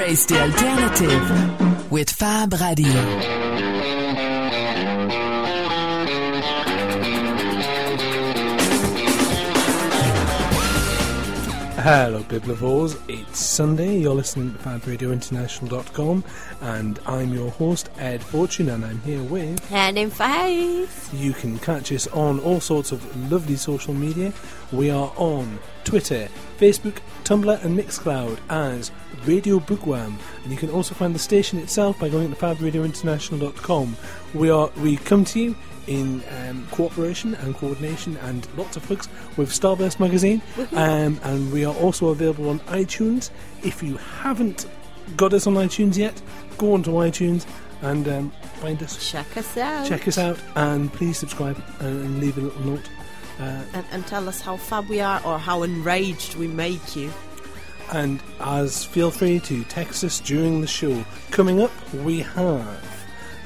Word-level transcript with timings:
Embrace 0.00 0.24
the 0.24 0.40
alternative 0.40 1.90
with 1.90 2.08
Fab 2.08 2.54
Radio. 2.54 3.69
Hello, 11.82 12.22
Biblivores. 12.24 13.00
It's 13.08 13.38
Sunday. 13.38 13.96
You're 13.96 14.14
listening 14.14 14.52
to 14.52 14.58
FabRadioInternational.com, 14.58 16.22
and 16.60 16.98
I'm 17.06 17.32
your 17.32 17.50
host, 17.52 17.88
Ed 17.96 18.22
Fortune, 18.22 18.68
and 18.68 18.84
I'm 18.84 19.00
here 19.00 19.22
with. 19.22 19.66
Hand 19.70 19.98
in 19.98 20.10
face. 20.10 21.10
You 21.14 21.32
can 21.32 21.58
catch 21.58 21.90
us 21.90 22.06
on 22.08 22.38
all 22.40 22.60
sorts 22.60 22.92
of 22.92 23.32
lovely 23.32 23.56
social 23.56 23.94
media. 23.94 24.34
We 24.72 24.90
are 24.90 25.10
on 25.16 25.58
Twitter, 25.84 26.28
Facebook, 26.58 26.98
Tumblr, 27.24 27.64
and 27.64 27.78
Mixcloud 27.78 28.38
as 28.50 28.90
Radio 29.24 29.58
Bookworm, 29.58 30.18
and 30.42 30.52
you 30.52 30.58
can 30.58 30.68
also 30.68 30.94
find 30.94 31.14
the 31.14 31.18
station 31.18 31.58
itself 31.58 31.98
by 31.98 32.10
going 32.10 32.28
to 32.28 32.36
FabRadioInternational.com. 32.36 33.96
We 34.34 34.50
are 34.50 34.70
we 34.82 34.98
come 34.98 35.24
to 35.24 35.40
you 35.40 35.56
in 35.86 36.22
um, 36.48 36.66
cooperation 36.70 37.34
and 37.34 37.54
coordination 37.56 38.16
and 38.18 38.46
lots 38.56 38.76
of 38.76 38.84
hugs 38.86 39.08
with 39.36 39.50
Starburst 39.50 39.98
magazine, 40.00 40.40
um, 40.72 41.18
and 41.24 41.52
we 41.52 41.64
are 41.64 41.74
also 41.76 42.08
available 42.08 42.48
on 42.48 42.60
iTunes. 42.60 43.30
If 43.62 43.82
you 43.82 43.96
haven't 43.96 44.66
got 45.16 45.32
us 45.32 45.46
on 45.46 45.54
iTunes 45.54 45.96
yet, 45.96 46.20
go 46.58 46.74
onto 46.74 46.92
iTunes 46.92 47.46
and 47.82 48.06
um, 48.08 48.30
find 48.60 48.82
us. 48.82 49.10
Check 49.10 49.36
us 49.36 49.56
out. 49.56 49.86
Check 49.86 50.06
us 50.06 50.18
out 50.18 50.38
and 50.54 50.92
please 50.92 51.18
subscribe 51.18 51.62
and, 51.80 52.04
and 52.04 52.20
leave 52.20 52.36
a 52.38 52.42
little 52.42 52.62
note. 52.62 52.88
Uh, 53.40 53.62
And, 53.72 53.86
and 53.90 54.06
tell 54.06 54.28
us 54.28 54.40
how 54.42 54.56
fab 54.58 54.88
we 54.88 55.00
are 55.00 55.20
or 55.24 55.38
how 55.38 55.62
enraged 55.62 56.34
we 56.36 56.46
make 56.46 56.94
you. 56.94 57.10
and 57.92 58.20
as 58.38 58.84
feel 58.84 59.10
free 59.10 59.40
to 59.40 59.64
text 59.64 60.04
us 60.04 60.20
during 60.20 60.60
the 60.60 60.66
show. 60.66 61.04
Coming 61.32 61.60
up, 61.60 61.72
we 62.04 62.20
have 62.20 62.89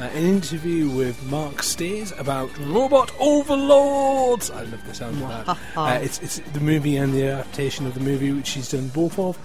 uh, 0.00 0.04
an 0.04 0.24
interview 0.24 0.88
with 0.90 1.22
Mark 1.30 1.62
Stays 1.62 2.12
about 2.18 2.56
robot 2.58 3.12
overlords. 3.20 4.50
I 4.50 4.62
love 4.64 4.86
the 4.86 4.94
sound 4.94 5.22
of 5.22 5.28
that. 5.46 5.58
Uh, 5.76 5.98
it's 6.02 6.20
it's 6.22 6.38
the 6.52 6.60
movie 6.60 6.96
and 6.96 7.12
the 7.14 7.24
adaptation 7.26 7.86
of 7.86 7.94
the 7.94 8.00
movie, 8.00 8.32
which 8.32 8.50
he's 8.50 8.70
done 8.70 8.88
both 8.88 9.18
of. 9.18 9.38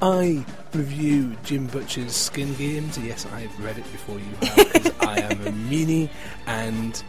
I 0.00 0.44
review 0.74 1.36
Jim 1.44 1.66
Butcher's 1.68 2.14
Skin 2.14 2.54
Games. 2.54 2.98
Yes, 2.98 3.26
I've 3.26 3.56
read 3.64 3.78
it 3.78 3.84
before 3.92 4.18
you 4.18 4.24
have 4.42 4.72
because 4.72 4.92
I 5.00 5.20
am 5.20 5.32
a 5.46 5.50
meanie 5.70 6.08
and. 6.46 7.02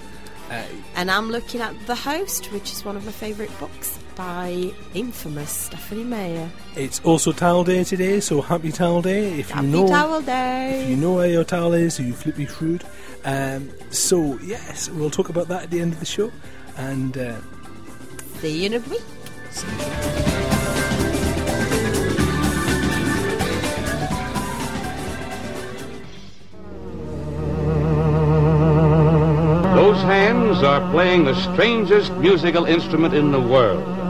Uh, 0.51 0.63
And 0.95 1.09
I'm 1.09 1.29
looking 1.31 1.61
at 1.61 1.73
The 1.87 1.95
Host, 1.95 2.51
which 2.51 2.71
is 2.71 2.83
one 2.85 2.95
of 2.95 3.05
my 3.05 3.11
favourite 3.11 3.57
books 3.59 3.97
by 4.15 4.71
infamous 4.93 5.49
Stephanie 5.49 6.03
Meyer. 6.03 6.49
it's 6.75 6.99
also 7.01 7.31
Towel 7.31 7.63
Day 7.63 7.83
today, 7.83 8.19
so 8.19 8.41
happy 8.41 8.71
Towel 8.71 9.01
Day. 9.01 9.39
If 9.39 9.49
Happy 9.49 9.67
you 9.67 9.71
know, 9.73 9.87
Towel 9.87 10.23
If 10.27 10.89
you 10.89 10.95
know 10.95 11.13
where 11.13 11.29
your 11.29 11.43
towel 11.43 11.73
is, 11.73 11.99
you 11.99 12.13
flip 12.13 12.37
me 12.37 12.45
through 12.45 12.75
it. 12.75 12.83
Um, 13.25 13.69
so, 13.89 14.37
yes, 14.39 14.89
we'll 14.89 15.09
talk 15.09 15.29
about 15.29 15.47
that 15.47 15.63
at 15.63 15.71
the 15.71 15.79
end 15.79 15.93
of 15.93 15.99
the 15.99 16.05
show. 16.05 16.31
And 16.77 17.17
uh, 17.17 17.39
See 18.39 18.59
you 18.59 18.65
in 18.65 18.73
a 18.73 18.79
week. 18.89 19.01
Those 29.75 30.01
hands 30.03 30.63
are 30.63 30.91
playing 30.91 31.25
the 31.25 31.35
strangest 31.35 32.11
musical 32.13 32.65
instrument 32.65 33.13
in 33.13 33.31
the 33.31 33.39
world. 33.39 34.02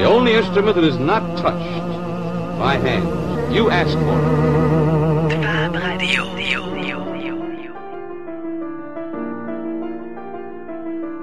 The 0.00 0.06
only 0.06 0.32
instrument 0.32 0.76
that 0.76 0.84
is 0.84 0.96
not 0.96 1.20
touched 1.36 2.58
by 2.58 2.76
hands. 2.76 3.54
You 3.54 3.70
ask 3.70 3.92
for 3.92 4.18
it. 4.18 4.50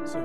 So, 0.07 0.19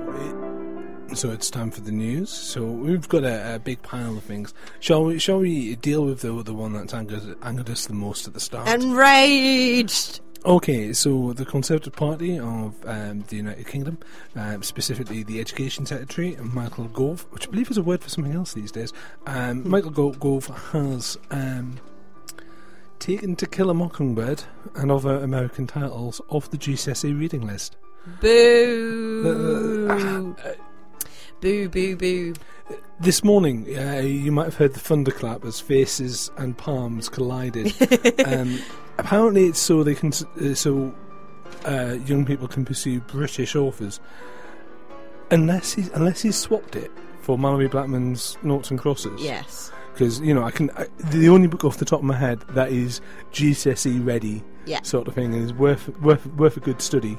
it, 1.09 1.17
so 1.17 1.31
it's 1.31 1.49
time 1.49 1.71
for 1.71 1.81
the 1.81 1.91
news. 1.91 2.29
So 2.29 2.63
we've 2.63 3.09
got 3.09 3.23
a, 3.23 3.55
a 3.55 3.59
big 3.59 3.81
pile 3.81 4.15
of 4.15 4.23
things. 4.23 4.53
Shall 4.79 5.05
we? 5.05 5.17
Shall 5.17 5.39
we 5.39 5.75
deal 5.77 6.05
with 6.05 6.21
the 6.21 6.43
the 6.43 6.53
one 6.53 6.73
that's 6.73 6.93
angered, 6.93 7.35
angered 7.41 7.71
us 7.71 7.87
the 7.87 7.95
most 7.95 8.27
at 8.27 8.35
the 8.35 8.39
start? 8.39 8.67
Enraged. 8.67 10.21
Okay, 10.45 10.91
so 10.91 11.31
the 11.31 11.45
Conservative 11.45 11.93
Party 11.93 12.37
of 12.37 12.75
um, 12.85 13.23
the 13.29 13.37
United 13.37 13.65
Kingdom, 13.65 13.97
um, 14.35 14.61
specifically 14.61 15.23
the 15.23 15.39
Education 15.39 15.85
Secretary, 15.85 16.35
Michael 16.35 16.89
Gove, 16.89 17.25
which 17.29 17.47
I 17.47 17.51
believe 17.51 17.71
is 17.71 17.77
a 17.77 17.83
word 17.83 18.01
for 18.01 18.09
something 18.09 18.33
else 18.33 18.53
these 18.53 18.71
days, 18.71 18.91
um, 19.25 19.67
Michael 19.69 19.91
Go- 19.91 20.11
Gove 20.11 20.47
has 20.73 21.17
um, 21.31 21.79
taken 22.99 23.37
To 23.37 23.45
Kill 23.45 23.69
a 23.69 23.73
Mockingbird 23.73 24.43
and 24.75 24.91
other 24.91 25.15
American 25.15 25.65
titles 25.65 26.19
off 26.27 26.51
the 26.51 26.57
GCSE 26.57 27.17
reading 27.17 27.47
list. 27.47 27.77
Boo. 28.19 29.87
Uh, 29.89 30.53
boo, 31.39 31.69
boo, 31.69 31.95
boo. 31.95 32.33
This 32.99 33.23
morning, 33.23 33.65
uh, 33.77 34.01
you 34.01 34.33
might 34.33 34.45
have 34.45 34.55
heard 34.55 34.73
the 34.73 34.79
thunderclap 34.81 35.45
as 35.45 35.61
faces 35.61 36.31
and 36.35 36.57
palms 36.57 37.07
collided. 37.07 37.73
um, 38.25 38.59
apparently, 38.97 39.45
it's 39.45 39.59
so 39.59 39.83
they 39.83 39.95
can, 39.95 40.11
uh, 40.41 40.53
so 40.53 40.93
uh, 41.65 41.97
young 42.05 42.25
people 42.25 42.47
can 42.47 42.65
pursue 42.65 42.99
British 43.01 43.55
authors, 43.55 43.99
unless 45.31 45.73
he's 45.73 45.89
unless 45.89 46.21
he's 46.21 46.37
swapped 46.37 46.75
it 46.75 46.91
for 47.21 47.37
Malorie 47.37 47.69
Blackman's 47.71 48.37
Noughts 48.43 48.69
and 48.69 48.79
Crosses. 48.79 49.21
Yes. 49.21 49.71
because 49.93 50.19
you 50.19 50.33
know 50.33 50.43
I 50.43 50.51
can. 50.51 50.69
I, 50.71 50.87
the 51.11 51.29
only 51.29 51.47
book 51.47 51.63
off 51.63 51.77
the 51.77 51.85
top 51.85 51.99
of 51.99 52.05
my 52.05 52.15
head 52.17 52.41
that 52.49 52.71
is 52.71 53.01
GCSE 53.31 54.05
ready, 54.05 54.43
Yeah. 54.65 54.81
sort 54.81 55.07
of 55.07 55.13
thing, 55.15 55.33
and 55.33 55.43
is 55.43 55.53
worth 55.53 55.87
worth 55.99 56.25
worth 56.27 56.57
a 56.57 56.61
good 56.61 56.81
study. 56.81 57.17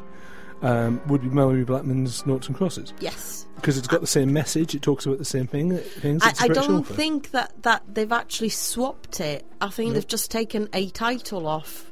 Um, 0.62 1.02
would 1.08 1.20
be 1.20 1.28
Malorie 1.28 1.66
Blackman's 1.66 2.24
Noughts 2.24 2.46
and 2.46 2.56
Crosses 2.56 2.94
Yes. 2.98 3.44
because 3.56 3.76
it's 3.76 3.86
got 3.88 4.00
the 4.00 4.06
same 4.06 4.32
message. 4.32 4.74
It 4.74 4.80
talks 4.80 5.04
about 5.04 5.18
the 5.18 5.24
same 5.24 5.46
thing. 5.46 5.76
Things. 5.76 6.22
I, 6.24 6.32
I 6.40 6.48
don't 6.48 6.70
author. 6.80 6.94
think 6.94 7.32
that, 7.32 7.52
that 7.64 7.82
they've 7.92 8.10
actually 8.10 8.48
swapped 8.48 9.20
it. 9.20 9.44
I 9.60 9.68
think 9.68 9.92
they've 9.92 10.06
just 10.06 10.30
taken 10.30 10.70
a 10.72 10.88
title 10.90 11.46
off, 11.46 11.90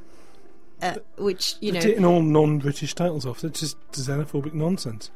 uh, 0.80 0.94
which 1.18 1.56
you 1.60 1.72
They're 1.72 1.82
know. 1.82 1.86
taking 1.88 2.04
all 2.06 2.22
non-British 2.22 2.94
titles 2.94 3.26
off. 3.26 3.44
It's 3.44 3.60
just 3.60 3.76
xenophobic 3.92 4.54
nonsense. 4.54 5.10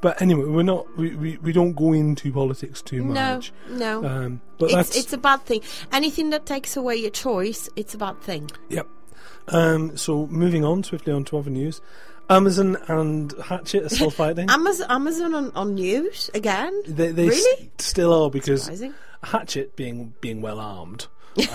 But 0.00 0.22
anyway, 0.22 0.44
we're 0.44 0.62
not. 0.62 0.86
We, 0.96 1.14
we, 1.16 1.36
we 1.38 1.52
don't 1.52 1.72
go 1.74 1.92
into 1.92 2.30
politics 2.32 2.80
too 2.80 3.02
much. 3.04 3.52
no. 3.70 4.04
Um, 4.04 4.40
but 4.58 4.70
it's 4.70 4.96
it's 4.96 5.12
a 5.12 5.18
bad 5.18 5.42
thing. 5.44 5.62
Anything 5.92 6.30
that 6.30 6.46
takes 6.46 6.76
away 6.76 6.96
your 6.96 7.10
choice, 7.10 7.68
it's 7.76 7.92
a 7.94 7.98
bad 7.98 8.20
thing. 8.22 8.50
yep. 8.68 8.86
Um, 9.48 9.96
so 9.96 10.26
moving 10.28 10.64
on 10.64 10.84
swiftly 10.84 11.12
on 11.12 11.24
to 11.24 11.38
other 11.38 11.50
news. 11.50 11.80
Amazon 12.30 12.76
and 12.88 13.32
Hachette 13.32 13.82
are 13.84 13.88
still 13.88 14.10
fighting. 14.10 14.48
Amazon, 14.48 14.86
Amazon 14.90 15.34
on, 15.34 15.50
on 15.54 15.74
news 15.74 16.30
again. 16.32 16.72
they 16.86 17.10
they 17.12 17.28
really? 17.28 17.62
s- 17.64 17.68
still 17.86 18.12
are 18.24 18.30
because 18.30 18.62
Surprising. 18.62 18.94
Hachette 19.24 19.76
being 19.76 20.14
being 20.20 20.40
well 20.40 20.58
armed. 20.60 21.06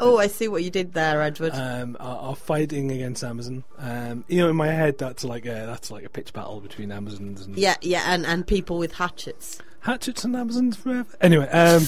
Oh, 0.00 0.18
I 0.18 0.26
see 0.26 0.48
what 0.48 0.62
you 0.64 0.70
did 0.70 0.92
there, 0.94 1.22
Edward. 1.22 1.52
um, 1.54 1.96
are, 2.00 2.18
are 2.30 2.36
fighting 2.36 2.90
against 2.90 3.22
Amazon. 3.22 3.62
Um, 3.78 4.24
you 4.28 4.38
know, 4.38 4.48
in 4.48 4.56
my 4.56 4.68
head, 4.68 4.98
that's 4.98 5.24
like 5.24 5.44
a 5.46 5.66
that's 5.66 5.90
like 5.90 6.04
a 6.04 6.08
pitch 6.08 6.32
battle 6.32 6.60
between 6.60 6.90
Amazons 6.92 7.44
and 7.46 7.56
yeah, 7.56 7.76
yeah, 7.82 8.04
and, 8.06 8.24
and 8.26 8.46
people 8.46 8.78
with 8.78 8.92
hatchets. 8.94 9.60
Hatchets 9.80 10.24
and 10.24 10.34
Amazons 10.34 10.76
forever. 10.76 11.06
Anyway, 11.20 11.46
um, 11.48 11.82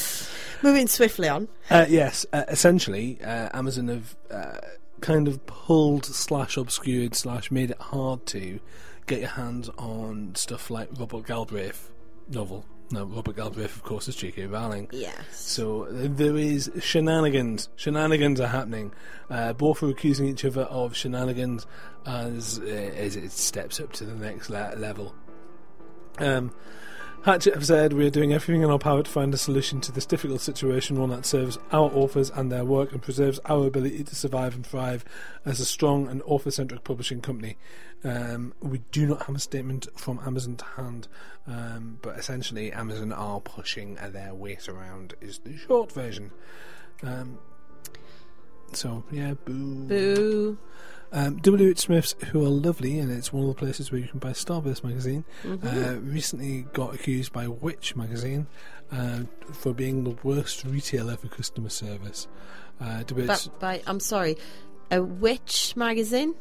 Moving 0.63 0.87
swiftly 0.87 1.29
on. 1.29 1.49
uh, 1.71 1.87
yes, 1.89 2.27
uh, 2.33 2.45
essentially, 2.49 3.19
uh, 3.23 3.49
Amazon 3.55 3.89
have 3.89 4.17
uh, 4.31 4.59
kind 5.01 5.29
of 5.29 5.45
pulled 5.47 6.05
slash 6.05 6.57
obscured 6.57 7.15
slash 7.15 7.51
made 7.51 7.71
it 7.71 7.81
hard 7.81 8.27
to 8.27 8.61
get 9.07 9.21
your 9.21 9.31
hands 9.31 9.69
on 9.79 10.35
stuff 10.35 10.71
like 10.71 10.89
Robert 10.99 11.27
Galbraith 11.27 11.93
novel. 12.29 12.65
No, 12.93 13.05
Robert 13.05 13.35
Galbraith, 13.35 13.75
of 13.75 13.83
course, 13.83 14.07
is 14.07 14.15
J.K. 14.15 14.47
Rowling. 14.47 14.89
Yes. 14.93 15.17
So 15.33 15.89
there 15.91 16.37
is 16.37 16.71
shenanigans. 16.81 17.69
Shenanigans 17.75 18.41
are 18.41 18.47
happening. 18.47 18.93
Uh, 19.29 19.53
both 19.55 19.83
are 19.83 19.89
accusing 19.89 20.29
each 20.29 20.45
other 20.45 20.63
of 20.63 20.95
shenanigans 20.97 21.67
as 22.05 22.61
uh, 22.61 22.65
as 22.65 23.17
it 23.17 23.33
steps 23.33 23.81
up 23.81 23.93
to 23.95 24.05
the 24.05 24.15
next 24.15 24.51
le- 24.51 24.75
level. 24.77 25.17
Um, 26.19 26.55
Hachette 27.27 27.55
have 27.55 27.67
said 27.67 27.93
we 27.93 28.07
are 28.07 28.11
doing 28.11 28.33
everything 28.33 28.63
in 28.63 28.71
our 28.71 28.79
power 28.79 29.03
to 29.03 29.11
find 29.11 29.35
a 29.35 29.37
solution 29.37 29.81
to 29.81 29.91
this 29.91 30.07
difficult 30.07 30.41
situation, 30.41 31.01
one 31.01 31.11
that 31.11 31.27
serves 31.27 31.59
our 31.73 31.91
authors 31.93 32.31
and 32.31 32.53
their 32.53 32.65
work 32.65 32.93
and 32.93 33.03
preserves 33.03 33.41
our 33.47 33.67
ability 33.67 34.05
to 34.05 34.15
survive 34.15 34.55
and 34.55 34.65
thrive 34.65 35.05
as 35.45 35.59
a 35.59 35.65
strong 35.65 36.07
and 36.07 36.23
author-centric 36.23 36.85
publishing 36.85 37.21
company. 37.21 37.59
Um, 38.05 38.55
we 38.61 38.79
do 38.93 39.09
not 39.09 39.25
have 39.27 39.35
a 39.35 39.41
statement 39.41 39.89
from 39.97 40.21
Amazon 40.25 40.55
to 40.55 40.65
hand, 40.77 41.09
um, 41.49 41.99
but 42.01 42.17
essentially 42.17 42.71
Amazon 42.71 43.11
are 43.11 43.41
pushing 43.41 43.97
their 43.97 44.33
weight 44.33 44.69
around. 44.69 45.15
Is 45.21 45.39
the 45.39 45.57
short 45.57 45.91
version. 45.91 46.31
Um, 47.03 47.41
so 48.73 49.03
yeah, 49.11 49.35
boo. 49.35 49.89
Boo. 49.89 50.59
Um, 51.13 51.37
W.H. 51.37 51.79
Smiths, 51.79 52.15
who 52.31 52.45
are 52.45 52.49
lovely, 52.49 52.99
and 52.99 53.11
it's 53.13 53.33
one 53.33 53.43
of 53.45 53.49
the 53.49 53.55
places 53.55 53.91
where 53.93 54.01
you 54.01 54.09
can 54.09 54.19
buy 54.19 54.31
Starburst 54.31 54.83
magazine, 54.85 55.25
Mm-hmm. 55.45 55.67
uh, 55.67 56.01
recently 56.01 56.63
got 56.73 56.95
accused 56.95 57.33
by 57.33 57.47
Witch 57.49 57.95
magazine 57.97 58.47
uh, 58.93 59.21
for 59.53 59.73
being 59.73 60.05
the 60.05 60.17
worst 60.23 60.65
retailer 60.65 61.17
for 61.17 61.29
customer 61.29 61.69
service. 61.71 62.27
Uh, 62.81 63.03
by 63.59 63.83
I'm 63.87 64.01
sorry, 64.01 64.37
a 64.91 65.03
witch 65.03 65.75
magazine, 65.77 66.35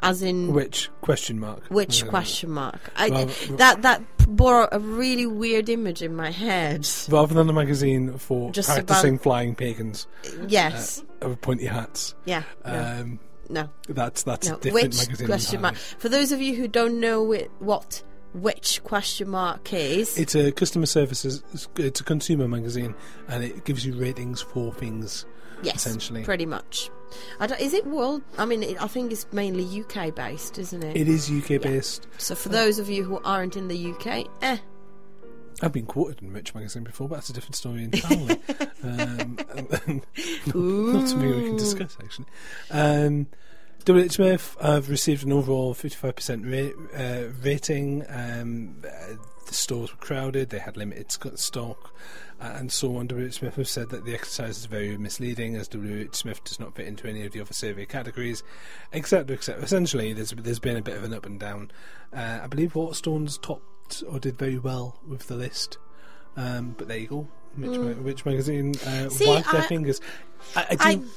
as 0.00 0.22
in 0.22 0.52
Which 0.52 0.90
question 1.00 1.40
mark? 1.40 1.64
which 1.70 2.04
Uh, 2.04 2.08
question 2.08 2.50
mark? 2.50 2.92
I, 2.96 3.10
Well, 3.10 3.26
that 3.56 3.82
that 3.82 4.02
bore 4.28 4.68
a 4.70 4.78
really 4.78 5.26
weird 5.26 5.68
image 5.68 6.00
in 6.02 6.14
my 6.14 6.30
head. 6.30 6.88
Rather 7.08 7.34
than 7.34 7.48
a 7.48 7.52
magazine 7.52 8.16
for 8.18 8.52
Just 8.52 8.68
practicing 8.68 9.14
about- 9.14 9.22
flying 9.22 9.54
pagans 9.56 10.06
Yes, 10.46 11.02
with 11.20 11.40
pointy 11.40 11.66
hats. 11.66 12.14
yeah, 12.24 12.44
Um, 12.64 13.18
no, 13.52 13.68
that's 13.88 14.22
that's 14.24 14.48
no. 14.48 14.56
a 14.56 14.60
different 14.60 14.74
Which 14.88 14.98
magazine. 14.98 15.26
question 15.26 15.60
mark? 15.60 15.76
For 15.76 16.08
those 16.08 16.32
of 16.32 16.40
you 16.40 16.54
who 16.56 16.66
don't 16.68 16.98
know 17.00 17.22
whi- 17.22 17.48
what 17.60 18.02
which 18.34 18.82
question 18.82 19.28
mark 19.28 19.72
is, 19.72 20.16
It's 20.18 20.34
a 20.34 20.50
customer 20.52 20.86
services. 20.86 21.42
It's 21.76 22.00
a 22.00 22.04
consumer 22.04 22.48
magazine, 22.48 22.94
and 23.28 23.44
it 23.44 23.64
gives 23.64 23.84
you 23.84 23.94
ratings 23.94 24.40
for 24.40 24.72
things. 24.72 25.26
yes, 25.62 25.76
essentially. 25.76 26.24
pretty 26.24 26.46
much. 26.46 26.90
Is 27.60 27.74
it 27.74 27.86
world? 27.86 28.22
I 28.38 28.46
mean, 28.46 28.62
it, 28.62 28.82
I 28.82 28.86
think 28.86 29.12
it's 29.12 29.26
mainly 29.32 29.64
UK 29.82 30.14
based, 30.14 30.58
isn't 30.58 30.82
it? 30.82 30.96
It 30.96 31.08
is 31.08 31.30
UK 31.30 31.60
based. 31.60 32.06
so 32.16 32.34
for 32.34 32.48
those 32.48 32.78
of 32.78 32.88
you 32.88 33.04
who 33.04 33.20
aren't 33.22 33.54
in 33.54 33.68
the 33.68 33.92
UK, 33.92 34.26
eh, 34.40 34.56
I've 35.62 35.72
been 35.72 35.86
quoted 35.86 36.22
in 36.22 36.32
Rich 36.32 36.54
magazine 36.54 36.82
before, 36.84 37.08
but 37.08 37.16
that's 37.16 37.30
a 37.30 37.32
different 37.32 37.56
story 37.56 37.84
entirely. 37.84 38.40
um, 38.82 39.38
and- 39.86 40.06
not 40.54 41.08
something 41.08 41.36
we 41.36 41.46
can 41.48 41.56
discuss 41.56 41.96
actually. 42.02 42.26
Um, 42.70 43.26
W.H. 43.84 44.12
Smith 44.12 44.56
have 44.62 44.88
received 44.88 45.24
an 45.24 45.32
overall 45.32 45.74
55% 45.74 46.44
ra- 46.46 46.98
uh, 46.98 47.28
rating. 47.42 48.04
Um, 48.08 48.76
uh, 48.86 49.14
the 49.46 49.54
stores 49.54 49.90
were 49.90 49.98
crowded, 49.98 50.50
they 50.50 50.60
had 50.60 50.76
limited 50.76 51.10
stock, 51.36 51.92
uh, 52.40 52.52
and 52.54 52.70
so 52.70 52.96
on. 52.96 53.08
W.H. 53.08 53.34
Smith 53.34 53.56
have 53.56 53.68
said 53.68 53.90
that 53.90 54.04
the 54.04 54.14
exercise 54.14 54.56
is 54.58 54.66
very 54.66 54.96
misleading, 54.96 55.56
as 55.56 55.66
W.H. 55.68 56.14
Smith 56.14 56.44
does 56.44 56.60
not 56.60 56.76
fit 56.76 56.86
into 56.86 57.08
any 57.08 57.26
of 57.26 57.32
the 57.32 57.40
other 57.40 57.52
survey 57.52 57.84
categories, 57.84 58.44
except 58.92 59.30
except 59.30 59.62
essentially 59.62 60.12
there's 60.12 60.30
there's 60.30 60.60
been 60.60 60.76
a 60.76 60.82
bit 60.82 60.96
of 60.96 61.02
an 61.02 61.12
up 61.12 61.26
and 61.26 61.40
down. 61.40 61.72
Uh, 62.12 62.38
I 62.42 62.46
believe 62.46 62.74
Waterstones 62.74 63.40
or 64.00 64.20
did 64.20 64.38
very 64.38 64.58
well 64.58 65.00
with 65.06 65.26
the 65.26 65.34
list, 65.36 65.78
um, 66.36 66.74
but 66.78 66.86
there 66.88 66.98
you 66.98 67.08
go. 67.08 67.28
Which, 67.56 67.78
ma- 67.78 68.02
which 68.02 68.24
magazine 68.24 68.74
uh. 68.86 69.08
See, 69.10 69.26
their 69.26 69.44
I- 69.44 69.66
fingers? 69.66 70.00
I, 70.56 70.60
I 70.62 70.76
I, 70.80 70.94
do. 70.94 71.08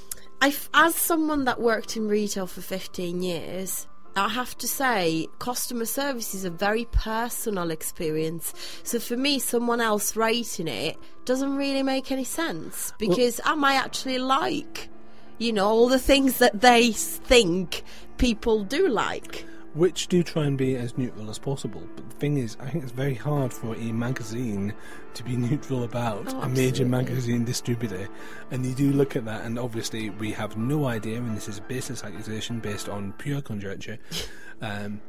I 0.41 0.47
f- 0.49 0.69
as 0.73 0.95
someone 0.95 1.45
that 1.45 1.61
worked 1.61 1.95
in 1.95 2.07
retail 2.09 2.45
for 2.47 2.61
15 2.61 3.23
years, 3.23 3.87
I 4.17 4.29
have 4.29 4.57
to 4.59 4.67
say, 4.67 5.27
customer 5.39 5.85
service 5.85 6.33
is 6.33 6.45
a 6.45 6.49
very 6.49 6.85
personal 6.91 7.69
experience. 7.71 8.53
So 8.83 8.99
for 8.99 9.17
me, 9.17 9.39
someone 9.39 9.81
else 9.81 10.15
rating 10.15 10.67
it 10.67 10.97
doesn't 11.25 11.55
really 11.55 11.83
make 11.83 12.11
any 12.11 12.23
sense 12.23 12.93
because 12.97 13.41
I 13.43 13.55
might 13.55 13.75
actually 13.75 14.19
like, 14.19 14.89
you 15.37 15.51
know, 15.51 15.67
all 15.67 15.89
the 15.89 15.99
things 15.99 16.37
that 16.37 16.61
they 16.61 16.91
think 16.91 17.83
people 18.17 18.63
do 18.63 18.87
like. 18.87 19.45
Which 19.75 20.07
do 20.07 20.23
try 20.23 20.45
and 20.45 20.57
be 20.57 20.75
as 20.75 20.97
neutral 20.97 21.29
as 21.29 21.37
possible. 21.37 21.83
But 21.95 22.09
the 22.09 22.15
thing 22.15 22.37
is, 22.37 22.57
I 22.59 22.69
think 22.69 22.83
it's 22.83 22.93
very 22.93 23.13
hard 23.13 23.53
for 23.53 23.75
a 23.75 23.91
magazine 23.91 24.73
to 25.13 25.23
be 25.23 25.35
neutral 25.35 25.83
about 25.83 26.33
Oh, 26.33 26.41
a 26.41 26.49
major 26.49 26.85
magazine 26.85 27.45
distributor. 27.45 28.07
And 28.51 28.65
you 28.65 28.73
do 28.73 28.91
look 28.91 29.15
at 29.15 29.25
that, 29.25 29.43
and 29.43 29.59
obviously 29.59 30.09
we 30.09 30.31
have 30.31 30.57
no 30.57 30.87
idea, 30.87 31.17
and 31.17 31.35
this 31.35 31.47
is 31.47 31.59
a 31.59 31.61
baseless 31.61 32.03
accusation 32.03 32.59
based 32.59 32.89
on 32.89 33.13
pure 33.13 33.41
conjecture. 33.41 33.99
um, 34.61 35.01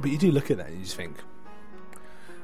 but 0.00 0.10
you 0.10 0.18
do 0.18 0.30
look 0.30 0.50
at 0.50 0.58
that 0.58 0.68
and 0.68 0.78
you 0.78 0.84
just 0.84 0.96
think. 0.96 1.16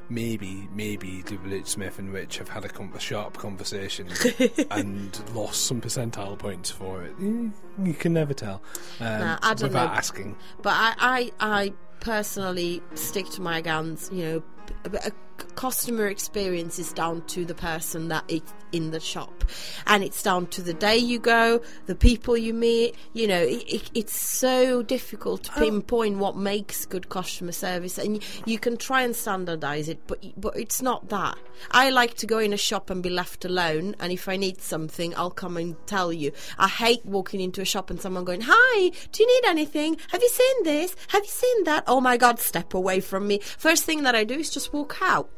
Maybe, 0.09 0.67
maybe 0.73 1.21
W.H. 1.27 1.67
Smith 1.67 1.99
and 1.99 2.11
Rich 2.11 2.39
have 2.39 2.49
had 2.49 2.65
a, 2.65 2.69
com- 2.69 2.91
a 2.95 2.99
sharp 2.99 3.37
conversation 3.37 4.07
and 4.71 5.19
lost 5.35 5.65
some 5.67 5.79
percentile 5.81 6.37
points 6.37 6.71
for 6.71 7.03
it. 7.03 7.13
You, 7.19 7.53
you 7.83 7.93
can 7.93 8.13
never 8.13 8.33
tell 8.33 8.61
um, 8.99 9.19
Nah, 9.19 9.39
I 9.43 9.53
don't 9.53 9.69
without 9.69 9.91
know. 9.91 9.93
asking. 9.97 10.35
But 10.63 10.73
I, 10.73 10.93
I, 10.99 11.31
I 11.39 11.73
personally 11.99 12.81
stick 12.95 13.29
to 13.31 13.41
my 13.41 13.61
guns. 13.61 14.09
You 14.11 14.23
know, 14.23 14.43
a, 14.85 15.07
a 15.09 15.11
customer 15.55 16.07
experience 16.07 16.79
is 16.79 16.93
down 16.93 17.21
to 17.27 17.45
the 17.45 17.55
person 17.55 18.07
that 18.09 18.23
is 18.27 18.41
in 18.71 18.91
the 18.91 18.99
shop, 18.99 19.45
and 19.87 20.03
it's 20.03 20.21
down 20.21 20.45
to 20.47 20.61
the 20.61 20.73
day 20.73 20.97
you 20.97 21.19
go, 21.19 21.61
the 21.87 21.95
people 21.95 22.37
you 22.37 22.53
meet. 22.53 22.95
You 23.13 23.27
know, 23.27 23.41
it, 23.41 23.63
it, 23.67 23.91
it's 23.93 24.19
so 24.19 24.83
difficult 24.83 25.43
to 25.45 25.51
oh. 25.55 25.59
pinpoint 25.59 26.17
what 26.17 26.37
makes 26.37 26.85
good 26.85 27.09
customer 27.09 27.51
service, 27.51 27.97
and 27.97 28.15
you, 28.15 28.21
you 28.45 28.59
can 28.59 28.77
try 28.77 29.01
and 29.01 29.15
standardize 29.15 29.89
it, 29.89 29.99
but 30.07 30.23
but 30.37 30.55
it's 30.57 30.81
not 30.81 31.09
that. 31.09 31.37
I 31.71 31.89
like 31.89 32.15
to 32.15 32.27
go 32.27 32.37
in 32.39 32.53
a 32.53 32.57
shop 32.57 32.89
and 32.89 33.01
be 33.01 33.09
left 33.09 33.43
alone, 33.45 33.95
and 33.99 34.11
if 34.11 34.29
I 34.29 34.37
need 34.37 34.61
something, 34.61 35.15
I'll 35.15 35.31
come 35.31 35.57
and 35.57 35.75
tell 35.87 36.13
you. 36.13 36.31
I 36.57 36.67
hate 36.67 37.05
walking 37.05 37.41
into 37.41 37.61
a 37.61 37.65
shop 37.65 37.89
and 37.89 37.99
someone 37.99 38.23
going, 38.23 38.41
"Hi, 38.45 38.89
do 39.11 39.23
you 39.23 39.41
need 39.41 39.49
anything? 39.49 39.97
Have 40.11 40.21
you 40.21 40.29
seen 40.29 40.63
this? 40.63 40.95
Have 41.09 41.23
you 41.23 41.31
seen 41.31 41.63
that? 41.63 41.83
Oh 41.87 42.01
my 42.01 42.17
God, 42.17 42.39
step 42.39 42.73
away 42.73 42.99
from 42.99 43.27
me!" 43.27 43.39
First 43.39 43.83
thing 43.83 44.03
that 44.03 44.15
I 44.15 44.23
do 44.23 44.35
is 44.35 44.49
just 44.49 44.73
walk 44.73 44.97
out. 45.01 45.28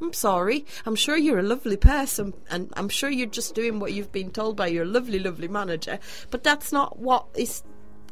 I'm 0.00 0.12
sorry. 0.12 0.66
I'm 0.84 0.94
sure 0.94 1.16
you're 1.16 1.38
a 1.38 1.42
lovely 1.42 1.76
person, 1.76 2.34
and 2.50 2.70
I'm 2.76 2.88
sure 2.88 3.08
you're 3.08 3.26
just 3.26 3.54
doing 3.54 3.80
what 3.80 3.92
you've 3.92 4.12
been 4.12 4.30
told 4.30 4.56
by 4.56 4.66
your 4.66 4.84
lovely, 4.84 5.18
lovely 5.18 5.48
manager. 5.48 5.98
But 6.30 6.44
that's 6.44 6.72
not 6.72 6.98
what 6.98 7.26
is 7.34 7.62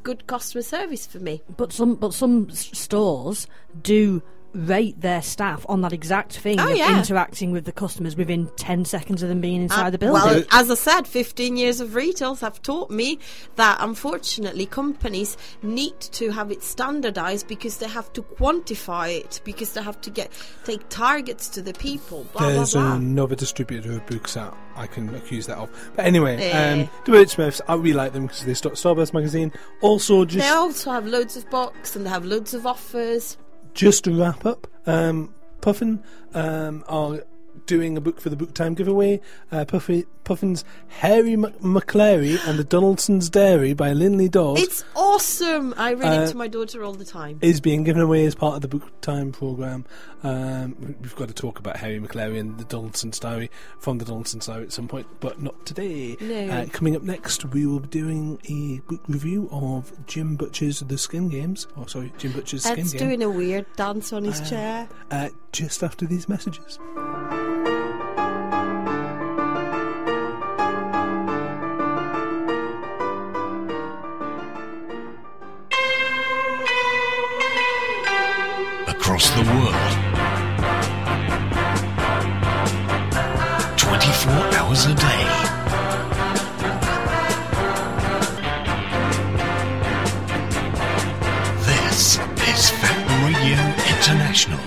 good 0.02 0.26
customer 0.26 0.62
service 0.62 1.06
for 1.06 1.18
me. 1.18 1.42
But 1.56 1.72
some 1.72 1.96
but 1.96 2.14
some 2.14 2.50
stores 2.50 3.46
do 3.82 4.22
rate 4.54 5.00
their 5.00 5.20
staff 5.20 5.66
on 5.68 5.80
that 5.80 5.92
exact 5.92 6.36
thing 6.38 6.60
Oh, 6.60 6.70
of 6.70 6.76
yeah. 6.76 6.96
interacting 6.98 7.50
with 7.50 7.64
the 7.64 7.72
customers 7.72 8.16
within 8.16 8.48
10 8.56 8.84
seconds 8.84 9.22
of 9.22 9.28
them 9.28 9.40
being 9.40 9.62
inside 9.62 9.86
Uh, 9.88 9.90
the 9.90 9.98
building. 9.98 10.22
Well, 10.22 10.42
as 10.52 10.70
I 10.70 10.74
said, 10.74 11.08
15 11.08 11.56
years 11.56 11.80
of 11.80 11.94
retails 11.96 12.40
have 12.40 12.62
taught 12.62 12.90
me 12.90 13.18
that 13.56 13.78
unfortunately 13.80 14.66
companies 14.66 15.36
need 15.62 15.98
to 16.00 16.30
have 16.30 16.50
it 16.52 16.62
standardized 16.62 17.48
because 17.48 17.78
they 17.78 17.88
have 17.88 18.12
to 18.12 18.22
quantify 18.22 19.18
it, 19.18 19.40
because 19.44 19.72
they 19.72 19.82
have 19.82 20.00
to 20.02 20.10
get 20.10 20.30
take 20.64 20.88
targets 20.88 21.48
to 21.48 21.60
the 21.62 21.72
people. 21.74 22.24
Blah, 22.32 22.48
There's 22.50 22.72
blah, 22.74 22.82
blah. 22.82 22.94
another 22.94 23.34
distributor 23.34 23.92
of 23.92 24.06
books 24.06 24.34
that 24.34 24.54
I 24.76 24.86
can 24.86 25.12
accuse 25.14 25.46
that 25.46 25.58
of. 25.58 25.68
But 25.96 26.04
anyway, 26.06 26.36
Eh. 26.40 26.72
um, 26.82 26.88
W.H. 27.06 27.30
Smiths, 27.30 27.60
I 27.68 27.74
really 27.74 27.92
like 27.92 28.12
them 28.12 28.26
because 28.26 28.44
they 28.44 28.54
start 28.54 28.76
Starburst 28.76 29.12
magazine. 29.14 29.52
Also, 29.80 30.24
just 30.24 30.44
They 30.46 30.52
also 30.52 30.90
have 30.92 31.06
loads 31.06 31.36
of 31.36 31.48
books 31.50 31.96
and 31.96 32.06
they 32.06 32.10
have 32.10 32.24
loads 32.24 32.54
of 32.54 32.66
offers. 32.66 33.36
Just 33.74 34.04
to 34.04 34.18
wrap 34.18 34.46
up, 34.46 34.66
um, 34.86 35.34
Puffin 35.60 36.02
um, 36.34 36.84
doing 37.66 37.96
a 37.96 38.00
book 38.00 38.20
for 38.20 38.28
the 38.30 38.36
book 38.36 38.54
time 38.54 38.74
giveaway. 38.74 39.20
Uh, 39.50 39.64
Puffy, 39.64 40.04
Puffin's 40.24 40.64
Hairy 40.88 41.36
Maclary 41.36 42.38
and 42.48 42.58
the 42.58 42.64
Donaldson's 42.64 43.28
Dairy 43.30 43.74
by 43.74 43.92
Linley 43.92 44.28
Dawes 44.28 44.60
It's 44.62 44.84
awesome. 44.96 45.74
I 45.76 45.94
read 45.94 46.18
Uh, 46.18 46.22
it 46.22 46.30
to 46.30 46.36
my 46.36 46.48
daughter 46.48 46.82
all 46.82 46.92
the 46.94 47.04
time. 47.04 47.38
is 47.42 47.60
being 47.60 47.84
given 47.84 48.00
away 48.02 48.24
as 48.24 48.34
part 48.34 48.56
of 48.56 48.62
the 48.62 48.68
book 48.68 49.00
time 49.00 49.32
program. 49.32 49.84
Um, 50.22 50.76
we- 50.80 50.94
we've 51.02 51.16
got 51.16 51.28
to 51.28 51.34
talk 51.34 51.58
about 51.58 51.76
Hairy 51.78 52.00
Maclary 52.00 52.38
and 52.38 52.56
the 52.58 52.64
Donaldson's 52.64 53.18
Dairy 53.18 53.50
from 53.78 53.98
the 53.98 54.04
Donaldson's 54.04 54.46
Dairy 54.46 54.62
at 54.64 54.72
some 54.72 54.88
point, 54.88 55.06
but 55.20 55.42
not 55.42 55.66
today. 55.66 56.16
No. 56.20 56.48
Uh, 56.48 56.66
coming 56.72 56.96
up 56.96 57.02
next, 57.02 57.44
we 57.46 57.66
will 57.66 57.80
be 57.80 57.88
doing 57.88 58.38
a 58.48 58.80
book 58.88 59.02
review 59.08 59.48
of 59.52 59.92
Jim 60.06 60.36
Butcher's 60.36 60.80
The 60.80 60.96
Skin 60.98 61.28
Games. 61.28 61.66
Oh, 61.76 61.86
sorry, 61.86 62.12
Jim 62.18 62.32
Butcher's 62.32 62.64
Skin 62.64 62.78
Ed's 62.80 62.92
Game. 62.92 63.00
doing 63.08 63.22
a 63.22 63.30
weird 63.30 63.66
dance 63.76 64.12
on 64.12 64.24
his 64.24 64.40
Uh, 64.40 64.44
chair. 64.44 64.88
uh, 65.10 65.28
just 65.52 65.82
after 65.82 66.06
these 66.06 66.28
messages. 66.28 66.78
A 84.84 84.88
day. 84.88 84.94
This 91.64 92.18
is 92.18 92.70
Fab 92.70 93.24
Radio 93.24 93.60
International. 93.88 94.58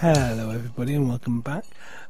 Hello, 0.00 0.50
everybody, 0.50 0.94
and 0.94 1.08
welcome 1.08 1.40
back. 1.40 1.64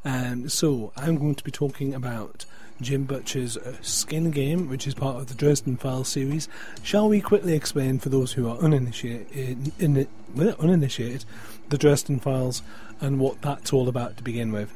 Um, 0.06 0.48
so, 0.48 0.90
I'm 0.96 1.18
going 1.18 1.34
to 1.34 1.44
be 1.44 1.50
talking 1.50 1.92
about 1.92 2.46
Jim 2.80 3.04
Butcher's 3.04 3.56
uh, 3.56 3.76
Skin 3.82 4.30
Game, 4.30 4.68
which 4.68 4.86
is 4.86 4.94
part 4.94 5.16
of 5.16 5.26
the 5.26 5.34
Dresden 5.34 5.76
Files 5.76 6.08
series. 6.08 6.48
Shall 6.82 7.08
we 7.08 7.20
quickly 7.20 7.54
explain 7.54 7.98
for 7.98 8.08
those 8.08 8.32
who 8.32 8.48
are 8.48 8.56
uninitiated, 8.56 9.72
in 9.78 10.08
well, 10.34 10.56
uninitiated 10.58 11.24
the 11.68 11.78
Dresden 11.78 12.20
Files 12.20 12.62
and 13.00 13.18
what 13.20 13.42
that's 13.42 13.72
all 13.72 13.88
about 13.88 14.16
to 14.18 14.22
begin 14.22 14.52
with? 14.52 14.72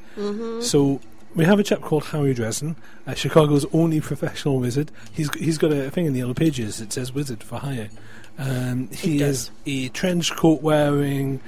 So, 0.65 1.01
we 1.35 1.45
have 1.45 1.59
a 1.61 1.63
chap 1.63 1.81
called 1.83 2.05
Harry 2.07 2.35
Dresden, 2.35 2.75
uh, 3.07 3.15
Chicago's 3.15 3.67
only 3.73 4.01
professional 4.01 4.59
wizard. 4.59 4.91
He's 5.13 5.33
he's 5.35 5.59
got 5.59 5.73
a 5.73 5.91
thing 5.91 6.07
in 6.07 6.13
the 6.15 6.21
yellow 6.21 6.35
pages 6.35 6.79
that 6.79 6.93
says 6.93 7.13
"wizard 7.15 7.43
for 7.45 7.59
hire." 7.59 7.89
Um, 8.39 8.89
he 8.89 9.21
is 9.23 9.51
a 9.67 9.89
trench 9.91 10.35
coat 10.37 10.63
wearing, 10.63 11.41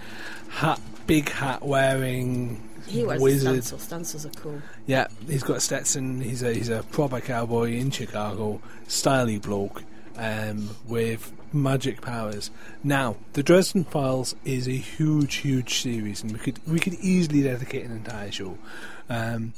hat, 0.50 0.80
big 1.06 1.28
hat 1.30 1.62
wearing 1.62 2.68
He 2.86 3.04
wears 3.04 3.20
wizard. 3.22 3.64
stencils. 3.64 3.82
Stencils 3.82 4.26
are 4.26 4.30
cool. 4.40 4.60
Yeah, 4.86 5.06
he's 5.28 5.42
got 5.44 5.56
a 5.56 5.60
Stetson. 5.60 6.20
He's 6.20 6.42
a 6.42 6.52
he's 6.52 6.68
a 6.68 6.82
proper 6.84 7.20
cowboy 7.20 7.72
in 7.72 7.90
Chicago, 7.90 8.60
styly 8.88 9.40
bloke, 9.40 9.82
um, 10.16 10.70
with 10.86 11.32
magic 11.52 12.00
powers. 12.00 12.50
Now, 12.82 13.16
the 13.32 13.42
Dresden 13.42 13.84
Files 13.84 14.34
is 14.44 14.68
a 14.68 14.72
huge, 14.72 15.36
huge 15.36 15.80
series, 15.82 16.22
and 16.22 16.32
we 16.32 16.38
could 16.38 16.60
we 16.66 16.78
could 16.78 16.94
easily 16.94 17.42
dedicate 17.42 17.84
an 17.84 17.92
entire 17.92 18.30
show. 18.30 18.58
Um, 19.08 19.54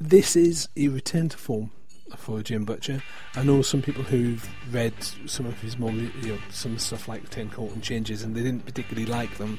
this 0.00 0.36
is 0.36 0.68
a 0.76 0.88
return 0.88 1.28
to 1.30 1.36
form 1.36 1.70
for 2.16 2.42
Jim 2.42 2.64
Butcher. 2.64 3.02
I 3.34 3.42
know 3.42 3.62
some 3.62 3.82
people 3.82 4.04
who've 4.04 4.48
read 4.70 4.94
some 5.26 5.46
of 5.46 5.60
his 5.60 5.78
more, 5.78 5.90
you 5.90 6.10
know, 6.28 6.38
some 6.50 6.78
stuff 6.78 7.08
like 7.08 7.28
Turncoat 7.30 7.72
and 7.72 7.82
Changes, 7.82 8.22
and 8.22 8.34
they 8.34 8.42
didn't 8.42 8.64
particularly 8.64 9.06
like 9.10 9.36
them. 9.38 9.58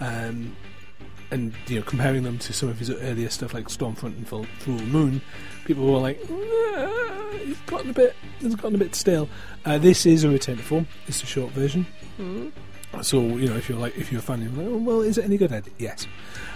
Um, 0.00 0.56
and 1.30 1.52
you 1.66 1.76
know, 1.80 1.84
comparing 1.84 2.22
them 2.22 2.38
to 2.38 2.52
some 2.52 2.68
of 2.68 2.78
his 2.78 2.90
earlier 2.90 3.28
stuff 3.28 3.54
like 3.54 3.68
Stormfront 3.68 4.16
and 4.16 4.26
Full, 4.26 4.46
Fool 4.60 4.80
Moon, 4.82 5.20
people 5.64 5.84
were 5.92 5.98
like, 5.98 6.20
"Ah, 6.30 7.30
"It's 7.34 7.60
gotten 7.60 7.90
a 7.90 7.92
bit, 7.92 8.16
it's 8.40 8.54
gotten 8.54 8.74
a 8.74 8.78
bit 8.78 8.94
stale." 8.94 9.28
Uh, 9.64 9.78
this 9.78 10.06
is 10.06 10.24
a 10.24 10.28
return 10.28 10.56
to 10.56 10.62
form. 10.62 10.86
It's 11.06 11.22
a 11.22 11.26
short 11.26 11.52
version. 11.52 11.86
So 13.02 13.20
you 13.20 13.48
know, 13.48 13.56
if 13.56 13.68
you're 13.68 13.78
like, 13.78 13.96
if 13.96 14.12
you're 14.12 14.20
a 14.20 14.22
fan, 14.22 14.42
you're 14.42 14.52
like, 14.52 14.66
oh, 14.72 14.78
"Well, 14.78 15.00
is 15.00 15.18
it 15.18 15.24
any 15.24 15.36
good?" 15.36 15.52
Ed? 15.52 15.70
Yes. 15.78 16.06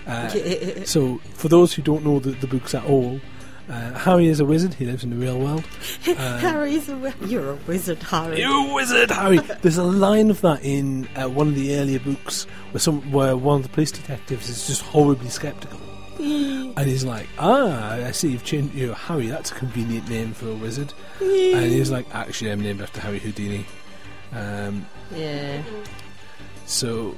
Uh, 0.07 0.29
so, 0.85 1.19
for 1.35 1.49
those 1.49 1.75
who 1.75 1.83
don't 1.83 2.05
know 2.05 2.19
the, 2.19 2.31
the 2.31 2.47
books 2.47 2.75
at 2.75 2.85
all, 2.85 3.21
uh, 3.69 3.93
Harry 3.99 4.29
is 4.29 4.41
a 4.41 4.45
wizard. 4.45 4.75
He 4.75 4.85
lives 4.87 5.05
in 5.05 5.11
the 5.11 5.17
real 5.17 5.39
world. 5.39 5.65
Harry's 6.05 6.89
a 6.89 6.93
wi- 6.93 7.15
You're 7.27 7.51
a 7.53 7.57
wizard, 7.67 8.03
Harry. 8.03 8.41
You 8.41 8.73
wizard, 8.75 9.11
Harry! 9.11 9.39
There's 9.63 9.77
a 9.77 9.85
line 9.85 10.31
of 10.31 10.41
that 10.41 10.65
in 10.65 11.07
uh, 11.17 11.29
one 11.29 11.49
of 11.49 11.55
the 11.55 11.77
earlier 11.77 11.99
books 12.01 12.45
where 12.71 12.81
some 12.81 13.01
where 13.13 13.37
one 13.37 13.57
of 13.57 13.63
the 13.65 13.69
police 13.69 13.91
detectives 13.93 14.49
is 14.49 14.67
just 14.67 14.83
horribly 14.83 15.29
skeptical, 15.29 15.79
and 16.19 16.79
he's 16.87 17.05
like, 17.05 17.27
"Ah, 17.39 17.93
I 17.95 18.11
see 18.13 18.31
you've 18.31 18.45
changed 18.45 18.75
you 18.75 18.87
know, 18.89 18.95
Harry. 18.95 19.27
That's 19.27 19.51
a 19.51 19.55
convenient 19.55 20.09
name 20.09 20.33
for 20.33 20.49
a 20.49 20.55
wizard." 20.55 20.93
and 21.21 21.71
he's 21.71 21.91
like, 21.91 22.07
"Actually, 22.15 22.51
I'm 22.53 22.61
named 22.61 22.81
after 22.81 23.01
Harry 23.01 23.19
Houdini." 23.19 23.67
Um, 24.33 24.87
Yeah. 25.15 25.63
so 26.67 27.17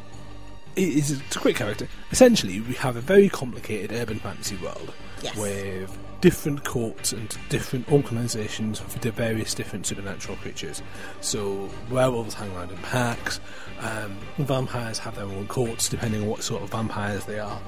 it 0.76 0.88
is 0.88 1.11
a 1.21 1.38
great 1.40 1.57
character. 1.57 1.88
Essentially, 2.12 2.61
we 2.61 2.75
have 2.75 2.97
a 2.97 3.00
very 3.00 3.28
complicated 3.28 3.92
urban 3.92 4.19
fantasy 4.21 4.57
world 4.57 4.92
Yes. 5.23 5.37
with 5.37 5.99
different 6.21 6.65
courts 6.65 7.12
and 7.12 7.37
different 7.49 7.91
organisations 7.91 8.79
for 8.79 8.99
the 8.99 9.11
various 9.11 9.55
different 9.55 9.87
supernatural 9.87 10.37
creatures. 10.39 10.83
So 11.21 11.71
werewolves 11.91 12.35
hang 12.35 12.55
around 12.55 12.71
in 12.71 12.77
packs. 12.79 13.41
Um, 13.81 14.17
vampires 14.39 14.99
have 14.99 15.15
their 15.17 15.25
own 15.25 15.47
courts 15.47 15.89
depending 15.89 16.23
on 16.23 16.29
what 16.29 16.43
sort 16.43 16.62
of 16.62 16.71
vampires 16.71 17.25
they 17.25 17.39
are. 17.39 17.61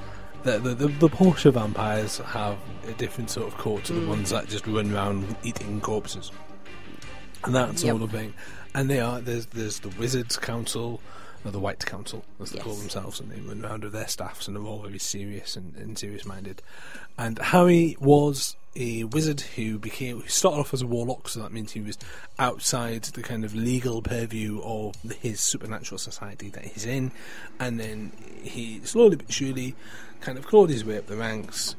The 0.43 0.59
the, 0.59 0.75
the, 0.75 0.87
the 0.87 1.09
Porsche 1.09 1.51
vampires 1.51 2.17
have 2.19 2.57
a 2.87 2.91
different 2.93 3.29
sort 3.29 3.47
of 3.47 3.57
court 3.57 3.85
to 3.85 3.93
the 3.93 4.07
ones 4.07 4.29
that 4.29 4.47
just 4.47 4.67
run 4.67 4.93
around 4.93 5.35
eating 5.43 5.81
corpses 5.81 6.31
and 7.45 7.55
that 7.55 7.79
sort 7.79 7.95
Yep. 7.95 8.01
of 8.03 8.11
thing. 8.11 8.33
And 8.75 8.89
they 8.89 8.99
are 8.99 9.19
there's 9.21 9.45
there's 9.47 9.79
the 9.79 9.89
Wizards 9.89 10.37
Council, 10.37 10.99
or 11.45 11.51
the 11.51 11.59
White 11.59 11.85
Council, 11.85 12.23
as 12.41 12.51
they 12.51 12.59
call 12.59 12.75
themselves, 12.75 13.19
and 13.19 13.31
they 13.31 13.39
run 13.41 13.63
around 13.63 13.83
with 13.83 13.93
their 13.93 14.07
staffs, 14.07 14.47
and 14.47 14.55
they're 14.55 14.63
all 14.63 14.81
very 14.81 14.99
serious 14.99 15.55
and, 15.55 15.75
and 15.75 15.97
serious 15.97 16.25
minded. 16.25 16.61
And 17.17 17.37
Harry 17.39 17.97
was 17.99 18.55
a 18.75 19.03
wizard 19.03 19.41
who 19.41 19.77
became 19.77 20.21
who 20.21 20.27
started 20.27 20.59
off 20.59 20.73
as 20.73 20.81
a 20.81 20.87
warlock, 20.87 21.27
so 21.27 21.41
that 21.41 21.51
means 21.51 21.73
he 21.73 21.81
was 21.81 21.97
outside 22.39 23.03
the 23.03 23.21
kind 23.21 23.45
of 23.45 23.53
legal 23.53 24.01
purview 24.01 24.61
of 24.63 24.95
his 25.21 25.39
supernatural 25.39 25.99
society 25.99 26.49
that 26.49 26.65
he's 26.65 26.85
in, 26.85 27.11
and 27.59 27.79
then 27.79 28.11
he 28.41 28.79
slowly 28.83 29.15
but 29.15 29.31
surely 29.31 29.75
kind 30.21 30.37
of 30.37 30.47
clawed 30.47 30.69
his 30.69 30.85
way 30.85 30.97
up 30.97 31.07
the 31.07 31.17
ranks 31.17 31.75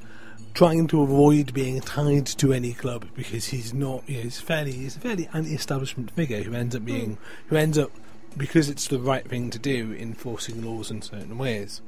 trying 0.55 0.87
to 0.87 1.03
avoid 1.03 1.53
being 1.53 1.81
tied 1.81 2.27
to 2.27 2.53
any 2.53 2.73
club 2.73 3.07
because 3.15 3.47
he's 3.47 3.75
not. 3.75 4.09
You 4.09 4.17
know, 4.17 4.23
he's 4.23 4.41
fairly 4.41 4.73
he's 4.73 4.97
a 4.97 5.01
fairly 5.01 5.29
anti-establishment 5.35 6.13
figure 6.13 6.43
who 6.43 6.55
ends 6.55 6.75
up 6.75 6.85
being 6.85 7.17
hmm. 7.17 7.49
who 7.49 7.57
ends 7.57 7.77
up 7.77 7.91
because 8.37 8.69
it's 8.69 8.89
the 8.89 8.99
right 8.99 9.27
thing 9.29 9.51
to 9.51 9.59
do 9.59 9.95
enforcing 9.99 10.65
laws 10.65 10.91
in 10.91 11.03
certain 11.03 11.39
ways. 11.39 11.81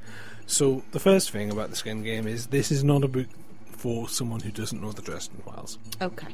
So 0.46 0.82
the 0.92 1.00
first 1.00 1.30
thing 1.30 1.50
about 1.50 1.70
the 1.70 1.76
Skin 1.76 2.02
Game 2.02 2.26
is 2.26 2.48
this 2.48 2.70
is 2.70 2.84
not 2.84 3.02
a 3.04 3.08
book 3.08 3.26
for 3.72 4.08
someone 4.08 4.40
who 4.40 4.50
doesn't 4.50 4.80
know 4.80 4.92
the 4.92 5.02
Dresden 5.02 5.38
Files. 5.44 5.78
Okay. 6.00 6.28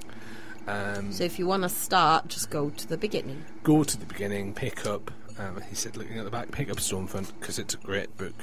Um, 0.69 1.11
So 1.13 1.25
if 1.25 1.39
you 1.39 1.47
want 1.47 1.63
to 1.65 1.69
start, 1.69 2.29
just 2.29 2.51
go 2.51 2.71
to 2.71 2.87
the 2.89 2.97
beginning. 2.97 3.43
go 3.63 3.83
to 3.85 3.97
the 3.97 4.07
beginning, 4.07 4.55
pick 4.55 4.87
up. 4.87 5.11
Um, 5.39 5.61
he 5.69 5.75
said, 5.75 5.97
looking 5.97 6.19
at 6.19 6.25
the 6.25 6.31
back, 6.31 6.51
pick 6.53 6.71
up 6.71 6.77
Stormfront 6.77 7.33
because 7.41 7.59
it's 7.59 7.75
a 7.75 7.79
great 7.79 8.17
book. 8.19 8.35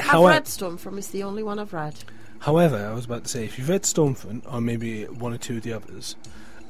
I've 0.00 0.06
However- 0.06 0.32
read 0.32 0.44
Stormfront. 0.46 0.98
It's 0.98 1.08
the 1.08 1.22
only 1.22 1.42
one 1.42 1.58
I've 1.58 1.72
read. 1.74 1.94
However, 2.40 2.76
I 2.90 2.94
was 2.94 3.04
about 3.04 3.24
to 3.24 3.30
say, 3.30 3.44
if 3.44 3.58
you've 3.58 3.68
read 3.68 3.82
Stormfront, 3.82 4.42
or 4.52 4.60
maybe 4.60 5.04
one 5.04 5.32
or 5.32 5.38
two 5.38 5.58
of 5.58 5.62
the 5.62 5.72
others, 5.72 6.16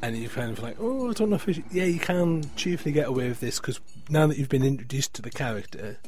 and 0.03 0.17
you're 0.17 0.29
kind 0.31 0.51
of 0.51 0.63
like, 0.63 0.77
oh, 0.79 1.11
I 1.11 1.13
don't 1.13 1.31
know 1.31 1.37
if. 1.37 1.49
Yeah, 1.73 1.85
you 1.85 1.99
can 1.99 2.45
chiefly 2.57 2.93
get 2.93 3.07
away 3.09 3.29
with 3.29 3.41
this, 3.41 3.59
because 3.59 3.81
now 4.09 4.27
that 4.27 4.39
you've 4.39 4.49
been 4.49 4.65
introduced 4.65 5.15
to 5.15 5.23
the 5.23 5.31
character, 5.31 5.99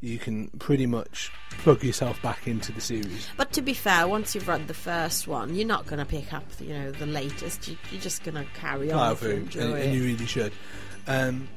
you 0.00 0.18
can 0.18 0.48
pretty 0.58 0.86
much 0.86 1.32
plug 1.50 1.82
yourself 1.82 2.20
back 2.22 2.46
into 2.46 2.72
the 2.72 2.80
series. 2.80 3.28
But 3.36 3.52
to 3.52 3.62
be 3.62 3.74
fair, 3.74 4.06
once 4.06 4.34
you've 4.34 4.48
read 4.48 4.68
the 4.68 4.74
first 4.74 5.26
one, 5.26 5.54
you're 5.54 5.66
not 5.66 5.86
going 5.86 5.98
to 5.98 6.04
pick 6.04 6.32
up, 6.32 6.44
you 6.60 6.74
know, 6.74 6.92
the 6.92 7.06
latest. 7.06 7.68
You, 7.68 7.76
you're 7.90 8.00
just 8.00 8.22
going 8.22 8.34
to 8.34 8.44
carry 8.54 8.92
on 8.92 9.12
if 9.12 9.22
you 9.22 9.30
enjoy 9.30 9.60
and, 9.60 9.74
it. 9.74 9.86
and 9.86 9.94
you 9.94 10.04
really 10.04 10.26
should. 10.26 10.52
Um, 11.06 11.48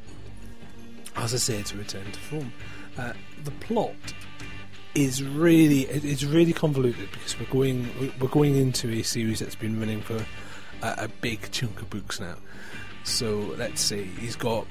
as 1.15 1.33
I 1.33 1.37
say, 1.37 1.61
to 1.61 1.77
return 1.77 2.11
to 2.11 2.19
form, 2.19 2.53
uh, 2.97 3.13
the 3.43 3.51
plot 3.51 3.95
is 4.95 5.23
really 5.23 5.81
it's 5.81 6.23
really 6.23 6.51
convoluted 6.51 7.11
because 7.11 7.39
we're 7.39 7.45
going 7.45 7.87
we're 8.19 8.27
going 8.27 8.55
into 8.55 8.89
a 8.89 9.03
series 9.03 9.39
that's 9.39 9.55
been 9.55 9.79
running 9.79 10.01
for 10.01 10.25
a, 10.81 10.95
a 10.97 11.07
big 11.21 11.51
chunk 11.51 11.81
of 11.81 11.89
books 11.89 12.19
now. 12.19 12.35
So 13.03 13.53
let's 13.57 13.81
see, 13.81 14.03
he's 14.03 14.35
got. 14.35 14.65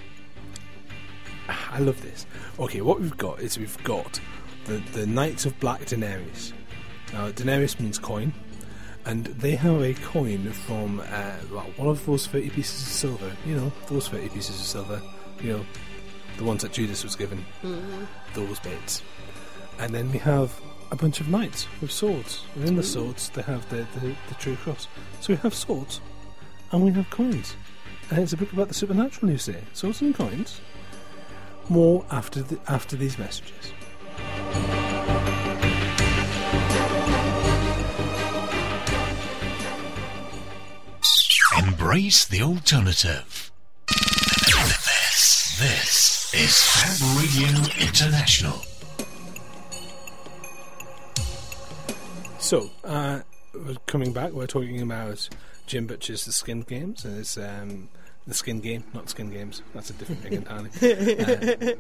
Ah, 1.49 1.75
I 1.75 1.79
love 1.79 2.01
this. 2.03 2.27
Okay, 2.59 2.81
what 2.81 3.01
we've 3.01 3.17
got 3.17 3.41
is 3.41 3.59
we've 3.59 3.83
got 3.85 4.21
the 4.67 4.83
the 4.93 5.07
Knights 5.07 5.47
of 5.47 5.59
Blackened 5.61 5.89
Denarius. 5.89 6.53
Now, 7.13 7.31
Denarius 7.31 7.81
means 7.81 7.99
coin, 7.99 8.33
and 9.07 9.27
they 9.27 9.57
have 9.57 9.81
a 9.81 9.95
coin 9.95 10.53
from 10.53 11.01
uh, 11.01 11.37
well, 11.51 11.67
one 11.77 11.89
of 11.89 12.05
those 12.05 12.27
thirty 12.27 12.51
pieces 12.51 12.83
of 12.83 12.89
silver. 12.89 13.37
You 13.47 13.57
know, 13.57 13.73
those 13.89 14.09
thirty 14.09 14.29
pieces 14.29 14.61
of 14.61 14.67
silver. 14.67 15.03
You 15.41 15.53
know, 15.53 15.67
the 16.37 16.45
ones 16.45 16.63
that 16.63 16.73
Judas 16.73 17.05
was 17.05 17.17
given. 17.17 17.45
Mm-hmm. 17.63 18.05
Those 18.35 18.59
bits. 18.61 19.03
And 19.79 19.95
then 19.95 20.11
we 20.11 20.19
have 20.19 20.61
a 20.91 20.97
bunch 20.97 21.21
of 21.21 21.29
knights 21.29 21.69
with 21.81 21.93
swords. 21.93 22.45
And 22.57 22.69
in 22.69 22.77
the 22.77 22.83
mm. 22.83 22.87
swords, 22.87 23.29
they 23.31 23.43
have 23.43 23.69
the, 23.71 23.87
the, 23.95 24.15
the 24.29 24.35
true 24.39 24.57
cross. 24.57 24.89
So 25.21 25.33
we 25.33 25.37
have 25.37 25.55
swords, 25.55 26.01
and 26.73 26.85
we 26.85 26.91
have 26.93 27.09
coins. 27.11 27.55
And 28.11 28.19
it's 28.19 28.33
a 28.33 28.37
book 28.37 28.53
about 28.53 28.69
the 28.69 28.75
supernatural, 28.75 29.31
you 29.31 29.39
say. 29.39 29.63
Swords 29.73 30.01
and 30.01 30.15
coins. 30.15 30.61
More 31.69 32.05
after 32.11 32.43
the, 32.43 32.59
after 32.67 32.97
these 32.97 33.19
messages. 33.19 33.73
Embrace 41.59 42.25
the 42.27 42.43
alternative. 42.43 43.51
This, 43.87 45.59
this 45.59 46.35
is 46.35 46.57
Fab 46.63 47.19
Radio 47.19 47.49
International. 47.87 48.61
So, 52.39 52.71
uh, 52.85 53.21
we're 53.55 53.75
coming 53.87 54.13
back, 54.13 54.33
we're 54.33 54.47
talking 54.47 54.81
about 54.81 55.29
Jim 55.67 55.87
Butcher's 55.87 56.25
The 56.25 56.33
Skin 56.33 56.63
Games, 56.63 57.05
and 57.05 57.19
it's 57.19 57.37
um, 57.37 57.89
The 58.29 58.35
Skin 58.35 58.61
Game, 58.61 58.85
not 58.93 59.09
Skin 59.09 59.31
Games. 59.31 59.63
That's 59.75 59.89
a 59.89 59.95
different 59.95 60.21
thing 60.21 60.35
entirely. 60.35 60.69
the 60.79 61.77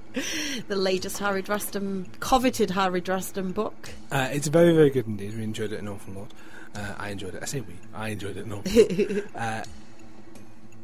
latest 0.76 1.18
Harry 1.18 1.42
Dresden, 1.42 2.06
coveted 2.20 2.70
Harry 2.70 3.02
Dresden 3.02 3.52
book. 3.52 3.90
Uh, 4.10 4.30
it's 4.32 4.48
very, 4.48 4.74
very 4.74 4.88
good 4.88 5.06
indeed. 5.06 5.36
We 5.36 5.44
enjoyed 5.44 5.72
it 5.72 5.80
an 5.80 5.88
awful 5.88 6.14
lot. 6.14 6.32
Uh, 6.74 6.94
I 6.96 7.10
enjoyed 7.10 7.34
it. 7.34 7.42
I 7.42 7.44
say 7.44 7.60
we. 7.60 7.74
I 7.94 8.08
enjoyed 8.08 8.38
it 8.38 8.46
an 8.46 8.52
awful 8.52 8.72
lot. 8.72 9.24
Uh, 9.34 9.62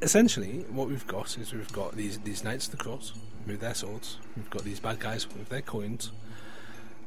essentially, 0.03 0.67
what 0.71 0.89
we've 0.89 1.07
got 1.07 1.39
is 1.39 1.55
we've 1.55 1.73
got 1.73 1.97
these 1.97 2.19
these 2.19 2.45
knights 2.45 2.67
of 2.67 2.73
the 2.73 2.77
cross 2.77 3.15
with 3.47 3.61
their 3.61 3.75
swords. 3.75 4.19
We've 4.37 4.51
got 4.51 4.65
these 4.65 4.81
bad 4.81 5.01
guys 5.01 5.27
with 5.27 5.49
their 5.49 5.63
coins. 5.63 6.11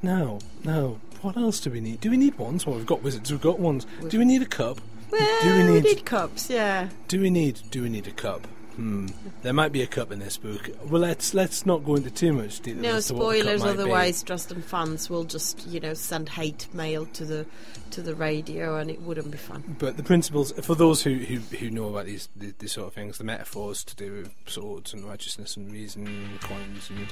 Now, 0.01 0.39
now, 0.63 0.97
what 1.21 1.37
else 1.37 1.59
do 1.59 1.69
we 1.69 1.79
need? 1.79 2.01
Do 2.01 2.09
we 2.09 2.17
need 2.17 2.37
wands? 2.39 2.65
Well, 2.65 2.75
we've 2.75 2.85
got 2.85 3.03
wizards. 3.03 3.31
We've 3.31 3.41
got 3.41 3.59
wands. 3.59 3.85
Do 4.09 4.17
we 4.19 4.25
need 4.25 4.41
a 4.41 4.47
cup? 4.47 4.79
Well, 5.11 5.43
do 5.43 5.73
we 5.73 5.81
need? 5.81 6.05
cups, 6.05 6.49
yeah. 6.49 6.89
Do 7.07 7.21
we 7.21 7.29
need? 7.29 7.61
Do 7.71 7.83
we 7.83 7.89
need 7.89 8.07
a 8.07 8.11
cup? 8.11 8.47
hmm, 8.77 9.07
there 9.41 9.53
might 9.53 9.71
be 9.71 9.81
a 9.81 9.87
cup 9.87 10.11
in 10.11 10.19
this 10.19 10.37
book. 10.37 10.69
Well, 10.85 11.01
let's 11.01 11.33
let's 11.33 11.65
not 11.65 11.83
go 11.83 11.95
into 11.95 12.11
too 12.11 12.31
much 12.31 12.61
detail. 12.61 12.81
No 12.81 12.95
as 12.95 13.07
to 13.07 13.15
what 13.15 13.19
the 13.19 13.39
cup 13.39 13.43
spoilers. 13.43 13.61
might 13.61 13.73
be. 13.73 13.81
Otherwise, 13.81 14.23
Dresden 14.23 14.61
fans 14.61 15.09
will 15.09 15.23
just 15.25 15.67
you 15.67 15.79
know 15.79 15.93
send 15.93 16.29
hate 16.29 16.67
mail 16.73 17.05
to 17.07 17.25
the 17.25 17.45
to 17.91 18.01
the 18.01 18.15
radio, 18.15 18.77
and 18.77 18.89
it 18.89 19.01
wouldn't 19.01 19.31
be 19.31 19.37
fun. 19.37 19.75
But 19.79 19.97
the 19.97 20.03
principles, 20.03 20.51
for 20.61 20.75
those 20.75 21.01
who, 21.03 21.15
who, 21.15 21.37
who 21.57 21.69
know 21.69 21.89
about 21.89 22.05
these, 22.05 22.29
these 22.35 22.53
these 22.59 22.71
sort 22.71 22.87
of 22.87 22.93
things, 22.93 23.17
the 23.17 23.23
metaphors 23.23 23.83
to 23.83 23.95
do 23.95 24.13
with 24.13 24.31
swords 24.45 24.93
and 24.93 25.03
righteousness 25.03 25.57
and 25.57 25.71
reason, 25.71 26.07
and 26.07 26.41
coins, 26.41 26.89
and 26.89 27.07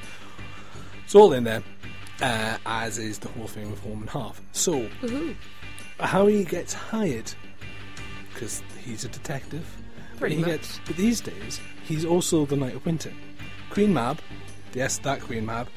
it's 1.03 1.15
all 1.15 1.33
in 1.33 1.43
there. 1.43 1.63
Uh, 2.21 2.57
as 2.65 2.97
is 2.97 3.19
the 3.19 3.27
whole 3.27 3.47
thing 3.47 3.69
with 3.69 3.81
Home 3.81 3.99
and 4.01 4.09
Half. 4.09 4.41
So, 4.53 4.87
Woohoo! 5.01 5.35
how 5.99 6.27
he 6.27 6.45
gets 6.45 6.73
hired, 6.73 7.33
because 8.35 8.61
he's 8.83 9.03
a 9.03 9.07
detective. 9.07 9.65
Pretty 10.19 10.35
he 10.35 10.41
much. 10.41 10.51
Gets, 10.51 10.79
but 10.85 10.95
these 10.95 11.21
days, 11.21 11.59
he's 11.83 12.05
also 12.05 12.45
the 12.45 12.55
Knight 12.55 12.75
of 12.75 12.85
Winter. 12.85 13.11
Queen 13.71 13.93
Mab, 13.93 14.19
yes, 14.73 14.99
that 14.99 15.21
Queen 15.21 15.45
Mab, 15.45 15.67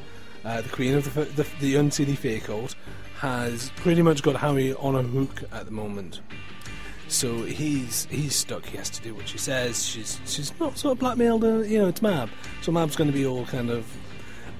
uh, 0.44 0.60
the 0.60 0.68
Queen 0.68 0.94
of 0.94 1.14
the, 1.14 1.24
the, 1.24 1.46
the 1.60 1.74
Unseelie 1.76 2.16
Fae 2.16 2.44
Cult, 2.44 2.74
has 3.18 3.70
pretty 3.76 4.02
much 4.02 4.22
got 4.22 4.36
Harry 4.36 4.74
on 4.74 4.94
a 4.94 5.02
hook 5.02 5.42
at 5.52 5.64
the 5.64 5.72
moment. 5.72 6.20
So 7.08 7.38
he's 7.38 8.04
he's 8.10 8.36
stuck. 8.36 8.66
He 8.66 8.76
has 8.76 8.90
to 8.90 9.02
do 9.02 9.14
what 9.14 9.26
she 9.26 9.38
says. 9.38 9.84
She's 9.86 10.20
she's 10.26 10.52
not 10.60 10.76
sort 10.76 10.92
of 10.92 10.98
blackmailed. 10.98 11.42
Her, 11.42 11.64
you 11.64 11.78
know, 11.78 11.88
it's 11.88 12.02
Mab. 12.02 12.28
So 12.60 12.70
Mab's 12.70 12.96
going 12.96 13.10
to 13.10 13.16
be 13.16 13.24
all 13.24 13.46
kind 13.46 13.70
of. 13.70 13.90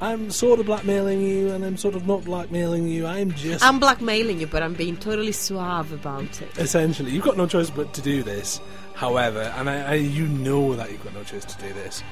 I'm 0.00 0.30
sort 0.30 0.60
of 0.60 0.66
blackmailing 0.66 1.20
you, 1.20 1.50
and 1.50 1.64
I'm 1.64 1.76
sort 1.76 1.94
of 1.94 2.06
not 2.06 2.24
blackmailing 2.24 2.86
you. 2.88 3.06
I'm 3.06 3.32
just 3.32 3.64
I'm 3.64 3.80
blackmailing 3.80 4.40
you, 4.40 4.46
but 4.46 4.62
I'm 4.62 4.74
being 4.74 4.96
totally 4.96 5.32
suave 5.32 5.92
about 5.92 6.40
it. 6.40 6.58
essentially 6.58 7.10
you've 7.10 7.24
got 7.24 7.36
no 7.36 7.46
choice 7.46 7.70
but 7.70 7.92
to 7.94 8.00
do 8.00 8.22
this. 8.22 8.60
However 8.94 9.52
and 9.56 9.70
I, 9.70 9.92
I 9.92 9.94
you 9.94 10.26
know 10.26 10.74
that 10.74 10.90
you've 10.90 11.04
got 11.04 11.14
no 11.14 11.22
choice 11.22 11.44
to 11.44 11.58
do 11.62 11.72
this 11.72 12.02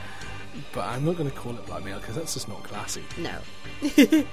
but 0.73 0.85
i'm 0.85 1.05
not 1.05 1.17
going 1.17 1.31
to 1.31 1.37
call 1.37 1.55
it 1.55 1.67
blackmail 1.67 1.99
because 1.99 2.15
that's 2.15 2.35
just 2.35 2.49
not 2.49 2.63
classy. 2.63 3.03
No. 3.19 3.39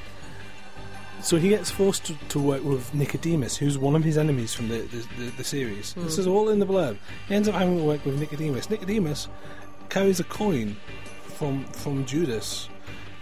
so 1.21 1.37
he 1.37 1.49
gets 1.49 1.69
forced 1.69 2.05
to, 2.05 2.15
to 2.29 2.39
work 2.39 2.63
with 2.63 2.93
nicodemus 2.93 3.57
who's 3.57 3.77
one 3.77 3.95
of 3.95 4.03
his 4.03 4.17
enemies 4.17 4.53
from 4.53 4.69
the, 4.69 4.79
the, 4.81 5.07
the, 5.17 5.29
the 5.37 5.43
series. 5.43 5.93
This 5.93 6.15
hmm. 6.15 6.21
is 6.21 6.27
all 6.27 6.49
in 6.49 6.59
the 6.59 6.65
blurb. 6.65 6.97
He 7.27 7.35
ends 7.35 7.47
up 7.47 7.55
having 7.55 7.77
to 7.77 7.83
work 7.83 8.05
with 8.05 8.19
nicodemus. 8.19 8.69
Nicodemus 8.69 9.27
carries 9.89 10.19
a 10.19 10.23
coin 10.23 10.75
from 11.23 11.65
from 11.65 12.05
judas 12.05 12.69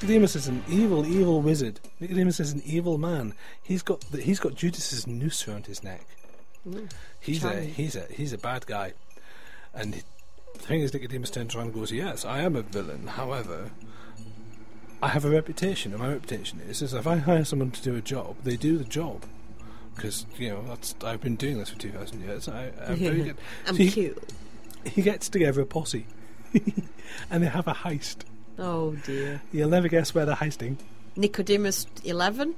Nicodemus 0.02 0.36
is 0.36 0.48
an 0.48 0.64
evil, 0.68 1.06
evil 1.06 1.42
wizard. 1.42 1.80
Nicodemus 2.00 2.40
is 2.40 2.52
an 2.54 2.62
evil 2.66 2.98
man. 2.98 3.34
He's 3.62 3.84
got 3.84 4.02
the, 4.12 4.20
he's 4.22 4.40
got 4.40 4.56
Judas's 4.56 5.06
noose 5.06 5.48
around 5.48 5.68
his 5.68 5.84
neck. 5.84 6.06
He's 7.20 7.44
a 7.44 7.62
he's 7.62 7.96
a 7.96 8.06
he's 8.10 8.34
a 8.34 8.38
bad 8.38 8.66
guy, 8.66 8.94
and 9.74 9.94
the 9.94 10.60
thing 10.60 10.82
is, 10.82 10.94
Nicodemus 10.94 11.30
turns 11.30 11.56
around 11.56 11.66
and 11.68 11.74
goes, 11.76 11.92
"Yes, 11.92 12.26
I 12.26 12.40
am 12.42 12.56
a 12.56 12.62
villain. 12.64 13.08
However, 13.08 13.70
I 15.04 15.10
have 15.10 15.24
a 15.26 15.30
reputation, 15.30 15.92
and 15.92 16.02
my 16.02 16.10
reputation 16.10 16.60
is, 16.68 16.82
is 16.82 16.94
if 16.94 17.06
I 17.06 17.18
hire 17.18 17.46
someone 17.46 17.72
to 17.72 17.82
do 17.82 17.96
a 17.96 18.02
job, 18.02 18.38
they 18.44 18.58
do 18.58 18.78
the 18.78 18.84
job." 18.84 19.24
Because 19.96 20.26
you 20.38 20.50
know 20.50 20.64
that's 20.68 20.96
I've 21.04 21.22
been 21.22 21.36
doing 21.36 21.60
this 21.60 21.70
for 21.70 21.78
two 21.80 21.92
thousand 21.92 22.22
years. 22.22 22.48
I, 22.48 22.72
I'm 22.88 22.96
very 22.96 23.22
good. 23.24 23.38
I'm 23.68 23.76
So 23.76 23.84
he, 23.84 23.92
cute. 23.92 24.34
he 24.86 25.02
gets 25.04 25.30
together 25.30 25.62
a 25.62 25.66
posse, 25.66 26.08
and 27.30 27.44
they 27.44 27.48
have 27.48 27.68
a 27.68 27.74
heist. 27.74 28.24
Oh 28.62 28.92
dear. 29.06 29.42
You'll 29.52 29.70
never 29.70 29.88
guess 29.90 30.14
where 30.16 30.26
they're 30.26 30.36
heisting. 30.36 30.78
Nicodemus 31.18 31.88
11? 32.06 32.56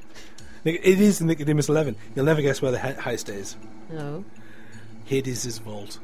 It 0.66 0.86
is 1.00 1.20
Nicodemus 1.22 1.68
Eleven. 1.70 1.96
You'll 2.16 2.26
never 2.26 2.42
guess 2.42 2.62
where 2.62 2.72
the 2.72 2.80
he- 2.80 2.94
heist 2.94 3.28
is. 3.34 3.56
No. 3.90 4.24
Hades' 5.06 5.58
vault. 5.58 6.00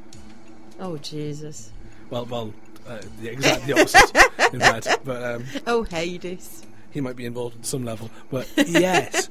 Oh 0.79 0.97
Jesus. 0.97 1.71
Well, 2.09 2.25
well, 2.25 2.53
uh, 2.87 2.99
the 3.21 3.29
exact 3.29 3.65
the 3.67 3.73
opposite, 3.73 4.53
in 4.53 4.59
fact. 4.71 4.87
But 5.05 5.23
um, 5.23 5.45
Oh 5.67 5.83
Hades. 5.83 6.65
he 6.91 6.99
might 7.01 7.15
be 7.15 7.25
involved 7.25 7.59
at 7.59 7.65
some 7.65 7.85
level. 7.85 8.09
But 8.31 8.49
yes. 8.57 9.29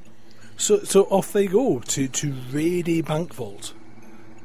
so 0.56 0.80
so 0.80 1.04
off 1.04 1.32
they 1.32 1.46
go 1.46 1.78
to 1.80 2.08
to 2.08 2.32
raid 2.50 2.88
a 2.88 3.00
bank 3.02 3.32
vault 3.34 3.72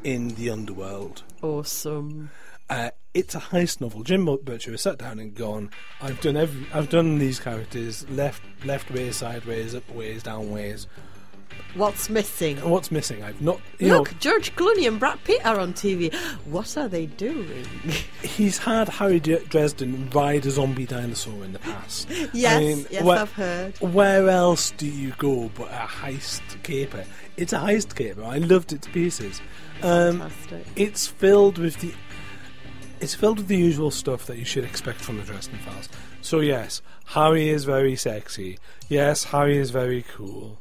in 0.04 0.30
the 0.36 0.50
underworld. 0.50 1.24
Awesome. 1.42 2.30
Uh, 2.72 2.90
it's 3.14 3.36
a 3.36 3.40
heist 3.40 3.82
novel. 3.82 4.02
Jim 4.02 4.24
Butcher 4.26 4.72
has 4.72 4.82
sat 4.82 4.98
down 4.98 5.20
and 5.20 5.36
gone. 5.36 5.70
I've 6.02 6.22
done 6.22 6.38
every. 6.38 6.66
I've 6.74 6.90
done 6.90 7.18
these 7.20 7.38
characters 7.38 8.10
left, 8.10 8.42
left 8.66 8.90
ways, 8.90 9.18
sideways, 9.18 9.76
up 9.76 9.90
ways, 9.92 10.24
down 10.24 10.52
ways. 10.52 10.88
What's 11.76 12.10
missing? 12.10 12.58
And 12.60 12.72
what's 12.72 12.90
missing? 12.90 13.24
I've 13.24 13.42
not. 13.42 13.60
You 13.78 13.98
Look, 13.98 14.12
know, 14.14 14.18
George 14.20 14.56
Clooney 14.56 14.88
and 14.88 15.02
Brad 15.02 15.22
Pitt 15.26 15.46
are 15.46 15.60
on 15.60 15.74
TV. 15.74 16.14
What 16.46 16.78
are 16.78 16.88
they 16.88 17.08
doing? 17.08 17.66
he's 18.24 18.58
had 18.58 18.88
Harry 18.88 19.20
D- 19.20 19.40
Dresden 19.50 20.10
ride 20.12 20.46
a 20.46 20.52
zombie 20.52 20.86
dinosaur 20.86 21.44
in 21.44 21.52
the 21.52 21.60
past. 21.60 22.10
yes, 22.34 22.56
I 22.56 22.60
mean, 22.60 22.86
yes, 22.90 23.04
where, 23.04 23.20
I've 23.20 23.34
heard. 23.34 23.78
Where 23.80 24.30
else 24.30 24.72
do 24.72 24.86
you 24.88 25.14
go 25.18 25.52
but 25.56 25.68
a 25.68 25.88
heist 25.88 26.42
caper? 26.64 27.04
It's 27.36 27.52
a 27.52 27.60
heist 27.60 27.96
caper. 27.96 28.24
I 28.24 28.38
loved 28.38 28.72
it 28.72 28.82
to 28.84 28.90
pieces. 28.92 29.42
Um, 29.84 30.20
Fantastic. 30.20 30.68
it's 30.78 31.08
filled 31.08 31.58
with 31.58 31.78
the 31.82 31.94
it's 33.02 33.16
filled 33.16 33.40
with 33.40 33.48
the 33.48 33.58
usual 33.58 33.92
stuff 33.92 34.28
that 34.28 34.38
you 34.38 34.46
should 34.46 34.64
expect 34.64 35.02
from 35.02 35.18
the 35.18 35.24
Dresden 35.24 35.58
Files. 35.60 35.90
So 36.22 36.40
yes, 36.40 36.82
Harry 37.06 37.50
is 37.50 37.66
very 37.66 37.96
sexy. 37.96 38.60
Yes, 38.88 39.26
Harry 39.26 39.58
is 39.58 39.72
very 39.72 40.04
cool. 40.04 40.60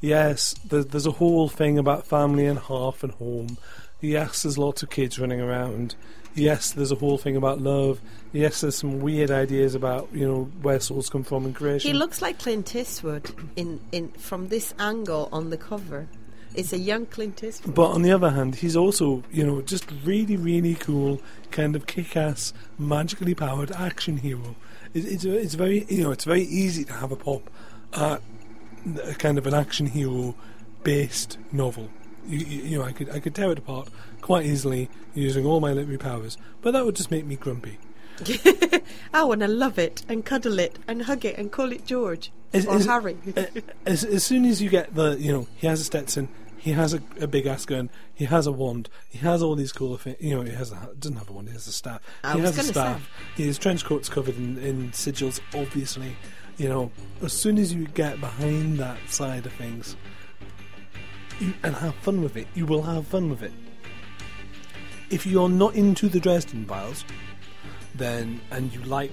Yes, 0.00 0.54
there's, 0.64 0.86
there's 0.86 1.06
a 1.06 1.12
whole 1.12 1.48
thing 1.48 1.78
about 1.78 2.04
family 2.04 2.46
and 2.46 2.58
half 2.58 3.02
and 3.02 3.12
home. 3.12 3.56
Yes, 4.00 4.42
there's 4.42 4.58
lots 4.58 4.82
of 4.82 4.90
kids 4.90 5.18
running 5.18 5.40
around. 5.40 5.94
Yes, 6.34 6.72
there's 6.72 6.92
a 6.92 6.96
whole 6.96 7.16
thing 7.16 7.36
about 7.36 7.60
love. 7.60 8.00
Yes, 8.32 8.60
there's 8.60 8.76
some 8.76 9.00
weird 9.00 9.30
ideas 9.30 9.74
about 9.74 10.08
you 10.12 10.28
know 10.28 10.44
where 10.60 10.78
souls 10.80 11.08
come 11.08 11.22
from 11.24 11.46
in 11.46 11.54
creation. 11.54 11.90
He 11.90 11.96
looks 11.96 12.20
like 12.20 12.38
Clint 12.38 12.76
Eastwood 12.76 13.30
in, 13.56 13.80
in 13.92 14.08
from 14.12 14.48
this 14.48 14.74
angle 14.78 15.30
on 15.32 15.48
the 15.48 15.56
cover. 15.56 16.08
It's 16.56 16.72
a 16.72 16.78
young 16.78 17.06
Clint 17.06 17.42
Eastwood. 17.44 17.74
But 17.74 17.90
on 17.90 18.02
the 18.02 18.12
other 18.12 18.30
hand, 18.30 18.56
he's 18.56 18.76
also, 18.76 19.22
you 19.30 19.44
know, 19.46 19.60
just 19.62 19.86
really, 20.04 20.36
really 20.36 20.74
cool, 20.74 21.20
kind 21.50 21.76
of 21.76 21.86
kick-ass, 21.86 22.52
magically 22.78 23.34
powered 23.34 23.70
action 23.72 24.16
hero. 24.18 24.56
It, 24.94 25.04
it's 25.04 25.24
it's 25.24 25.54
very, 25.54 25.84
you 25.88 26.02
know, 26.04 26.10
it's 26.10 26.24
very 26.24 26.42
easy 26.42 26.84
to 26.84 26.92
have 26.94 27.12
a 27.12 27.16
pop 27.16 27.42
at 27.92 28.22
a 29.04 29.14
kind 29.14 29.36
of 29.38 29.46
an 29.46 29.54
action 29.54 29.86
hero 29.86 30.34
based 30.82 31.38
novel. 31.52 31.90
You, 32.26 32.38
you, 32.38 32.62
you 32.62 32.78
know, 32.78 32.84
I 32.84 32.92
could 32.92 33.10
I 33.10 33.20
could 33.20 33.34
tear 33.34 33.50
it 33.52 33.58
apart 33.58 33.88
quite 34.20 34.46
easily 34.46 34.88
using 35.14 35.44
all 35.46 35.60
my 35.60 35.72
literary 35.72 35.98
powers, 35.98 36.36
but 36.62 36.72
that 36.72 36.84
would 36.84 36.96
just 36.96 37.10
make 37.10 37.24
me 37.26 37.36
grumpy. 37.36 37.78
I 39.12 39.24
want 39.24 39.40
to 39.42 39.48
love 39.48 39.78
it 39.78 40.02
and 40.08 40.24
cuddle 40.24 40.58
it 40.58 40.78
and 40.88 41.02
hug 41.02 41.24
it 41.26 41.36
and 41.36 41.52
call 41.52 41.70
it 41.70 41.84
George 41.84 42.32
Is- 42.52 42.66
or 42.66 42.76
is- 42.78 42.86
Harry. 42.86 43.16
as, 43.84 44.04
as 44.04 44.24
soon 44.24 44.44
as 44.46 44.62
you 44.62 44.70
get 44.70 44.94
the, 44.94 45.16
you 45.20 45.30
know, 45.32 45.46
he 45.56 45.66
has 45.66 45.80
a 45.80 45.84
Stetson, 45.84 46.28
he 46.66 46.72
has 46.72 46.92
a, 46.94 47.00
a 47.20 47.28
big 47.28 47.46
ass 47.46 47.64
gun, 47.64 47.88
he 48.12 48.24
has 48.24 48.44
a 48.44 48.50
wand, 48.50 48.88
he 49.08 49.18
has 49.18 49.40
all 49.40 49.54
these 49.54 49.70
cool 49.70 49.96
things. 49.96 50.16
You 50.18 50.34
know, 50.34 50.42
he 50.42 50.50
has 50.50 50.72
a, 50.72 50.90
doesn't 50.98 51.16
have 51.16 51.30
a 51.30 51.32
wand, 51.32 51.46
he 51.46 51.54
has 51.54 51.68
a 51.68 51.72
staff. 51.72 52.00
I 52.24 52.32
he 52.32 52.40
was 52.40 52.56
has 52.56 52.68
a 52.68 52.72
staff. 52.72 53.08
His 53.36 53.56
trench 53.56 53.84
coat's 53.84 54.08
covered 54.08 54.36
in, 54.36 54.58
in 54.58 54.90
sigils, 54.90 55.40
obviously. 55.54 56.16
You 56.56 56.68
know, 56.68 56.90
as 57.22 57.32
soon 57.32 57.58
as 57.58 57.72
you 57.72 57.86
get 57.86 58.20
behind 58.20 58.78
that 58.78 58.98
side 59.08 59.46
of 59.46 59.52
things 59.52 59.94
you, 61.38 61.54
and 61.62 61.76
have 61.76 61.94
fun 61.94 62.20
with 62.20 62.36
it, 62.36 62.48
you 62.56 62.66
will 62.66 62.82
have 62.82 63.06
fun 63.06 63.30
with 63.30 63.44
it. 63.44 63.52
If 65.08 65.24
you're 65.24 65.48
not 65.48 65.76
into 65.76 66.08
the 66.08 66.18
Dresden 66.18 66.64
Files, 66.64 67.04
then 67.94 68.40
and 68.50 68.74
you 68.74 68.82
like 68.82 69.12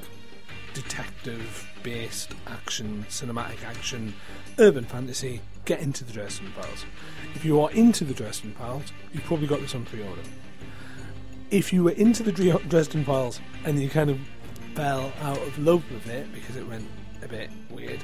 detective 0.74 1.68
based 1.84 2.34
action, 2.48 3.06
cinematic 3.10 3.64
action, 3.64 4.16
urban 4.58 4.86
fantasy, 4.86 5.40
get 5.66 5.82
into 5.82 6.04
the 6.04 6.14
Dresden 6.14 6.52
Files. 6.52 6.86
If 7.36 7.46
you 7.46 7.62
are 7.62 7.72
into 7.72 8.04
the 8.04 8.14
Dresden 8.14 8.54
Files, 8.54 8.92
you've 9.14 9.24
probably 9.24 9.48
got 9.48 9.62
this 9.62 9.76
on 9.76 9.86
pre 9.86 10.02
order. 10.02 10.22
If 11.52 11.72
you 11.72 11.84
were 11.84 11.92
into 11.92 12.24
the 12.24 12.32
Dresden 12.32 13.06
Files 13.06 13.40
and 13.66 13.82
you 13.82 13.90
kind 13.90 14.10
of 14.10 14.20
fell 14.76 15.14
out 15.22 15.38
of 15.38 15.58
love 15.60 15.90
with 15.92 16.08
it 16.08 16.34
because 16.34 16.56
it 16.56 16.68
went 16.68 16.88
a 17.24 17.28
bit 17.28 17.50
weird 17.70 18.04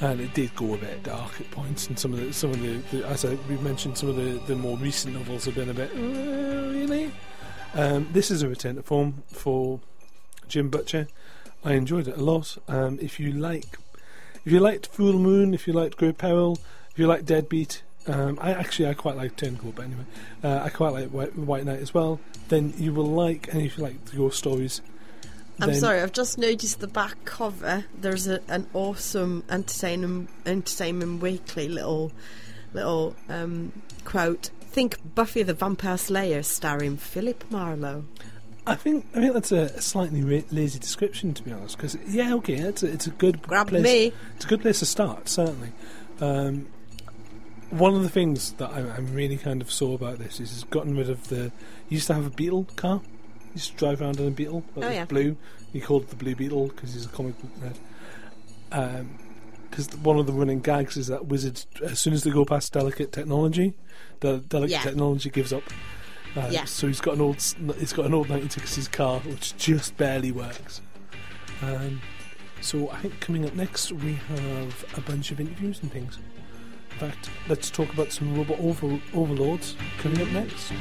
and 0.00 0.20
it 0.20 0.32
did 0.34 0.54
go 0.56 0.74
a 0.74 0.78
bit 0.78 1.02
dark 1.02 1.40
at 1.40 1.50
points 1.50 1.88
and 1.88 1.98
some 1.98 2.12
of 2.12 2.20
the 2.20 2.32
some 2.32 2.50
of 2.50 2.60
the, 2.60 2.76
the 2.96 3.06
as 3.06 3.24
I, 3.24 3.34
we 3.48 3.56
mentioned 3.58 3.98
some 3.98 4.08
of 4.08 4.16
the, 4.16 4.40
the 4.46 4.56
more 4.56 4.76
recent 4.78 5.14
novels 5.14 5.44
have 5.44 5.54
been 5.54 5.70
a 5.70 5.74
bit 5.74 5.90
"Uh, 5.94 6.70
really 6.70 7.12
um, 7.74 8.08
this 8.12 8.30
is 8.30 8.42
a 8.42 8.48
return 8.48 8.76
to 8.76 8.82
form 8.82 9.22
for 9.28 9.80
Jim 10.48 10.68
Butcher 10.68 11.08
I 11.64 11.74
enjoyed 11.74 12.08
it 12.08 12.16
a 12.16 12.22
lot 12.22 12.56
um, 12.68 12.98
if 13.00 13.20
you 13.20 13.32
like 13.32 13.78
if 14.44 14.52
you 14.52 14.60
liked 14.60 14.86
Fool 14.86 15.18
Moon 15.18 15.54
if 15.54 15.66
you 15.66 15.72
liked 15.72 15.96
Grave 15.96 16.18
Peril 16.18 16.58
if 16.94 16.98
you 16.98 17.06
like 17.06 17.24
Deadbeat 17.24 17.82
um, 18.06 18.38
I 18.40 18.52
actually 18.52 18.88
I 18.88 18.94
quite 18.94 19.16
like 19.16 19.36
Turncoat 19.36 19.74
but 19.74 19.84
anyway 19.84 20.04
uh, 20.42 20.60
I 20.64 20.70
quite 20.70 20.92
like 20.92 21.10
White, 21.10 21.36
White 21.36 21.64
Knight 21.64 21.80
as 21.80 21.92
well 21.92 22.20
then 22.48 22.72
you 22.78 22.94
will 22.94 23.06
like 23.06 23.52
and 23.52 23.60
if 23.60 23.76
you 23.76 23.84
like 23.84 23.96
ghost 24.14 24.38
stories 24.38 24.80
I'm 25.60 25.70
then- 25.70 25.80
sorry, 25.80 26.00
I've 26.00 26.12
just 26.12 26.36
noticed 26.36 26.80
the 26.80 26.88
back 26.88 27.24
cover. 27.24 27.84
There's 27.96 28.26
a, 28.26 28.40
an 28.48 28.66
awesome 28.74 29.44
entertainment 29.48 30.28
entertainment 30.44 31.22
weekly 31.22 31.68
little 31.68 32.12
little 32.72 33.14
um, 33.28 33.72
quote. 34.04 34.50
Think 34.62 34.98
Buffy 35.14 35.44
the 35.44 35.54
Vampire 35.54 35.96
Slayer 35.96 36.42
starring 36.42 36.96
Philip 36.96 37.44
Marlowe. 37.50 38.04
I 38.66 38.74
think 38.74 39.06
I 39.14 39.20
think 39.20 39.34
that's 39.34 39.52
a, 39.52 39.80
slightly 39.80 40.22
lazy 40.50 40.80
description, 40.80 41.34
to 41.34 41.42
be 41.42 41.52
honest. 41.52 41.76
Because 41.76 41.96
yeah, 42.08 42.34
okay, 42.34 42.54
it's 42.54 42.82
a, 42.82 42.92
it's 42.92 43.06
a 43.06 43.10
good 43.10 43.40
Grab 43.42 43.68
place. 43.68 43.84
me. 43.84 44.12
It's 44.34 44.46
a 44.46 44.48
good 44.48 44.62
place 44.62 44.80
to 44.80 44.86
start, 44.86 45.28
certainly. 45.28 45.70
Um, 46.20 46.66
one 47.78 47.94
of 47.94 48.02
the 48.02 48.08
things 48.08 48.52
that 48.54 48.70
I, 48.70 48.78
I'm 48.80 49.12
really 49.14 49.36
kind 49.36 49.60
of 49.62 49.70
sore 49.70 49.94
about 49.94 50.18
this 50.18 50.40
is 50.40 50.52
it's 50.52 50.64
gotten 50.64 50.96
rid 50.96 51.10
of 51.10 51.28
the. 51.28 51.50
He 51.88 51.96
used 51.96 52.06
to 52.08 52.14
have 52.14 52.26
a 52.26 52.30
Beetle 52.30 52.66
car. 52.76 53.00
He 53.48 53.54
used 53.54 53.72
to 53.72 53.76
drive 53.76 54.00
around 54.00 54.18
in 54.20 54.28
a 54.28 54.30
Beetle 54.30 54.64
that 54.74 54.84
Oh, 54.84 54.86
was 54.88 54.94
yeah. 54.96 55.04
blue. 55.04 55.36
He 55.72 55.80
called 55.80 56.02
it 56.04 56.08
the 56.10 56.16
Blue 56.16 56.34
Beetle 56.36 56.68
because 56.68 56.94
he's 56.94 57.04
a 57.06 57.08
comic 57.08 57.34
book 57.40 57.50
nerd. 58.70 59.06
Because 59.70 59.88
one 59.98 60.18
of 60.18 60.26
the 60.26 60.32
running 60.32 60.60
gags 60.60 60.96
is 60.96 61.08
that 61.08 61.26
wizards, 61.26 61.66
as 61.84 61.98
soon 62.00 62.12
as 62.14 62.22
they 62.22 62.30
go 62.30 62.44
past 62.44 62.72
delicate 62.72 63.10
technology, 63.12 63.74
the 64.20 64.38
delicate 64.38 64.70
Yeah. 64.72 64.82
technology 64.82 65.30
gives 65.30 65.52
up. 65.52 65.64
Uh, 66.36 66.48
Yeah. 66.50 66.64
So 66.64 66.86
he's 66.86 67.00
got 67.00 67.14
an 67.14 67.20
old, 67.20 67.36
he's 67.78 67.92
got 67.92 68.06
an 68.06 68.14
old 68.14 68.28
1960s 68.28 68.86
car 68.90 69.20
which 69.20 69.56
just 69.56 69.96
barely 69.96 70.30
works. 70.32 70.80
Um, 71.62 72.00
so 72.60 72.90
I 72.90 72.98
think 72.98 73.20
coming 73.20 73.44
up 73.44 73.54
next 73.54 73.90
we 73.92 74.14
have 74.14 74.84
a 74.96 75.00
bunch 75.00 75.30
of 75.32 75.40
interviews 75.40 75.80
and 75.82 75.90
things. 75.92 76.18
In 76.92 76.98
fact, 76.98 77.30
let's 77.48 77.70
talk 77.70 77.92
about 77.92 78.12
some 78.12 78.34
robot 78.36 78.58
over- 78.60 79.00
overlords 79.14 79.76
coming 79.98 80.20
up 80.22 80.28
next. 80.28 80.72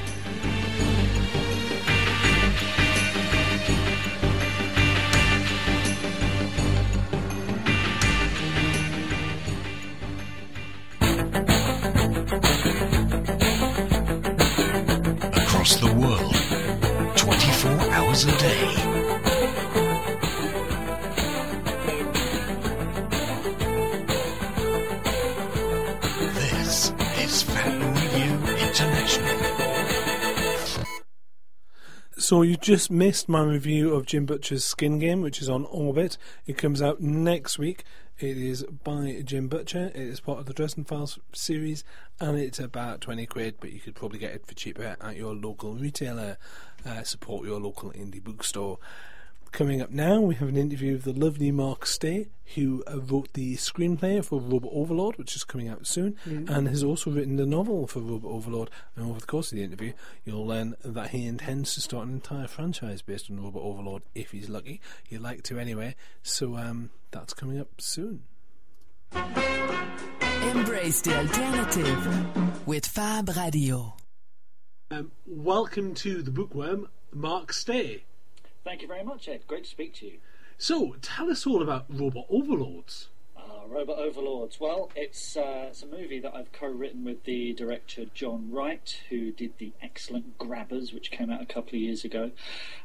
So 32.34 32.42
you 32.42 32.58
just 32.58 32.90
missed 32.90 33.30
my 33.30 33.44
review 33.44 33.94
of 33.94 34.08
Jim 34.08 34.26
Butcher's 34.26 34.66
Skin 34.66 34.98
Game, 34.98 35.22
which 35.22 35.40
is 35.40 35.50
on 35.50 35.66
Orbit. 35.66 36.18
It 36.48 36.58
comes 36.58 36.82
out 36.82 37.00
next 37.00 37.60
week. 37.60 37.84
It 38.18 38.40
is 38.40 38.64
by 38.64 39.22
Jim 39.24 39.48
Butcher. 39.48 39.92
It 39.94 40.02
is 40.02 40.20
part 40.20 40.40
of 40.40 40.48
the 40.48 40.54
Dresden 40.54 40.84
Files 40.84 41.20
series, 41.32 41.84
and 42.20 42.40
it's 42.40 42.58
about 42.58 43.02
twenty 43.02 43.28
quid. 43.28 43.58
But 43.60 43.72
you 43.72 43.80
could 43.80 43.94
probably 43.94 44.18
get 44.18 44.34
it 44.34 44.48
for 44.48 44.56
cheaper 44.56 44.98
at 45.00 45.16
your 45.16 45.36
local 45.36 45.76
retailer. 45.76 46.40
Uh, 46.84 47.04
support 47.04 47.46
your 47.46 47.60
local 47.60 47.92
indie 47.92 48.24
bookstore. 48.24 48.80
Coming 49.54 49.84
up 49.84 49.92
now, 49.92 50.20
we 50.20 50.34
have 50.34 50.50
an 50.50 50.58
interview 50.58 50.94
with 50.94 51.04
the 51.04 51.14
lovely 51.14 51.52
Mark 51.52 51.86
Stay, 51.86 52.30
who 52.56 52.84
uh, 52.88 53.00
wrote 53.00 53.34
the 53.34 53.56
screenplay 53.56 54.26
for 54.26 54.40
Robot 54.40 54.72
Overlord, 54.74 55.20
which 55.20 55.36
is 55.36 55.44
coming 55.44 55.68
out 55.68 55.86
soon, 55.86 56.18
and 56.26 56.68
has 56.68 56.84
also 56.84 57.12
written 57.12 57.36
the 57.36 57.46
novel 57.46 57.86
for 57.86 58.00
Robot 58.00 58.32
Overlord. 58.32 58.72
And 58.96 59.06
over 59.06 59.20
the 59.20 59.28
course 59.28 59.52
of 59.52 59.58
the 59.58 59.64
interview, 59.64 59.94
you'll 60.26 60.48
learn 60.48 60.74
that 60.84 61.12
he 61.12 61.28
intends 61.28 61.76
to 61.76 61.82
start 61.82 62.08
an 62.08 62.16
entire 62.16 62.48
franchise 62.48 63.04
based 63.04 63.30
on 63.30 63.44
Robot 63.44 63.62
Overlord 63.62 64.02
if 64.16 64.32
he's 64.32 64.50
lucky. 64.50 64.82
He'd 65.04 65.20
like 65.20 65.44
to 65.44 65.60
anyway, 65.60 65.94
so 66.24 66.58
um, 66.58 66.90
that's 67.12 67.36
coming 67.36 67.60
up 67.60 67.80
soon. 67.80 68.24
Embrace 69.14 71.02
the 71.02 71.16
alternative 71.16 72.68
with 72.68 72.88
Fab 72.88 73.30
Radio. 73.38 73.94
Um, 74.90 75.12
welcome 75.28 75.94
to 75.94 76.24
the 76.24 76.32
Bookworm, 76.32 76.88
Mark 77.12 77.54
Stay. 77.54 78.06
Thank 78.64 78.82
you 78.82 78.88
very 78.88 79.04
much, 79.04 79.28
Ed. 79.28 79.42
Great 79.48 79.66
to 79.66 79.70
speak 79.70 79.94
to 79.96 80.06
you. 80.06 80.18
So, 80.58 80.96
tell 81.02 81.30
us 81.30 81.46
all 81.46 81.62
about 81.62 81.86
Robot 81.90 82.26
Overlords. 82.30 83.10
Uh, 83.36 83.68
Robot 83.68 84.00
Overlords. 84.00 84.60
Well, 84.60 84.90
it's 84.96 85.36
uh, 85.36 85.66
it's 85.68 85.84
a 85.84 85.88
movie 85.88 86.20
that 86.20 86.34
I've 86.34 86.52
co-written 86.54 87.04
with 87.04 87.26
the 87.26 87.54
director 87.54 88.06
Jon 88.14 88.50
Wright, 88.50 89.02
who 89.10 89.32
did 89.32 89.58
the 89.58 89.74
excellent 89.82 90.38
Grabbers, 90.38 90.94
which 90.94 91.12
came 91.12 91.30
out 91.30 91.42
a 91.42 91.46
couple 91.46 91.72
of 91.72 91.82
years 91.82 92.06
ago. 92.06 92.32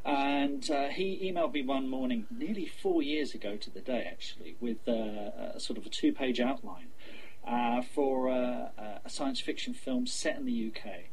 And 0.04 0.68
uh, 0.68 0.88
he 0.88 1.32
emailed 1.32 1.52
me 1.52 1.62
one 1.62 1.88
morning, 1.88 2.26
nearly 2.30 2.66
four 2.66 3.02
years 3.02 3.34
ago 3.34 3.56
to 3.56 3.70
the 3.70 3.80
day, 3.80 4.04
actually, 4.10 4.56
with 4.60 4.88
uh, 4.88 5.52
a 5.54 5.60
sort 5.60 5.78
of 5.78 5.86
a 5.86 5.90
two-page 5.90 6.40
outline 6.40 6.88
uh, 7.46 7.82
for 7.82 8.28
uh, 8.28 8.70
a 9.04 9.08
science 9.08 9.40
fiction 9.40 9.74
film 9.74 10.06
set 10.06 10.36
in 10.36 10.46
the 10.46 10.72
UK. 10.74 11.04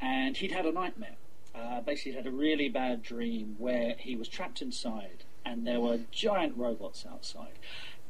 And 0.00 0.36
he'd 0.36 0.52
had 0.52 0.66
a 0.66 0.72
nightmare. 0.72 1.16
Uh, 1.54 1.80
basically, 1.80 2.12
had 2.12 2.26
a 2.26 2.30
really 2.30 2.68
bad 2.68 3.02
dream 3.02 3.56
where 3.58 3.94
he 3.98 4.14
was 4.14 4.28
trapped 4.28 4.62
inside, 4.62 5.24
and 5.44 5.66
there 5.66 5.80
were 5.80 5.98
giant 6.10 6.56
robots 6.56 7.04
outside. 7.10 7.58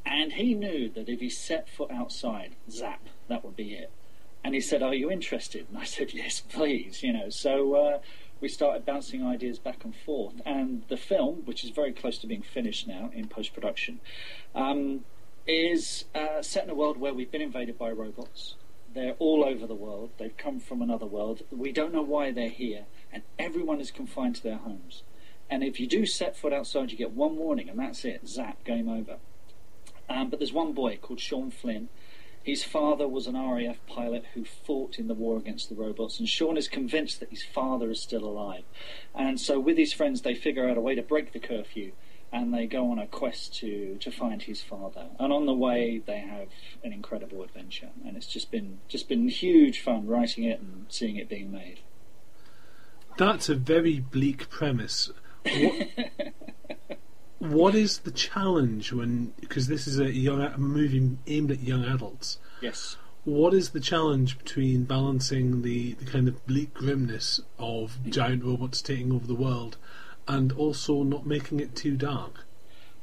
And 0.04 0.32
he 0.32 0.54
knew 0.54 0.88
that 0.90 1.08
if 1.08 1.20
he 1.20 1.28
set 1.28 1.68
foot 1.68 1.90
outside, 1.90 2.56
zap, 2.70 3.06
that 3.28 3.44
would 3.44 3.56
be 3.56 3.74
it. 3.74 3.90
And 4.42 4.54
he 4.54 4.60
said, 4.60 4.82
"Are 4.82 4.94
you 4.94 5.10
interested?" 5.10 5.66
And 5.68 5.78
I 5.78 5.84
said, 5.84 6.12
"Yes, 6.14 6.40
please." 6.40 7.02
You 7.02 7.12
know, 7.12 7.30
so 7.30 7.74
uh, 7.74 7.98
we 8.40 8.48
started 8.48 8.86
bouncing 8.86 9.24
ideas 9.24 9.58
back 9.58 9.84
and 9.84 9.94
forth. 9.94 10.40
And 10.46 10.82
the 10.88 10.96
film, 10.96 11.42
which 11.44 11.64
is 11.64 11.70
very 11.70 11.92
close 11.92 12.18
to 12.18 12.26
being 12.26 12.42
finished 12.42 12.86
now 12.86 13.10
in 13.14 13.28
post 13.28 13.52
production, 13.52 14.00
um, 14.54 15.04
is 15.46 16.04
uh, 16.14 16.42
set 16.42 16.64
in 16.64 16.70
a 16.70 16.74
world 16.74 16.96
where 16.96 17.12
we've 17.12 17.30
been 17.30 17.42
invaded 17.42 17.78
by 17.78 17.90
robots. 17.90 18.54
They're 18.92 19.14
all 19.18 19.44
over 19.44 19.66
the 19.66 19.74
world. 19.74 20.10
They've 20.18 20.36
come 20.36 20.58
from 20.58 20.82
another 20.82 21.06
world. 21.06 21.42
We 21.50 21.70
don't 21.70 21.92
know 21.92 22.02
why 22.02 22.32
they're 22.32 22.48
here, 22.48 22.86
and 23.12 23.22
everyone 23.38 23.80
is 23.80 23.90
confined 23.90 24.36
to 24.36 24.42
their 24.42 24.56
homes. 24.56 25.04
And 25.48 25.62
if 25.62 25.78
you 25.78 25.86
do 25.86 26.06
set 26.06 26.36
foot 26.36 26.52
outside, 26.52 26.90
you 26.90 26.98
get 26.98 27.12
one 27.12 27.36
warning, 27.36 27.68
and 27.68 27.78
that's 27.78 28.04
it. 28.04 28.26
Zap, 28.28 28.64
game 28.64 28.88
over. 28.88 29.16
Um, 30.08 30.28
but 30.28 30.40
there's 30.40 30.52
one 30.52 30.72
boy 30.72 30.98
called 31.00 31.20
Sean 31.20 31.50
Flynn. 31.50 31.88
His 32.42 32.64
father 32.64 33.06
was 33.06 33.26
an 33.26 33.36
RAF 33.36 33.84
pilot 33.86 34.24
who 34.34 34.44
fought 34.44 34.98
in 34.98 35.08
the 35.08 35.14
war 35.14 35.36
against 35.36 35.68
the 35.68 35.74
robots, 35.74 36.18
and 36.18 36.28
Sean 36.28 36.56
is 36.56 36.68
convinced 36.68 37.20
that 37.20 37.30
his 37.30 37.44
father 37.44 37.90
is 37.90 38.00
still 38.00 38.24
alive. 38.24 38.64
And 39.14 39.38
so, 39.38 39.60
with 39.60 39.76
his 39.76 39.92
friends, 39.92 40.22
they 40.22 40.34
figure 40.34 40.68
out 40.68 40.78
a 40.78 40.80
way 40.80 40.94
to 40.94 41.02
break 41.02 41.32
the 41.32 41.38
curfew, 41.38 41.92
and 42.32 42.54
they 42.54 42.66
go 42.66 42.90
on 42.90 42.98
a 42.98 43.06
quest 43.06 43.54
to, 43.56 43.96
to 44.00 44.10
find 44.10 44.42
his 44.42 44.60
father. 44.60 45.06
And 45.18 45.32
on 45.32 45.46
the 45.46 45.54
way, 45.54 46.00
they 46.04 46.18
have 46.18 46.48
an 46.84 46.92
incredible 46.92 47.42
adventure, 47.42 47.90
and 48.06 48.16
it's 48.16 48.26
just 48.26 48.50
been 48.50 48.78
just 48.88 49.08
been 49.08 49.28
huge 49.28 49.80
fun 49.80 50.06
writing 50.06 50.44
it 50.44 50.60
and 50.60 50.86
seeing 50.88 51.16
it 51.16 51.28
being 51.28 51.50
made. 51.50 51.80
That's 53.16 53.48
a 53.48 53.54
very 53.54 53.98
bleak 53.98 54.48
premise. 54.48 55.10
What, 55.44 55.88
what 57.38 57.74
is 57.74 57.98
the 57.98 58.10
challenge 58.10 58.92
when 58.92 59.32
because 59.40 59.66
this 59.66 59.86
is 59.86 59.98
a 59.98 60.12
young 60.12 60.40
a 60.40 60.56
movie 60.58 61.16
aimed 61.26 61.50
at 61.50 61.60
young 61.60 61.84
adults? 61.84 62.38
Yes. 62.60 62.96
What 63.24 63.52
is 63.52 63.70
the 63.70 63.80
challenge 63.80 64.38
between 64.38 64.84
balancing 64.84 65.60
the, 65.60 65.92
the 65.92 66.06
kind 66.06 66.26
of 66.26 66.46
bleak 66.46 66.72
grimness 66.72 67.40
of 67.58 67.98
mm. 68.02 68.10
giant 68.10 68.42
robots 68.42 68.80
taking 68.80 69.12
over 69.12 69.26
the 69.26 69.34
world 69.34 69.76
and 70.30 70.52
also 70.52 71.02
not 71.02 71.26
making 71.26 71.58
it 71.58 71.74
too 71.74 71.96
dark? 71.96 72.46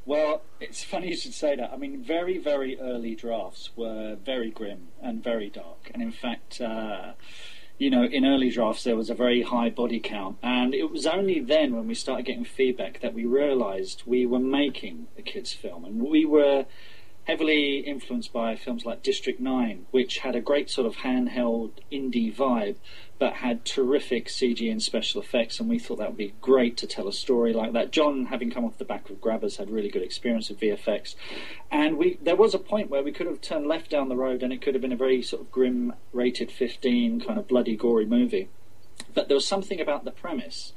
Well, 0.06 0.44
it's 0.62 0.82
funny 0.82 1.10
you 1.10 1.18
should 1.18 1.34
say 1.34 1.58
that. 1.58 1.74
I 1.74 1.76
mean, 1.76 2.02
very, 2.02 2.38
very 2.38 2.80
early 2.80 3.16
drafts 3.16 3.72
were 3.76 4.16
very 4.16 4.50
grim 4.50 4.88
and 5.02 5.22
very 5.22 5.50
dark. 5.50 5.92
And 5.94 6.02
in 6.02 6.14
fact, 6.14 6.62
uh, 6.62 7.12
you 7.78 7.90
know, 7.90 8.06
in 8.06 8.26
early 8.26 8.50
drafts 8.50 8.86
there 8.86 8.96
was 8.96 9.10
a 9.10 9.14
very 9.14 9.42
high 9.42 9.70
body 9.70 10.00
count. 10.00 10.38
And 10.42 10.74
it 10.74 10.90
was 10.90 11.06
only 11.06 11.42
then 11.42 11.76
when 11.76 11.86
we 11.86 11.96
started 11.96 12.26
getting 12.26 12.46
feedback 12.46 13.02
that 13.02 13.14
we 13.14 13.26
realised 13.26 14.04
we 14.06 14.26
were 14.26 14.40
making 14.40 15.08
a 15.18 15.22
kids' 15.22 15.52
film. 15.52 15.84
And 15.84 16.02
we 16.02 16.24
were 16.24 16.66
heavily 17.28 17.80
influenced 17.80 18.32
by 18.32 18.56
films 18.56 18.86
like 18.86 19.04
District 19.04 19.38
9, 19.38 19.86
which 19.92 20.20
had 20.20 20.34
a 20.34 20.40
great 20.40 20.70
sort 20.70 20.88
of 20.88 20.96
handheld 20.98 21.72
indie 21.92 22.34
vibe, 22.34 22.78
but 23.20 23.34
had 23.34 23.66
terrific 23.66 24.28
CG 24.28 24.72
and 24.72 24.82
special 24.82 25.22
effects, 25.22 25.60
and 25.60 25.68
we 25.68 25.78
thought 25.78 25.98
that 25.98 26.08
would 26.08 26.18
be 26.18 26.34
great 26.40 26.78
to 26.78 26.88
tell 26.88 27.06
a 27.06 27.12
story 27.12 27.52
like 27.52 27.74
that. 27.74 27.92
John, 27.92 28.28
having 28.28 28.50
come 28.50 28.64
off 28.64 28.78
the 28.78 28.86
back 28.86 29.10
of 29.10 29.20
Grabbers, 29.20 29.58
had 29.58 29.70
really 29.70 29.90
good 29.90 30.04
experience 30.04 30.48
with 30.48 30.62
VFX, 30.62 31.16
and 31.70 31.98
we 31.98 32.18
there 32.22 32.38
was 32.38 32.54
a 32.54 32.60
point 32.60 32.90
where 32.90 33.04
we 33.04 33.12
could 33.12 33.28
have 33.28 33.42
turned 33.42 33.68
left 33.68 33.90
down 33.90 34.08
the 34.08 34.16
road, 34.16 34.42
and 34.42 34.54
it 34.54 34.62
could 34.62 34.74
have 34.74 34.82
been 34.82 34.94
a 34.94 34.98
very 34.98 35.22
sort 35.22 35.42
of 35.42 35.52
grim, 35.52 35.94
rated 36.14 36.50
15, 36.50 37.20
kind 37.20 37.38
of 37.38 37.48
bloody, 37.48 37.76
gory 37.76 38.06
movie. 38.06 38.48
But 39.14 39.28
there 39.28 39.36
was 39.36 39.46
something 39.46 39.82
about 39.82 40.06
the 40.06 40.12
premise 40.12 40.72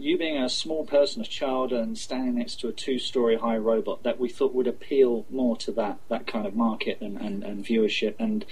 you 0.00 0.18
being 0.18 0.36
a 0.36 0.48
small 0.48 0.84
person, 0.84 1.22
a 1.22 1.24
child, 1.24 1.72
and 1.72 1.96
standing 1.96 2.36
next 2.36 2.60
to 2.60 2.68
a 2.68 2.72
two-story 2.72 3.36
high 3.36 3.56
robot 3.56 4.02
that 4.02 4.18
we 4.18 4.28
thought 4.28 4.54
would 4.54 4.66
appeal 4.66 5.26
more 5.30 5.56
to 5.58 5.72
that 5.72 5.98
that 6.08 6.26
kind 6.26 6.46
of 6.46 6.54
market 6.54 6.98
and, 7.00 7.16
and, 7.18 7.44
and 7.44 7.64
viewership, 7.64 8.14
and 8.18 8.44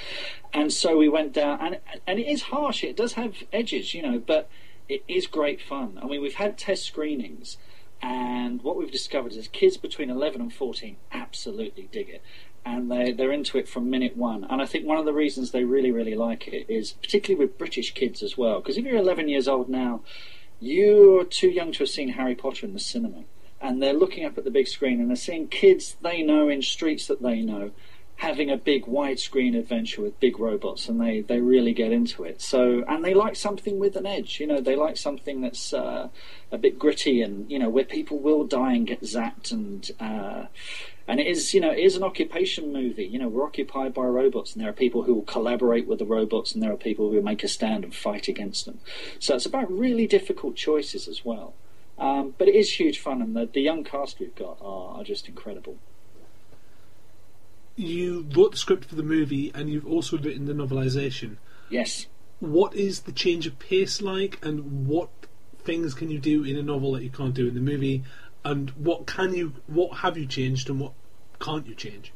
and 0.53 0.73
so 0.73 0.97
we 0.97 1.09
went 1.09 1.33
down, 1.33 1.59
and 1.61 1.79
and 2.07 2.19
it 2.19 2.27
is 2.27 2.43
harsh. 2.43 2.85
It 2.85 2.97
does 2.97 3.15
have 3.15 3.43
edges, 3.53 3.95
you 3.95 4.03
know, 4.03 4.19
but 4.19 4.49
it 4.89 5.03
is 5.09 5.27
great 5.27 5.61
fun. 5.61 5.99
I 6.03 6.07
mean, 6.07 6.23
we've 6.23 6.35
had 6.35 6.57
test 6.57 6.85
screenings, 6.85 7.57
and 8.01 8.63
what 8.63 8.77
we've 8.77 8.91
discovered 8.91 9.33
is 9.33 9.49
kids 9.49 9.77
between 9.77 10.11
11 10.11 10.41
and 10.41 10.53
14 10.53 10.97
absolutely 11.13 11.89
dig 11.91 12.09
it. 12.09 12.23
And 12.65 12.91
they, 12.91 13.13
they're 13.13 13.33
into 13.33 13.57
it 13.57 13.69
from 13.69 13.89
minute 13.89 14.17
one. 14.17 14.45
And 14.45 14.61
I 14.61 14.67
think 14.67 14.85
one 14.85 14.99
of 14.99 15.07
the 15.07 15.13
reasons 15.13 15.51
they 15.51 15.65
really, 15.65 15.91
really 15.91 16.15
like 16.15 16.47
it 16.49 16.67
is, 16.69 16.93
particularly 16.93 17.45
with 17.45 17.57
British 17.57 17.95
kids 17.95 18.23
as 18.23 18.37
well, 18.37 18.61
because 18.61 18.77
if 18.77 18.85
you're 18.85 18.97
11 18.97 19.29
years 19.29 19.49
old 19.49 19.69
now, 19.69 20.03
you're 20.61 21.25
too 21.25 21.49
young 21.49 21.73
to 21.73 21.81
have 21.81 21.89
seen 21.89 22.11
Harry 22.11 22.35
Potter 22.35 22.67
in 22.67 22.73
the 22.73 22.81
cinema, 22.81 23.25
and 23.61 23.83
they're 23.83 23.93
looking 23.93 24.25
up 24.25 24.39
at 24.39 24.45
the 24.45 24.51
big 24.51 24.69
screen 24.69 25.01
and 25.01 25.09
they're 25.09 25.17
seeing 25.17 25.49
kids 25.49 25.97
they 26.01 26.23
know 26.23 26.49
in 26.49 26.63
streets 26.63 27.07
that 27.07 27.23
they 27.23 27.41
know 27.41 27.71
having 28.19 28.51
a 28.51 28.57
big 28.57 28.85
widescreen 28.85 29.57
adventure 29.57 30.03
with 30.03 30.19
big 30.19 30.41
robots, 30.41 30.89
and 30.89 31.01
they, 31.01 31.21
they 31.21 31.41
really 31.41 31.73
get 31.73 31.93
into 31.93 32.25
it. 32.25 32.43
So, 32.43 32.85
and 32.89 33.05
they 33.05 33.15
like 33.15 33.37
something 33.37 33.79
with 33.79 33.95
an 33.95 34.07
edge. 34.07 34.41
You 34.41 34.47
know, 34.49 34.61
they 34.61 34.75
like 34.75 34.97
something 34.97 35.41
that's 35.41 35.73
uh, 35.73 36.09
a 36.51 36.59
bit 36.59 36.81
gritty, 36.81 37.23
and 37.23 37.49
you 37.49 37.61
know, 37.61 37.69
where 37.69 37.85
people 37.85 38.19
will 38.19 38.45
die 38.45 38.73
and 38.73 38.89
get 38.89 39.03
zapped, 39.03 39.53
and 39.53 39.89
uh, 40.01 40.47
and 41.07 41.21
it 41.21 41.29
is 41.29 41.55
you 41.55 41.61
know 41.61 41.71
it 41.71 41.79
is 41.79 41.95
an 41.95 42.03
occupation 42.03 42.73
movie. 42.73 43.05
You 43.05 43.21
know, 43.21 43.29
we're 43.29 43.45
occupied 43.45 43.95
by 43.95 44.07
robots, 44.07 44.53
and 44.53 44.61
there 44.61 44.71
are 44.71 44.75
people 44.75 45.05
who 45.05 45.15
will 45.15 45.23
collaborate 45.23 45.87
with 45.87 46.01
the 46.01 46.05
robots, 46.05 46.53
and 46.53 46.61
there 46.61 46.73
are 46.73 46.77
people 46.77 47.13
who 47.13 47.23
make 47.23 47.45
a 47.45 47.49
stand 47.49 47.85
and 47.85 47.95
fight 47.95 48.27
against 48.27 48.67
them. 48.67 48.81
So 49.21 49.37
it's 49.37 49.47
about 49.47 49.71
really 49.71 50.09
difficult 50.09 50.57
choices 50.57 51.07
as 51.07 51.25
well. 51.25 51.55
Um, 51.97 52.35
but 52.37 52.49
it 52.49 52.57
is 52.57 52.81
huge 52.81 52.99
fun, 52.99 53.23
and 53.23 53.37
the, 53.37 53.47
the 53.47 53.61
young 53.61 53.85
cast 53.85 54.19
we've 54.19 54.35
got 54.35 54.59
are, 54.61 54.99
are 54.99 55.05
just 55.05 55.29
incredible 55.29 55.79
you 57.79 58.27
wrote 58.37 58.53
the 58.53 58.57
script 58.57 58.87
for 58.87 58.97
the 58.97 59.03
movie 59.03 59.53
and 59.55 59.71
you've 59.71 59.87
also 59.87 60.19
written 60.19 60.47
the 60.47 60.53
novelization. 60.53 61.37
Yes. 61.71 62.07
What 62.41 62.75
is 62.75 63.01
the 63.01 63.13
change 63.13 63.47
of 63.47 63.59
pace 63.59 64.01
like, 64.01 64.39
and 64.45 64.87
what 64.87 65.11
things 65.59 65.95
can 65.95 66.11
you 66.11 66.19
do 66.19 66.45
in 66.45 66.57
a 66.57 66.63
novel 66.63 66.93
that 66.93 67.03
you 67.03 67.11
can't 67.11 67.35
do 67.35 67.49
in 67.49 67.55
the 67.55 67.61
movie, 67.61 68.05
and 68.45 68.71
what 68.71 69.07
can 69.07 69.35
you, 69.35 69.55
what 69.67 69.99
have 69.99 70.17
you 70.17 70.27
changed, 70.27 70.71
and 70.71 70.81
what 70.81 70.93
can't 71.41 71.67
you 71.67 71.75
change? 71.75 72.13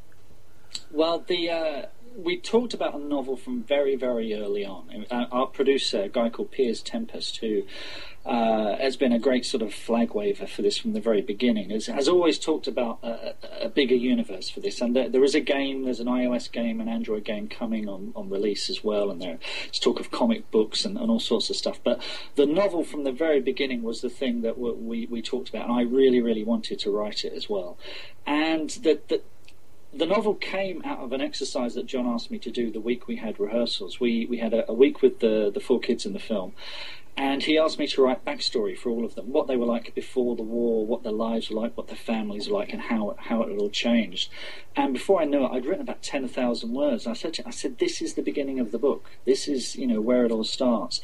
Well, 0.91 1.19
the 1.19 1.49
uh, 1.49 1.85
we 2.15 2.37
talked 2.37 2.73
about 2.73 2.95
a 2.95 2.99
novel 2.99 3.35
from 3.35 3.63
very, 3.63 3.95
very 3.95 4.33
early 4.33 4.65
on. 4.65 5.05
Our 5.11 5.47
producer, 5.47 6.03
a 6.03 6.09
guy 6.09 6.29
called 6.29 6.51
Piers 6.51 6.81
Tempest, 6.81 7.37
who 7.37 7.63
uh, 8.25 8.77
has 8.77 8.95
been 8.95 9.11
a 9.11 9.19
great 9.19 9.45
sort 9.45 9.61
of 9.61 9.73
flag 9.73 10.13
waver 10.13 10.47
for 10.47 10.61
this 10.61 10.77
from 10.77 10.93
the 10.93 11.01
very 11.01 11.21
beginning, 11.21 11.71
has, 11.71 11.87
has 11.87 12.07
always 12.07 12.39
talked 12.39 12.67
about 12.67 12.99
a, 13.03 13.33
a, 13.61 13.69
bigger 13.69 13.95
universe 13.95 14.49
for 14.49 14.61
this. 14.61 14.79
And 14.79 14.95
there, 14.95 15.09
there 15.09 15.23
is 15.23 15.35
a 15.35 15.41
game, 15.41 15.83
there's 15.83 15.99
an 15.99 16.07
iOS 16.07 16.49
game, 16.49 16.79
an 16.79 16.87
Android 16.87 17.25
game 17.25 17.49
coming 17.49 17.89
on, 17.89 18.13
on 18.15 18.29
release 18.29 18.69
as 18.69 18.83
well, 18.83 19.11
and 19.11 19.21
there's 19.21 19.79
talk 19.79 19.99
of 19.99 20.09
comic 20.09 20.49
books 20.51 20.85
and, 20.85 20.97
and 20.97 21.09
all 21.09 21.19
sorts 21.19 21.49
of 21.49 21.57
stuff. 21.57 21.79
But 21.83 22.01
the 22.35 22.45
novel 22.45 22.85
from 22.85 23.03
the 23.03 23.11
very 23.11 23.41
beginning 23.41 23.83
was 23.83 24.01
the 24.01 24.09
thing 24.09 24.41
that 24.41 24.57
we, 24.57 25.05
we 25.07 25.21
talked 25.21 25.49
about, 25.49 25.67
and 25.67 25.73
I 25.73 25.81
really, 25.81 26.21
really 26.21 26.43
wanted 26.43 26.79
to 26.79 26.91
write 26.91 27.25
it 27.25 27.33
as 27.33 27.49
well. 27.49 27.77
And 28.25 28.69
the, 28.69 29.01
the 29.09 29.21
the 29.93 30.05
novel 30.05 30.33
came 30.33 30.81
out 30.83 30.99
of 30.99 31.11
an 31.11 31.21
exercise 31.21 31.75
that 31.75 31.85
John 31.85 32.07
asked 32.07 32.31
me 32.31 32.39
to 32.39 32.51
do 32.51 32.71
the 32.71 32.79
week 32.79 33.07
we 33.07 33.17
had 33.17 33.39
rehearsals. 33.39 33.99
We 33.99 34.25
we 34.25 34.37
had 34.37 34.53
a, 34.53 34.69
a, 34.69 34.73
week 34.73 35.01
with 35.01 35.19
the 35.19 35.51
the 35.53 35.59
four 35.59 35.79
kids 35.79 36.05
in 36.05 36.13
the 36.13 36.19
film, 36.19 36.53
and 37.15 37.43
he 37.43 37.57
asked 37.57 37.77
me 37.77 37.85
to 37.87 38.01
write 38.01 38.25
backstory 38.25 38.75
for 38.75 38.89
all 38.89 39.05
of 39.05 39.13
them, 39.13 39.31
what 39.31 39.47
they 39.47 39.55
were 39.55 39.67
like 39.67 39.93
before 39.93 40.35
the 40.35 40.41
war, 40.43 40.85
what 40.85 41.03
their 41.03 41.11
lives 41.11 41.49
were 41.49 41.61
like, 41.61 41.77
what 41.77 41.87
their 41.87 41.95
families 41.95 42.49
were 42.49 42.57
like, 42.57 42.73
and 42.73 42.81
how 42.81 43.15
how 43.19 43.43
it 43.43 43.55
all 43.57 43.69
changed. 43.69 44.31
And 44.75 44.93
before 44.93 45.21
I 45.21 45.25
knew 45.25 45.45
it, 45.45 45.51
I'd 45.51 45.65
written 45.65 45.81
about 45.81 46.01
ten 46.01 46.27
thousand 46.27 46.73
words. 46.73 47.05
I 47.05 47.13
said, 47.13 47.35
to, 47.35 47.47
I 47.47 47.51
said, 47.51 47.77
this 47.77 48.01
is 48.01 48.15
the 48.15 48.23
beginning 48.23 48.59
of 48.59 48.71
the 48.71 48.79
book. 48.79 49.11
This 49.25 49.47
is 49.47 49.75
you 49.75 49.85
know 49.85 50.01
where 50.01 50.25
it 50.25 50.31
all 50.31 50.43
starts. 50.43 51.01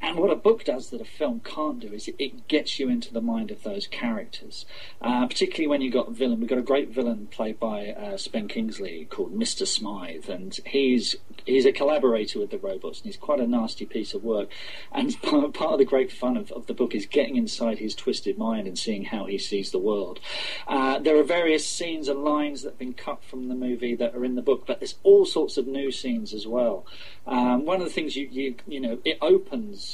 And 0.00 0.16
what 0.16 0.30
a 0.30 0.36
book 0.36 0.64
does 0.64 0.90
that 0.90 1.00
a 1.00 1.04
film 1.04 1.40
can't 1.44 1.80
do 1.80 1.92
is 1.92 2.08
it, 2.18 2.46
gets 2.48 2.78
you 2.78 2.88
into 2.88 3.12
the 3.12 3.20
mind 3.20 3.50
of 3.50 3.62
those 3.62 3.86
characters. 3.86 4.64
Uh, 5.02 5.26
particularly 5.26 5.66
when 5.66 5.80
you've 5.80 5.92
got 5.92 6.08
a 6.08 6.12
villain. 6.12 6.40
We've 6.40 6.48
got 6.48 6.58
a 6.58 6.62
great 6.62 6.90
villain 6.90 7.26
played 7.30 7.58
by 7.58 7.88
uh, 7.88 8.16
Ben 8.32 8.48
Kingsley 8.48 9.06
called 9.10 9.36
Mr. 9.36 9.66
Smythe, 9.66 10.28
and 10.28 10.58
he's 10.66 11.16
he's 11.44 11.66
a 11.66 11.72
collaborator 11.72 12.38
with 12.38 12.50
the 12.50 12.58
robots, 12.58 13.00
and 13.00 13.06
he's 13.06 13.16
quite 13.16 13.40
a 13.40 13.46
nasty 13.46 13.86
piece 13.86 14.14
of 14.14 14.22
work. 14.22 14.48
And 14.92 15.20
part, 15.22 15.52
part 15.54 15.72
of 15.72 15.78
the 15.78 15.84
great 15.84 16.12
fun 16.12 16.36
of, 16.36 16.50
of, 16.52 16.66
the 16.66 16.74
book 16.74 16.94
is 16.94 17.06
getting 17.06 17.36
inside 17.36 17.78
his 17.78 17.94
twisted 17.94 18.38
mind 18.38 18.66
and 18.66 18.78
seeing 18.78 19.04
how 19.04 19.24
he 19.24 19.38
sees 19.38 19.70
the 19.70 19.78
world. 19.78 20.20
Uh, 20.66 20.98
there 20.98 21.18
are 21.18 21.24
various 21.24 21.66
scenes 21.66 22.08
and 22.08 22.22
lines 22.22 22.62
that 22.62 22.70
have 22.70 22.78
been 22.78 22.94
cut 22.94 23.22
from 23.24 23.48
the 23.48 23.54
movie 23.54 23.94
that 23.94 24.14
are 24.14 24.24
in 24.24 24.34
the 24.34 24.42
book, 24.42 24.64
but 24.66 24.80
there's 24.80 24.96
all 25.02 25.24
sorts 25.24 25.56
of 25.56 25.66
new 25.66 25.90
scenes 25.90 26.32
as 26.32 26.46
well. 26.46 26.86
Um, 27.26 27.64
one 27.64 27.80
of 27.80 27.86
the 27.86 27.92
things 27.92 28.16
you, 28.16 28.28
you 28.30 28.54
you 28.66 28.80
know 28.80 28.98
it 29.04 29.18
opens 29.20 29.87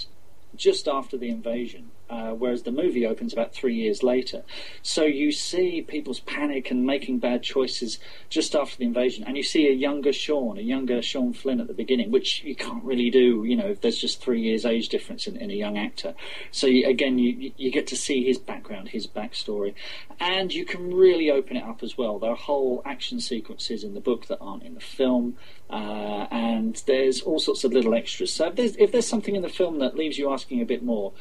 just 0.56 0.88
after 0.88 1.16
the 1.16 1.28
invasion, 1.28 1.90
uh, 2.10 2.30
whereas 2.30 2.62
the 2.62 2.72
movie 2.72 3.06
opens 3.06 3.32
about 3.32 3.52
three 3.52 3.74
years 3.74 4.02
later. 4.02 4.42
So 4.82 5.04
you 5.04 5.32
see 5.32 5.82
people's 5.82 6.20
panic 6.20 6.70
and 6.70 6.84
making 6.84 7.18
bad 7.18 7.42
choices 7.42 7.98
just 8.28 8.54
after 8.54 8.76
the 8.76 8.84
invasion, 8.84 9.24
and 9.24 9.36
you 9.36 9.42
see 9.42 9.68
a 9.68 9.72
younger 9.72 10.12
Sean, 10.12 10.58
a 10.58 10.62
younger 10.62 11.02
Sean 11.02 11.32
Flynn 11.32 11.60
at 11.60 11.66
the 11.66 11.74
beginning, 11.74 12.10
which 12.10 12.42
you 12.44 12.54
can't 12.54 12.84
really 12.84 13.10
do. 13.10 13.44
You 13.44 13.56
know, 13.56 13.66
if 13.66 13.80
there's 13.80 13.98
just 13.98 14.20
three 14.20 14.40
years 14.40 14.64
age 14.64 14.88
difference 14.88 15.26
in, 15.26 15.36
in 15.36 15.50
a 15.50 15.54
young 15.54 15.78
actor. 15.78 16.14
So 16.50 16.66
you, 16.66 16.86
again, 16.86 17.18
you 17.18 17.52
you 17.56 17.70
get 17.70 17.86
to 17.88 17.96
see 17.96 18.24
his 18.24 18.38
background, 18.38 18.88
his 18.88 19.06
backstory, 19.06 19.74
and 20.20 20.52
you 20.52 20.64
can 20.64 20.94
really 20.94 21.30
open 21.30 21.56
it 21.56 21.64
up 21.64 21.82
as 21.82 21.96
well. 21.96 22.18
There 22.18 22.30
are 22.30 22.36
whole 22.36 22.82
action 22.84 23.20
sequences 23.20 23.82
in 23.84 23.94
the 23.94 24.00
book 24.00 24.26
that 24.26 24.38
aren't 24.40 24.62
in 24.62 24.74
the 24.74 24.80
film. 24.80 25.36
Uh, 25.70 26.26
and 26.30 26.82
there's 26.86 27.22
all 27.22 27.38
sorts 27.38 27.64
of 27.64 27.72
little 27.72 27.94
extras. 27.94 28.32
So 28.32 28.48
if 28.48 28.56
there's, 28.56 28.76
if 28.76 28.92
there's 28.92 29.08
something 29.08 29.34
in 29.34 29.42
the 29.42 29.48
film 29.48 29.78
that 29.78 29.96
leaves 29.96 30.18
you 30.18 30.30
asking 30.30 30.60
a 30.60 30.66
bit 30.66 30.82
more, 30.82 31.12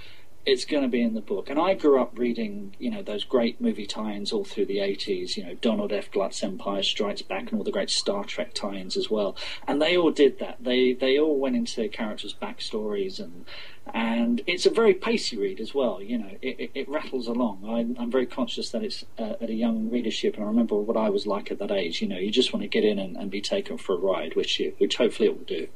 it's 0.46 0.66
going 0.66 0.84
to 0.84 0.90
be 0.90 1.02
in 1.02 1.14
the 1.14 1.22
book. 1.22 1.50
And 1.50 1.58
I 1.58 1.74
grew 1.74 2.02
up 2.02 2.18
reading, 2.18 2.76
you 2.78 2.90
know, 2.90 3.02
those 3.02 3.24
great 3.24 3.62
movie 3.62 3.86
tie-ins 3.86 4.34
all 4.34 4.44
through 4.44 4.66
the 4.66 4.78
80s, 4.78 5.38
you 5.38 5.46
know, 5.46 5.54
Donald 5.56 5.94
F. 5.94 6.12
Glut's 6.12 6.44
Empire 6.44 6.84
Strikes 6.84 7.22
Back 7.22 7.52
and 7.52 7.60
all 7.60 7.64
the 7.64 7.72
great 7.72 7.90
Star 7.90 8.26
Trek 8.26 8.54
tie-ins 8.54 8.98
as 8.98 9.10
well. 9.10 9.38
And 9.68 9.82
they 9.82 9.96
all 9.96 10.12
did 10.12 10.40
that. 10.40 10.58
They 10.62 10.94
they 10.94 11.18
all 11.18 11.38
went 11.38 11.56
into 11.56 11.76
their 11.78 11.88
characters' 11.88 12.36
backstories 12.40 13.20
and 13.20 13.46
and 13.94 14.42
it's 14.48 14.66
a 14.66 14.70
very 14.70 14.94
pacey 14.94 15.38
read 15.38 15.60
as 15.60 15.74
well. 15.74 16.02
You 16.02 16.18
know, 16.18 16.38
it, 16.42 16.60
it, 16.60 16.72
it 16.74 16.90
rattles 16.90 17.28
along. 17.28 17.64
I'm, 17.66 17.98
I'm, 18.00 18.12
very 18.12 18.26
conscious 18.26 18.70
that 18.70 18.82
it's 18.82 19.04
uh, 19.20 19.34
at 19.42 19.50
a 19.50 19.54
young 19.54 19.90
readership, 19.90 20.36
and 20.36 20.44
I 20.44 20.48
remember 20.48 20.76
what 20.76 20.96
I 20.96 21.10
was 21.10 21.28
like 21.28 21.52
at 21.52 21.60
that 21.60 21.72
age. 21.72 22.02
You 22.02 22.08
know, 22.08 22.18
you 22.18 22.32
just 22.32 22.54
want 22.54 22.64
to 22.64 22.70
get 22.70 22.86
in 22.86 22.98
and, 22.98 23.18
and 23.18 23.30
be 23.30 23.42
taken 23.42 23.78
for 23.78 23.96
a 23.96 23.98
ride, 23.98 24.36
which 24.36 24.60
you, 24.60 24.74
which 24.78 24.96
hopefully 24.96 25.28
it 25.28 25.38
will 25.38 25.46
do. 25.46 25.68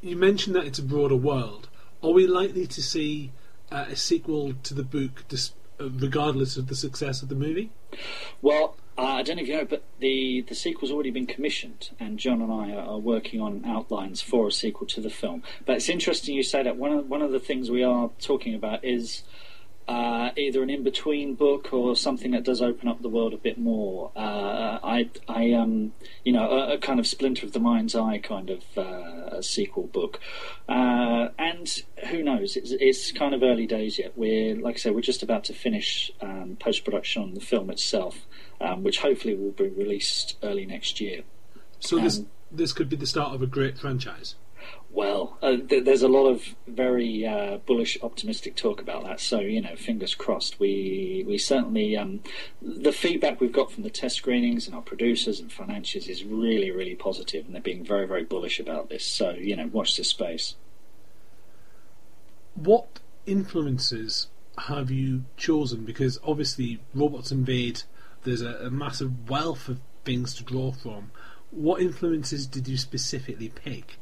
You 0.00 0.16
mentioned 0.16 0.54
that 0.54 0.64
it's 0.64 0.78
a 0.78 0.82
broader 0.82 1.16
world. 1.16 1.68
Are 2.02 2.10
we 2.10 2.26
likely 2.26 2.66
to 2.66 2.82
see 2.82 3.30
uh, 3.70 3.86
a 3.88 3.96
sequel 3.96 4.54
to 4.64 4.74
the 4.74 4.82
book, 4.82 5.24
uh, 5.32 5.88
regardless 5.88 6.56
of 6.56 6.66
the 6.66 6.74
success 6.74 7.22
of 7.22 7.28
the 7.28 7.34
movie? 7.34 7.70
Well, 8.40 8.76
uh, 8.98 9.02
I 9.02 9.22
don't 9.22 9.36
know 9.36 9.42
if 9.42 9.48
you 9.48 9.56
know, 9.56 9.64
but 9.64 9.84
the, 10.00 10.42
the 10.42 10.54
sequel's 10.54 10.90
already 10.90 11.10
been 11.10 11.26
commissioned, 11.26 11.90
and 11.98 12.18
John 12.18 12.42
and 12.42 12.52
I 12.52 12.72
are, 12.72 12.82
are, 12.82 12.98
working 12.98 13.40
on 13.40 13.64
outlines 13.64 14.20
for 14.20 14.48
a 14.48 14.52
sequel 14.52 14.86
to 14.88 15.00
the 15.00 15.10
film. 15.10 15.42
But 15.64 15.76
it's 15.76 15.88
interesting 15.88 16.34
you 16.34 16.42
say 16.42 16.62
that. 16.62 16.76
One 16.76 16.92
of, 16.92 17.08
one 17.08 17.22
of 17.22 17.30
the 17.30 17.40
things 17.40 17.70
we 17.70 17.82
are 17.82 18.10
talking 18.20 18.54
about 18.54 18.84
is 18.84 19.22
uh, 19.92 20.30
either 20.38 20.62
an 20.62 20.70
in-between 20.70 21.34
book 21.34 21.70
or 21.70 21.94
something 21.94 22.30
that 22.30 22.44
does 22.44 22.62
open 22.62 22.88
up 22.88 23.02
the 23.02 23.10
world 23.10 23.34
a 23.34 23.36
bit 23.36 23.58
more. 23.58 24.10
Uh, 24.16 24.78
I, 24.82 25.10
I, 25.28 25.52
um, 25.52 25.92
you 26.24 26.32
know, 26.32 26.50
a, 26.50 26.74
a, 26.74 26.78
kind 26.78 26.98
of 26.98 27.06
splinter 27.06 27.44
of 27.44 27.52
the 27.52 27.60
mind's 27.60 27.94
eye 27.94 28.16
kind 28.16 28.48
of 28.48 28.78
uh, 28.78 29.42
sequel 29.42 29.88
book. 29.88 30.18
Uh, 30.66 31.28
and 31.38 31.82
who 32.08 32.22
knows? 32.22 32.56
It's, 32.56 32.70
it's, 32.70 33.12
kind 33.12 33.34
of 33.34 33.42
early 33.42 33.66
days 33.66 33.98
yet. 33.98 34.12
We're, 34.16 34.56
like 34.56 34.76
I 34.76 34.78
said, 34.78 34.94
we're 34.94 35.02
just 35.02 35.22
about 35.22 35.44
to 35.44 35.52
finish 35.52 36.10
um, 36.22 36.56
post-production 36.58 37.22
on 37.22 37.34
the 37.34 37.40
film 37.40 37.68
itself, 37.68 38.26
um, 38.62 38.82
which 38.84 38.98
hopefully 39.00 39.34
will 39.34 39.50
be 39.50 39.68
released 39.68 40.38
early 40.42 40.64
next 40.64 41.02
year. 41.02 41.22
So 41.80 41.98
this 41.98 42.22
this 42.50 42.72
could 42.72 42.88
be 42.88 42.96
the 42.96 43.06
start 43.06 43.34
of 43.34 43.42
a 43.42 43.46
great 43.46 43.76
franchise 43.76 44.36
well. 44.92 45.38
Uh, 45.42 45.56
th- 45.56 45.84
there's 45.84 46.02
a 46.02 46.08
lot 46.08 46.26
of 46.26 46.54
very 46.66 47.26
uh, 47.26 47.58
bullish, 47.58 47.98
optimistic 48.02 48.56
talk 48.56 48.80
about 48.80 49.04
that. 49.04 49.20
So 49.20 49.40
you 49.40 49.60
know, 49.60 49.76
fingers 49.76 50.14
crossed. 50.14 50.60
We 50.60 51.24
we 51.26 51.38
certainly 51.38 51.96
um, 51.96 52.20
the 52.60 52.92
feedback 52.92 53.40
we've 53.40 53.52
got 53.52 53.72
from 53.72 53.82
the 53.82 53.90
test 53.90 54.16
screenings 54.16 54.66
and 54.66 54.74
our 54.74 54.82
producers 54.82 55.40
and 55.40 55.50
financiers 55.50 56.08
is 56.08 56.24
really 56.24 56.70
really 56.70 56.94
positive, 56.94 57.46
and 57.46 57.54
they're 57.54 57.62
being 57.62 57.84
very 57.84 58.06
very 58.06 58.24
bullish 58.24 58.60
about 58.60 58.88
this. 58.88 59.04
So 59.04 59.30
you 59.30 59.56
know, 59.56 59.68
watch 59.72 59.96
this 59.96 60.08
space. 60.08 60.56
What 62.54 63.00
influences 63.26 64.28
have 64.58 64.90
you 64.90 65.24
chosen? 65.36 65.84
Because 65.84 66.18
obviously, 66.24 66.80
robots 66.94 67.32
invade. 67.32 67.82
There's 68.24 68.42
a, 68.42 68.66
a 68.66 68.70
massive 68.70 69.28
wealth 69.28 69.68
of 69.68 69.80
things 70.04 70.34
to 70.34 70.44
draw 70.44 70.72
from. 70.72 71.10
What 71.50 71.82
influences 71.82 72.46
did 72.46 72.68
you 72.68 72.76
specifically 72.76 73.48
pick? 73.48 73.98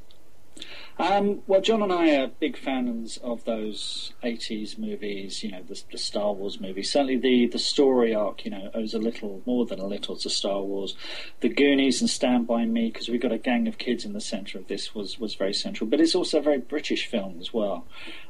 Um, 0.99 1.43
well, 1.47 1.63
John 1.63 1.83
and 1.83 1.93
I 1.93 2.17
are 2.17 2.27
big 2.27 2.59
fans 2.59 3.17
of 3.19 3.45
those 3.45 4.13
80s 4.23 4.79
movies, 4.79 5.43
you 5.43 5.51
know, 5.51 5.63
the, 5.63 5.83
the, 5.91 5.97
Star 5.97 6.35
Wars 6.35 6.61
movies. 6.61 6.91
Certainly 6.93 7.17
the, 7.19 7.47
the 7.47 7.59
story 7.59 8.15
arc, 8.15 8.45
you 8.45 8.51
know, 8.51 8.71
owes 8.75 8.93
a 8.93 8.99
little, 8.99 9.41
more 9.47 9.65
than 9.65 9.81
a 9.81 9.87
little 9.87 10.15
to 10.17 10.29
Star 10.29 10.61
Wars. 10.61 10.95
The 11.41 11.49
Goonies 11.49 12.03
and 12.03 12.11
Stand 12.11 12.47
By 12.47 12.67
Me, 12.67 12.91
because 12.91 13.09
we've 13.09 13.21
got 13.21 13.33
a 13.33 13.39
gang 13.39 13.67
of 13.67 13.79
kids 13.79 14.05
in 14.05 14.13
the 14.13 14.21
centre 14.21 14.59
of 14.59 14.69
this, 14.69 14.95
was, 14.95 15.19
was 15.19 15.35
very 15.35 15.55
central. 15.55 15.89
But 15.89 16.01
it's 16.01 16.15
also 16.15 16.39
a 16.39 16.43
very 16.43 16.59
British 16.59 17.07
film 17.07 17.39
as 17.41 17.55
well. 17.55 17.87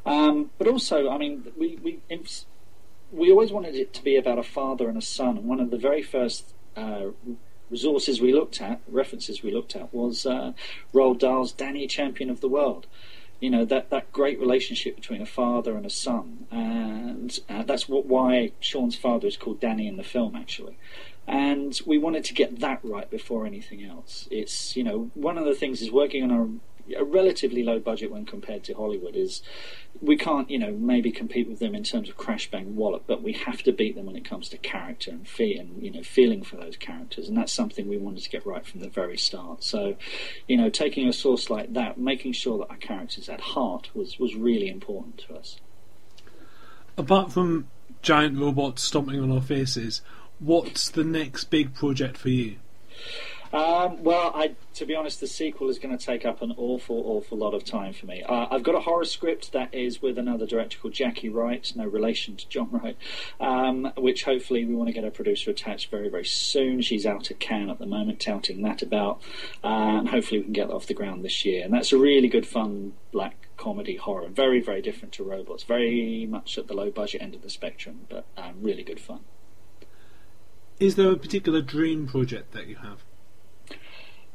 Um, 0.07 0.51
but 0.57 0.69
also, 0.69 1.11
I 1.11 1.19
mean, 1.19 1.51
we, 1.59 1.77
we, 1.83 1.99
we 3.11 3.33
always 3.33 3.51
wanted 3.51 3.75
it 3.75 3.93
to 3.95 4.05
be 4.05 4.17
about 4.17 4.39
a 4.39 4.45
father 4.45 4.89
and 4.89 4.97
a 4.97 5.03
son. 5.03 5.39
And 5.39 5.47
one 5.49 5.59
of 5.59 5.71
the 5.71 5.79
very 5.79 6.03
first 6.03 6.55
uh, 6.77 7.07
resources 7.71 8.21
we 8.21 8.33
looked 8.33 8.61
at, 8.61 8.81
references 8.89 9.43
we 9.43 9.53
looked 9.53 9.77
at, 9.77 9.93
was 9.95 10.27
uh, 10.27 10.53
Roald 10.93 11.21
Dahl's 11.21 11.53
Danny 11.53 11.87
Champion 11.87 12.31
of 12.31 12.41
the 12.41 12.49
World. 12.49 12.87
you 13.41 13.49
know 13.51 13.65
that 13.65 13.91
that 13.91 14.13
great 14.13 14.39
relationship 14.39 14.95
between 14.95 15.23
a 15.23 15.27
father 15.27 15.77
and 15.77 15.87
a 15.87 15.91
son, 15.91 16.47
and 16.51 17.41
uh, 17.49 17.63
that's 17.63 17.89
what 17.89 18.07
why 18.07 18.53
Sean's 18.61 18.97
father 18.97 19.27
is 19.27 19.37
called 19.37 19.61
Danny 19.61 19.87
in 19.89 19.97
the 19.97 20.05
film 20.05 20.37
actually. 20.37 20.77
And 21.27 21.81
we 21.87 21.97
wanted 21.97 22.25
to 22.25 22.35
get 22.35 22.59
that 22.61 22.81
right 22.83 23.09
before 23.09 23.47
anything 23.47 23.85
else. 23.85 24.29
It's 24.31 24.77
you 24.77 24.85
know 24.85 25.11
one 25.15 25.39
of 25.39 25.47
the 25.47 25.55
things 25.55 25.81
is 25.81 25.91
working 25.91 26.23
on 26.31 26.61
a 26.97 27.05
relatively 27.05 27.63
low 27.63 27.79
budget 27.79 28.11
when 28.11 28.25
compared 28.25 28.65
to 28.65 28.75
Hollywood 28.75 29.17
is 29.17 29.43
we 30.01 30.17
can't, 30.17 30.51
you 30.51 30.59
know, 30.59 30.73
maybe 30.73 31.11
compete 31.11 31.49
with 31.49 31.59
them 31.59 31.75
in 31.75 31.83
terms 31.85 32.09
of 32.09 32.17
crash 32.17 32.51
bang 32.51 32.77
wallop, 32.77 33.05
but 33.07 33.23
we 33.23 33.33
have 33.33 33.63
to 33.65 33.73
beat 33.73 33.97
them 33.97 34.07
when 34.07 34.17
it 34.17 34.25
comes 34.25 34.49
to 34.49 34.59
character 34.59 35.11
and 35.11 35.27
feel 35.27 35.61
and 35.61 35.83
you 35.83 35.91
know 35.91 36.03
feeling 36.03 36.43
for 36.43 36.57
those 36.57 36.77
characters, 36.77 37.29
and 37.29 37.37
that's 37.37 37.53
something 37.53 37.89
we 37.89 37.99
wanted 37.99 38.23
to 38.23 38.31
get 38.31 38.47
right 38.47 38.67
from 38.67 38.81
the 38.81 38.89
very 38.89 39.19
start. 39.19 39.63
So, 39.65 39.97
you 40.47 40.57
know, 40.57 40.71
taking 40.71 41.09
a 41.09 41.13
source 41.13 41.51
like 41.51 41.73
that, 41.75 41.99
making 41.99 42.33
sure 42.33 42.59
that 42.59 42.71
our 42.71 42.77
characters 42.77 43.29
at 43.29 43.41
heart 43.41 43.91
was 43.95 44.19
was 44.19 44.35
really 44.35 44.69
important 44.69 45.19
to 45.29 45.35
us. 45.35 45.61
Apart 46.97 47.33
from 47.33 47.69
giant 48.03 48.39
robots 48.39 48.83
stomping 48.83 49.21
on 49.21 49.31
our 49.31 49.43
faces, 49.43 50.03
what's 50.39 50.91
the 50.91 51.05
next 51.05 51.45
big 51.45 51.75
project 51.75 52.17
for 52.17 52.31
you? 52.31 52.57
Um, 53.53 54.05
well, 54.05 54.31
I, 54.35 54.55
to 54.75 54.87
be 54.87 54.95
honest, 54.95 55.21
the 55.21 55.27
sequel 55.27 55.71
is 55.71 55.79
going 55.79 55.97
to 55.97 56.05
take 56.05 56.25
up 56.25 56.41
an 56.41 56.55
awful, 56.57 57.03
awful 57.05 57.37
lot 57.37 57.53
of 57.53 57.65
time 57.65 57.93
for 57.93 58.07
me. 58.07 58.23
Uh, 58.23 58.47
I've 58.51 58.63
got 58.63 58.77
a 58.77 58.81
horror 58.81 59.05
script 59.05 59.53
that 59.53 59.75
is 59.75 60.01
with 60.01 60.19
another 60.19 60.47
director 60.47 60.79
called 60.79 60.95
Jackie 60.95 61.29
Wright, 61.29 61.73
no 61.75 61.85
relation 61.85 62.37
to 62.37 62.49
Jon 62.49 62.69
Wright, 62.71 62.97
um, 63.41 63.93
which 63.97 64.25
hopefully 64.25 64.65
we 64.65 64.75
want 64.75 64.89
to 64.89 64.93
get 64.93 65.05
a 65.05 65.11
producer 65.11 65.51
attached 65.51 65.91
very, 65.91 66.09
very 66.09 66.25
soon. 66.25 66.81
She's 66.81 67.05
out 67.05 67.31
at 67.31 67.41
Cannes 67.41 67.71
at 67.71 67.79
the 67.81 67.87
moment, 67.87 68.21
touting 68.21 68.63
that 68.63 68.83
about, 68.83 69.21
uh, 69.65 69.67
and 69.99 70.09
hopefully 70.09 70.41
we 70.41 70.45
can 70.45 70.53
get 70.53 70.69
that 70.69 70.75
off 70.75 70.87
the 70.87 70.95
ground 70.95 71.25
this 71.25 71.45
year. 71.45 71.65
And 71.65 71.75
that's 71.75 71.93
a 71.93 71.99
really 71.99 72.29
good, 72.29 72.47
fun 72.47 72.93
black 73.11 73.49
comedy 73.57 73.97
horror, 73.97 74.29
very, 74.29 74.61
very 74.61 74.81
different 74.81 75.13
to 75.15 75.25
Robots, 75.25 75.65
very 75.65 76.25
much 76.25 76.57
at 76.57 76.69
the 76.69 76.75
low 76.75 76.91
budget 76.91 77.21
end 77.21 77.35
of 77.35 77.43
the 77.43 77.51
spectrum, 77.51 78.07
but 78.09 78.25
um, 78.37 78.55
really 78.63 78.85
good 78.85 79.01
fun. 79.01 79.21
Is 80.79 80.95
there 80.95 81.11
a 81.11 81.17
particular 81.17 81.61
dream 81.61 82.07
project 82.07 82.53
that 82.53 82.67
you 82.69 82.77
have? 82.77 83.03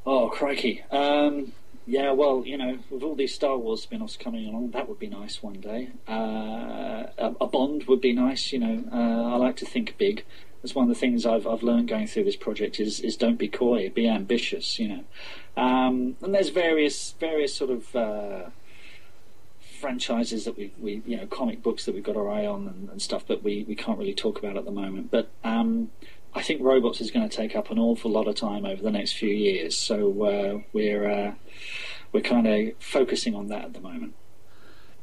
Oh, 0.06 0.30
crikey. 0.30 0.84
Um, 0.92 1.54
yeah, 1.88 2.12
well, 2.12 2.44
you 2.46 2.58
know, 2.58 2.80
with 2.90 3.04
all 3.04 3.16
these 3.16 3.34
Star 3.34 3.58
Wars 3.58 3.84
spin 3.84 4.02
offs 4.02 4.18
coming 4.18 4.48
along, 4.48 4.72
that 4.72 4.88
would 4.88 5.00
be 5.00 5.08
nice 5.08 5.42
one 5.42 5.60
day. 5.60 5.90
Uh, 6.08 7.08
a, 7.18 7.36
a, 7.42 7.48
Bond 7.48 7.86
would 7.86 8.02
be 8.02 8.14
nice, 8.14 8.52
you 8.52 8.60
know. 8.60 8.84
Uh, 8.92 9.34
I 9.34 9.36
like 9.38 9.56
to 9.58 9.66
think 9.66 9.98
big. 9.98 10.24
That's 10.62 10.76
one 10.76 10.84
of 10.84 10.90
the 10.90 11.00
things 11.00 11.26
I've, 11.26 11.48
I've 11.48 11.64
learned 11.64 11.88
going 11.88 12.08
through 12.08 12.24
this 12.26 12.36
project 12.36 12.80
is, 12.80 13.00
is 13.00 13.16
don't 13.16 13.38
be 13.38 13.48
coy, 13.48 13.90
be 13.90 14.08
ambitious, 14.08 14.80
you 14.80 14.88
know. 14.88 15.04
Um, 15.62 16.18
and 16.22 16.34
there's 16.34 16.50
various 16.50 17.14
various 17.20 17.54
sort 17.54 17.70
of 17.70 17.96
uh, 17.96 18.50
franchises 19.80 20.46
that 20.46 20.58
we, 20.58 20.72
we, 20.80 21.02
you 21.06 21.18
know, 21.18 21.28
comic 21.28 21.62
books 21.62 21.86
that 21.86 21.94
we've 21.94 22.04
got 22.04 22.18
our 22.18 22.30
eye 22.30 22.46
on 22.46 22.68
and, 22.68 22.90
and 22.90 23.02
stuff, 23.02 23.24
but 23.28 23.44
we, 23.44 23.64
we 23.68 23.76
can't 23.76 24.00
really 24.00 24.14
talk 24.14 24.40
about 24.40 24.58
at 24.58 24.66
the 24.66 24.72
moment. 24.72 25.12
But 25.12 25.30
um, 25.44 25.92
I 26.36 26.42
think 26.42 26.62
robots 26.62 27.00
is 27.00 27.12
going 27.12 27.28
to 27.28 27.36
take 27.36 27.56
up 27.56 27.72
an 27.72 27.80
awful 27.80 28.12
lot 28.12 28.28
of 28.28 28.36
time 28.36 28.66
over 28.66 28.84
the 28.84 28.92
next 28.92 29.14
few 29.14 29.30
years. 29.30 29.78
So 29.78 30.24
uh, 30.24 30.62
we're 30.74 31.10
uh, 31.10 31.34
we're 32.12 32.22
kind 32.22 32.46
of 32.46 32.74
focusing 32.80 33.34
on 33.34 33.48
that 33.48 33.64
at 33.64 33.74
the 33.74 33.80
moment. 33.80 34.16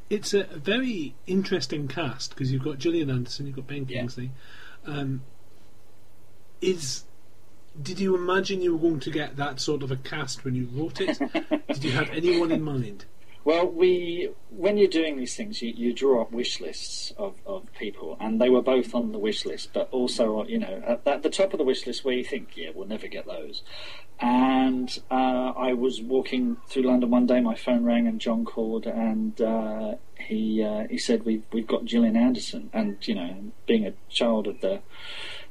It's 0.09 0.33
a 0.33 0.43
very 0.43 1.15
interesting 1.25 1.87
cast 1.87 2.29
because 2.29 2.51
you've 2.51 2.63
got 2.63 2.77
Gillian 2.77 3.09
Anderson, 3.09 3.47
you've 3.47 3.55
got 3.55 3.67
Ben 3.67 3.85
Kingsley. 3.87 4.31
Yeah. 4.87 4.93
Um, 4.93 5.23
is 6.61 7.05
did 7.81 7.99
you 7.99 8.15
imagine 8.15 8.61
you 8.61 8.73
were 8.73 8.89
going 8.89 8.99
to 8.99 9.09
get 9.09 9.35
that 9.37 9.59
sort 9.59 9.81
of 9.81 9.91
a 9.91 9.95
cast 9.95 10.45
when 10.45 10.53
you 10.53 10.69
wrote 10.71 11.01
it? 11.01 11.17
did 11.67 11.83
you 11.83 11.91
have 11.91 12.11
anyone 12.11 12.51
in 12.51 12.61
mind? 12.61 13.05
Well, 13.45 13.67
we 13.67 14.29
when 14.49 14.77
you're 14.77 14.87
doing 14.87 15.17
these 15.17 15.35
things, 15.35 15.61
you, 15.61 15.73
you 15.75 15.93
draw 15.93 16.21
up 16.21 16.31
wish 16.31 16.61
lists 16.61 17.11
of, 17.17 17.35
of 17.45 17.73
people, 17.73 18.15
and 18.19 18.39
they 18.39 18.49
were 18.49 18.61
both 18.61 18.95
on 18.95 19.11
the 19.11 19.17
wish 19.17 19.45
list, 19.45 19.71
but 19.73 19.89
also, 19.91 20.45
you 20.45 20.59
know, 20.59 20.81
at, 20.85 21.05
at 21.05 21.23
the 21.23 21.29
top 21.29 21.53
of 21.53 21.57
the 21.57 21.65
wish 21.65 21.85
list 21.85 22.05
where 22.05 22.15
you 22.15 22.23
think, 22.23 22.55
yeah, 22.55 22.69
we'll 22.73 22.87
never 22.87 23.07
get 23.07 23.25
those. 23.25 23.63
And 24.19 24.97
uh, 25.11 25.53
I 25.57 25.73
was 25.73 26.01
walking 26.01 26.57
through 26.69 26.83
London 26.83 27.09
one 27.09 27.25
day, 27.25 27.41
my 27.41 27.55
phone 27.55 27.83
rang, 27.83 28.07
and 28.07 28.21
Jon 28.21 28.45
called, 28.45 28.85
and 28.85 29.39
uh, 29.41 29.95
he 30.17 30.63
uh, 30.63 30.87
he 30.89 30.97
said, 30.97 31.25
"We've 31.25 31.43
we've 31.51 31.67
got 31.67 31.83
Gillian 31.83 32.15
Anderson," 32.15 32.69
and 32.71 33.05
you 33.05 33.15
know, 33.15 33.51
being 33.67 33.85
a 33.85 33.93
child 34.09 34.47
of 34.47 34.61
the 34.61 34.81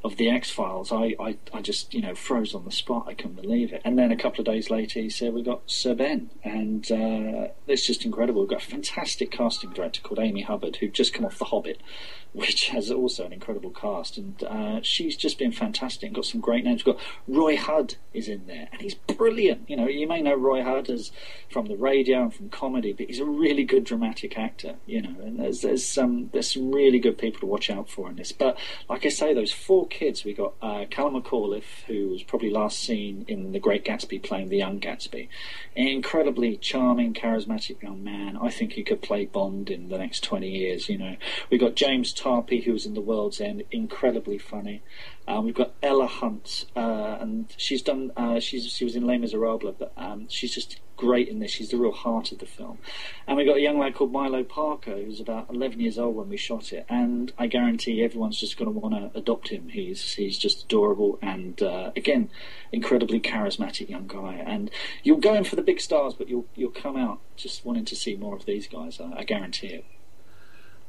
of 0.05 0.17
the 0.17 0.29
X 0.29 0.51
Files, 0.51 0.91
I, 0.91 1.15
I, 1.21 1.37
I 1.53 1.61
just 1.61 1.95
you 1.95 2.01
know 2.01 2.15
froze 2.15 2.55
on 2.55 2.65
the 2.65 2.73
spot. 2.73 3.05
I 3.07 3.15
couldn't 3.15 3.41
believe 3.41 3.73
it. 3.73 3.83
And 3.85 3.99
then 3.99 4.11
a 4.11 4.17
couple 4.17 4.41
of 4.41 4.47
days 4.47 4.69
later, 4.69 5.01
he 5.01 5.09
said 5.09 5.33
we 5.33 5.43
got 5.43 5.63
Sir 5.71 5.95
Ben, 5.95 6.31
and 6.43 6.91
uh, 6.91 7.49
it's 7.69 7.87
just 7.87 8.05
incredible. 8.05 8.41
We've 8.41 8.51
got 8.51 8.63
a 8.63 8.67
fantastic 8.67 9.31
casting 9.31 9.71
director 9.71 10.01
called 10.03 10.19
Amy 10.19 10.43
Hubbard, 10.43 10.77
who'd 10.77 10.95
just 10.95 11.15
come 11.15 11.25
off 11.25 11.39
The 11.39 11.47
Hobbit, 11.47 11.81
which 12.33 12.69
has 12.69 12.91
also 12.91 13.27
an 13.27 13.33
incredible 13.33 13.71
cast, 13.71 14.19
and 14.19 14.43
uh, 14.43 14.81
she's 14.83 15.17
just 15.17 15.39
been 15.39 15.53
fantastic. 15.53 16.09
And 16.09 16.15
got 16.17 16.25
some 16.25 16.41
great 16.41 16.65
names. 16.65 16.85
We've 16.85 16.97
got 16.97 17.05
Roy 17.29 17.57
Hudd 17.57 17.97
is 18.13 18.27
in 18.27 18.47
there, 18.47 18.69
and 18.73 18.81
he's 18.81 18.95
brilliant. 18.95 19.71
You 19.71 19.77
know, 19.77 19.87
you 19.87 20.09
may 20.09 20.21
know 20.21 20.35
Roy 20.35 20.63
Hudd 20.63 20.91
as 20.91 21.13
from 21.49 21.67
the 21.67 21.77
radio 21.77 22.23
and 22.23 22.35
from 22.35 22.49
comedy, 22.49 22.93
but 22.93 23.07
he's 23.07 23.21
a 23.21 23.25
really 23.25 23.63
good 23.65 23.85
dramatic 23.85 24.37
actor. 24.37 24.77
You 24.85 25.03
know, 25.03 25.15
and 25.23 25.39
there's 25.39 25.61
there's 25.61 25.87
some 25.87 26.31
there's 26.33 26.53
some 26.53 26.73
really 26.73 26.99
good 26.99 27.19
people 27.19 27.41
to 27.41 27.47
watch 27.47 27.71
out 27.71 27.89
for 27.89 28.09
in 28.09 28.17
this. 28.17 28.33
But 28.33 28.59
like 28.89 29.07
I 29.07 29.11
say, 29.11 29.33
those 29.33 29.53
four 29.53 29.87
kids, 29.93 30.25
we 30.25 30.33
got 30.33 30.55
uh, 30.63 30.87
Callan 30.91 31.23
McAuliffe, 31.23 31.85
who 31.87 32.09
was 32.09 32.23
probably 32.23 32.51
last 32.51 32.79
seen 32.81 33.25
in 33.29 33.53
The 33.53 33.61
Great 33.61 33.85
Gatsby 33.85 34.23
playing 34.23 34.49
the 34.49 34.57
young 34.57 34.81
Gatsby, 34.81 35.29
incredibly 35.77 36.57
charming, 36.57 37.15
charismatic 37.15 37.83
young 37.83 38.03
man. 38.03 38.39
I 38.41 38.51
think 38.51 38.73
he 38.73 38.83
could 38.83 39.03
play 39.03 39.27
Bond 39.27 39.71
in 39.71 39.89
the 39.89 39.99
next 39.99 40.25
twenty 40.25 40.51
years. 40.51 40.89
You 40.89 40.99
know, 40.99 41.17
we 41.51 41.59
got 41.59 41.77
James 41.77 42.15
Tarpey, 42.15 42.65
who 42.65 42.73
was 42.73 42.87
in 42.87 42.95
The 42.95 43.01
World's 43.01 43.41
End, 43.41 43.63
incredibly 43.71 44.39
funny. 44.39 44.83
Um, 45.29 45.45
we've 45.45 45.55
got 45.55 45.75
Ella 45.83 46.07
Hunt, 46.07 46.67
uh, 46.75 47.19
and 47.21 47.53
she's 47.57 47.83
done. 47.83 48.11
Uh, 48.17 48.41
she's 48.41 48.73
she 48.73 48.85
was 48.85 48.97
in 48.97 49.07
Les 49.07 49.19
Miserables, 49.19 49.75
but 49.79 49.93
um, 49.97 50.27
she's 50.29 50.55
just 50.55 50.81
great 51.03 51.27
in 51.27 51.41
this. 51.41 51.51
She's 51.51 51.71
the 51.71 51.77
real 51.77 51.91
heart 51.91 52.31
of 52.31 52.39
the 52.39 52.47
film. 52.47 52.79
And 53.27 53.37
we 53.37 53.45
got 53.45 53.57
a 53.57 53.61
young 53.61 53.77
lad 53.77 53.97
called 53.97 54.13
Milo 54.13 54.45
Parker, 54.45 54.93
who's 54.93 55.19
about 55.19 55.51
11 55.51 55.81
years 55.81 55.99
old 55.99 56.15
when 56.15 56.29
we 56.29 56.37
shot 56.37 56.73
it. 56.73 56.87
And 56.89 57.33
I 57.37 57.49
guarantee 57.49 58.05
everyone's 58.05 58.39
just 58.39 58.57
going 58.57 58.73
to 58.73 58.79
want 58.79 58.95
to 58.95 59.19
adopt 59.19 59.49
him. 59.49 59.69
He's 59.71 60.13
he's 60.15 60.39
just 60.39 60.65
adorable 60.65 61.19
and 61.21 61.61
uh, 61.61 61.91
again, 61.97 62.31
incredibly 62.71 63.19
charismatic 63.19 63.89
young 63.89 64.07
guy. 64.07 64.35
And 64.47 64.71
you'll 65.03 65.19
go 65.19 65.35
in 65.35 65.43
for 65.43 65.57
the 65.57 65.63
big 65.63 65.81
stars, 65.81 66.15
but 66.15 66.29
you'll 66.29 66.47
you'll 66.55 66.71
come 66.71 66.97
out 66.97 67.19
just 67.35 67.65
wanting 67.65 67.85
to 67.87 67.97
see 67.97 68.15
more 68.15 68.37
of 68.37 68.47
these 68.47 68.69
guys. 68.69 69.01
I, 69.01 69.19
I 69.19 69.25
guarantee 69.25 69.69
it. 69.69 69.85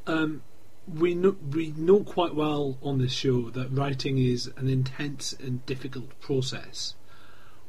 Um, 0.06 0.44
we 0.88 1.16
know 1.16 1.36
we 1.52 1.74
know 1.76 2.04
quite 2.04 2.36
well 2.36 2.78
on 2.84 3.00
this 3.00 3.14
show 3.14 3.50
that 3.50 3.72
writing 3.72 4.20
is 4.20 4.52
an 4.58 4.70
intense 4.70 5.34
and 5.34 5.66
difficult 5.66 6.20
process. 6.20 6.94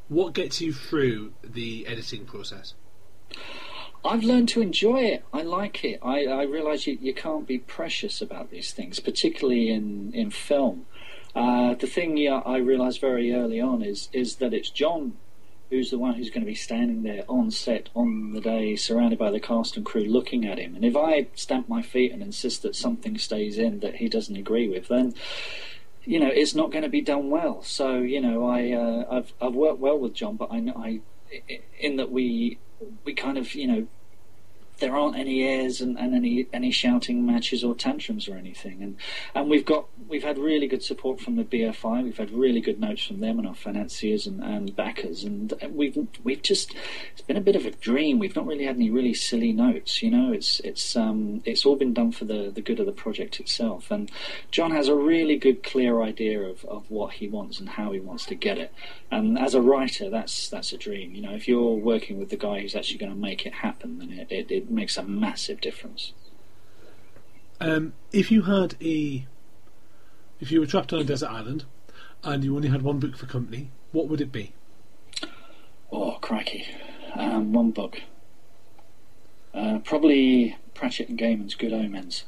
What 0.09 0.35
gets 0.35 0.61
you 0.61 0.73
through 0.73 1.33
the 1.43 1.87
editing 1.87 2.25
process? 2.25 2.75
I've 4.05 4.23
learned 4.23 4.51
to 4.51 4.61
enjoy 4.61 5.01
it. 5.05 5.25
I 5.33 5.43
like 5.43 5.83
it. 5.83 5.99
I, 6.03 6.27
I 6.27 6.43
realise 6.43 6.87
you, 6.87 6.99
you 7.01 7.15
can't 7.15 7.47
be 7.47 7.59
precious 7.59 8.21
about 8.21 8.51
these 8.51 8.73
things, 8.73 9.01
particularly 9.01 9.71
in, 9.71 10.13
in 10.13 10.31
film. 10.31 10.85
Uh, 11.35 11.75
the 11.75 11.87
thing 11.87 12.17
yeah, 12.19 12.43
I 12.45 12.59
realised 12.59 13.01
very 13.01 13.33
early 13.33 13.61
on 13.61 13.83
is 13.83 14.09
is 14.13 14.37
that 14.37 14.55
it's 14.55 14.71
Jon 14.71 15.15
who's 15.71 15.91
the 15.91 15.99
one 15.99 16.15
who's 16.15 16.31
going 16.31 16.43
to 16.43 16.47
be 16.47 16.55
standing 16.55 17.03
there 17.03 17.25
on 17.29 17.51
set 17.51 17.89
on 17.97 18.33
the 18.33 18.41
day, 18.41 18.77
surrounded 18.77 19.19
by 19.19 19.31
the 19.31 19.41
cast 19.41 19.77
and 19.77 19.85
crew, 19.85 20.05
looking 20.05 20.47
at 20.47 20.59
him. 20.59 20.77
And 20.77 20.85
if 20.85 20.97
I 20.97 21.27
stamp 21.35 21.69
my 21.69 21.83
feet 21.83 22.13
and 22.13 22.23
insist 22.23 22.63
that 22.63 22.77
something 22.77 23.19
stays 23.19 23.59
in 23.59 23.81
that 23.81 23.97
he 23.97 24.09
doesn't 24.09 24.37
agree 24.37 24.69
with, 24.69 24.89
then 24.89 25.15
you 26.05 26.21
know 26.21 26.31
it's 26.33 26.55
not 26.55 26.71
going 26.71 26.83
to 26.83 26.89
be 26.89 27.01
done 27.01 27.31
well. 27.31 27.63
So 27.63 27.99
you 27.99 28.21
know, 28.21 28.47
I 28.47 28.73
uh, 28.73 29.07
I've 29.11 29.33
I've 29.41 29.55
worked 29.55 29.81
well 29.81 29.99
with 29.99 30.15
Jon, 30.15 30.37
but 30.37 30.51
I 30.51 30.59
I 30.77 31.01
in 31.79 31.97
that 31.97 32.11
we 32.11 32.59
we 33.05 33.15
kind 33.15 33.39
of 33.39 33.55
you 33.55 33.67
know 33.67 33.87
there 34.79 34.97
aren't 34.97 35.17
any 35.17 35.43
airs 35.43 35.81
and, 35.81 35.99
and 35.99 36.15
any 36.15 36.47
any 36.53 36.71
shouting 36.71 37.25
matches 37.25 37.63
or 37.63 37.75
tantrums 37.75 38.29
or 38.29 38.37
anything. 38.37 38.83
And 38.83 38.97
and 39.35 39.49
we've 39.49 39.65
got 39.65 39.87
we've 40.09 40.25
had 40.25 40.39
really 40.39 40.67
good 40.67 40.83
support 40.83 41.21
from 41.21 41.37
the 41.37 41.45
BFI. 41.45 42.03
We've 42.03 42.17
had 42.17 42.31
really 42.31 42.61
good 42.61 42.81
notes 42.81 43.05
from 43.05 43.21
them 43.21 43.39
and 43.39 43.47
our 43.47 43.55
financiers 43.55 44.27
and, 44.27 44.43
and 44.43 44.75
backers. 44.75 45.25
And 45.25 45.55
we've 45.71 45.97
we've 46.23 46.43
just 46.43 46.75
it's 47.13 47.23
been 47.23 47.37
a 47.37 47.41
bit 47.41 47.57
of 47.57 47.67
a 47.67 47.71
dream. 47.71 48.19
We've 48.19 48.37
not 48.37 48.47
really 48.47 48.65
had 48.65 48.77
any 48.77 48.91
really 48.91 49.15
silly 49.15 49.53
notes. 49.53 50.03
You 50.03 50.11
know, 50.11 50.33
it's 50.33 50.61
it's 50.61 50.97
um 50.97 51.43
it's 51.45 51.65
all 51.65 51.77
been 51.77 51.95
done 51.95 52.13
for 52.13 52.25
the 52.25 52.51
the 52.55 52.63
good 52.63 52.81
of 52.81 52.87
the 52.87 52.93
project 52.93 53.41
itself. 53.41 53.91
And 53.91 54.11
Jon 54.51 54.73
has 54.73 54.89
a 54.89 54.95
really 54.95 55.37
good 55.37 55.63
clear 55.63 56.03
idea 56.03 56.41
of, 56.41 56.65
of 56.65 56.91
what 56.91 57.15
he 57.15 57.29
wants 57.29 57.61
and 57.61 57.69
how 57.69 57.93
he 57.93 58.01
wants 58.01 58.27
to 58.27 58.35
get 58.35 58.59
it. 58.59 58.73
And 59.11 59.39
as 59.39 59.55
a 59.55 59.63
writer, 59.63 60.11
that's 60.11 60.49
that's 60.49 60.73
a 60.73 60.79
dream. 60.79 61.15
You 61.15 61.23
know, 61.23 61.35
if 61.35 61.47
you're 61.47 61.75
working 61.75 62.19
with 62.19 62.31
the 62.31 62.37
guy 62.37 62.61
who's 62.61 62.75
actually 62.75 62.99
going 62.99 63.13
to 63.13 63.19
make 63.19 63.47
it 63.47 63.53
happen, 63.53 63.99
then 63.99 64.11
it, 64.11 64.27
it, 64.31 64.51
it 64.51 64.64
makes 64.71 64.97
a 64.97 65.03
massive 65.03 65.61
difference. 65.61 66.13
Um, 67.61 67.95
if 68.13 68.31
you 68.31 68.43
had 68.43 68.75
a, 68.83 69.27
if 70.41 70.51
you 70.51 70.61
were 70.61 70.67
trapped 70.67 70.93
on 70.93 71.01
a 71.01 71.05
desert 71.05 71.31
island, 71.31 71.65
and 72.23 72.43
you 72.43 72.57
only 72.57 72.69
had 72.69 72.83
one 72.83 72.99
book 72.99 73.17
for 73.17 73.27
company, 73.27 73.71
what 73.93 74.09
would 74.09 74.21
it 74.21 74.33
be? 74.33 74.53
Oh, 75.93 76.19
crikey! 76.21 76.67
Um, 77.15 77.53
one 77.53 77.71
book. 77.71 78.01
Uh, 79.53 79.79
probably 79.85 80.57
Pratchett 80.75 81.09
and 81.09 81.19
Gaiman's 81.19 81.55
Good 81.55 81.73
Omens. 81.73 82.25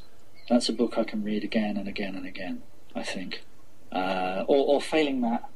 That's 0.49 0.69
a 0.69 0.73
book 0.73 0.97
I 0.97 1.03
can 1.03 1.25
read 1.25 1.43
again 1.43 1.77
and 1.77 1.89
again 1.89 2.15
and 2.15 2.25
again. 2.25 2.63
I 2.95 3.03
think, 3.03 3.45
uh, 3.93 4.45
or, 4.47 4.77
or 4.77 4.81
failing 4.81 5.21
that, 5.23 5.51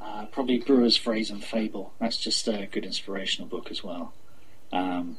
uh, 0.00 0.26
probably 0.26 0.58
Brewer's 0.58 0.96
Phrase 0.96 1.30
and 1.30 1.42
Fable. 1.42 1.94
That's 2.00 2.18
just 2.18 2.46
a 2.48 2.66
good 2.66 2.84
inspirational 2.84 3.48
book 3.48 3.70
as 3.70 3.82
well. 3.82 4.12
Um, 4.72 5.18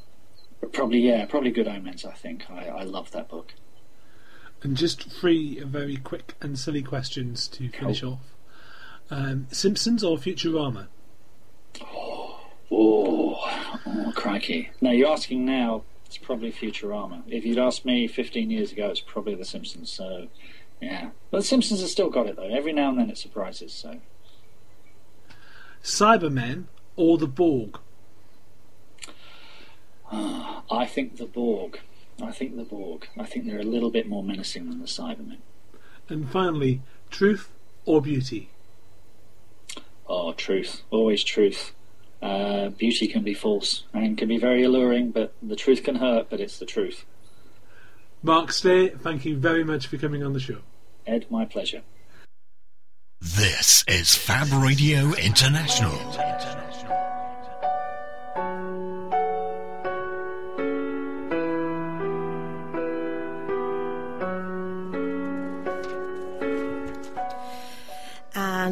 but 0.66 0.74
probably, 0.74 0.98
yeah, 0.98 1.26
probably 1.28 1.52
Good 1.52 1.68
Omens. 1.68 2.06
I 2.06 2.14
think 2.14 2.50
I, 2.50 2.70
I 2.70 2.82
love 2.82 3.12
that 3.12 3.30
book. 3.30 3.54
And 4.64 4.76
just 4.76 5.12
three 5.12 5.60
very 5.60 5.96
quick 5.98 6.34
and 6.42 6.58
silly 6.58 6.82
questions 6.82 7.48
to 7.50 7.70
finish 7.70 8.02
off. 8.02 8.34
Um, 9.12 9.46
Simpsons 9.52 10.04
or 10.04 10.18
Futurama? 10.18 10.88
Oh, 12.72 13.38
oh, 13.86 14.12
crikey! 14.16 14.72
Now 14.82 14.90
you're 14.90 15.12
asking 15.12 15.46
now. 15.46 15.84
It's 16.08 16.18
probably 16.18 16.52
Futurama. 16.52 17.22
If 17.28 17.46
you'd 17.46 17.60
asked 17.60 17.86
me 17.86 18.08
15 18.08 18.50
years 18.50 18.72
ago, 18.72 18.90
it's 18.90 19.02
probably 19.02 19.36
The 19.36 19.46
Simpsons. 19.46 19.92
So, 19.92 20.30
yeah, 20.82 21.12
but 21.30 21.38
The 21.38 21.44
Simpsons 21.44 21.82
have 21.82 21.92
still 21.92 22.10
got 22.10 22.26
it 22.26 22.38
though. 22.38 22.50
Every 22.50 22.74
now 22.74 22.90
and 22.90 22.98
then 22.98 23.12
it 23.12 23.20
surprises. 23.20 23.72
So, 23.72 24.02
Cybermen 25.84 26.66
or 26.96 27.20
the 27.20 27.28
Borg? 27.28 27.78
I 30.12 30.88
think 30.90 31.18
the 31.18 31.26
Borg. 31.26 31.80
I 32.22 32.32
think 32.32 32.56
the 32.56 32.64
Borg. 32.64 33.08
I 33.18 33.26
think 33.26 33.46
they're 33.46 33.60
a 33.60 33.64
little 33.64 33.92
bit 33.92 34.08
more 34.08 34.24
menacing 34.24 34.70
than 34.70 34.80
the 34.80 34.88
Cybermen. 34.88 35.38
And 36.08 36.30
finally, 36.30 36.82
truth 37.10 37.50
or 37.86 38.02
beauty? 38.02 38.50
Oh, 40.08 40.34
truth. 40.34 40.84
Always 40.92 41.24
truth. 41.24 41.74
Uh, 42.22 42.70
beauty 42.70 43.08
can 43.08 43.24
be 43.24 43.34
false 43.34 43.84
and 43.94 44.18
can 44.18 44.28
be 44.28 44.38
very 44.38 44.64
alluring, 44.64 45.12
but 45.12 45.34
the 45.42 45.56
truth 45.56 45.84
can 45.84 45.96
hurt, 45.96 46.30
but 46.30 46.40
it's 46.40 46.58
the 46.58 46.66
truth. 46.66 47.06
Mark 48.24 48.52
Stay, 48.52 48.90
thank 48.90 49.26
you 49.26 49.38
very 49.38 49.64
much 49.64 49.88
for 49.88 49.98
coming 49.98 50.24
on 50.24 50.34
the 50.34 50.40
show. 50.40 50.60
Ed, 51.06 51.28
my 51.30 51.46
pleasure. 51.46 51.84
This 53.22 53.84
is 53.88 54.16
Fab 54.16 54.52
Radio 54.64 55.14
International. 55.14 55.92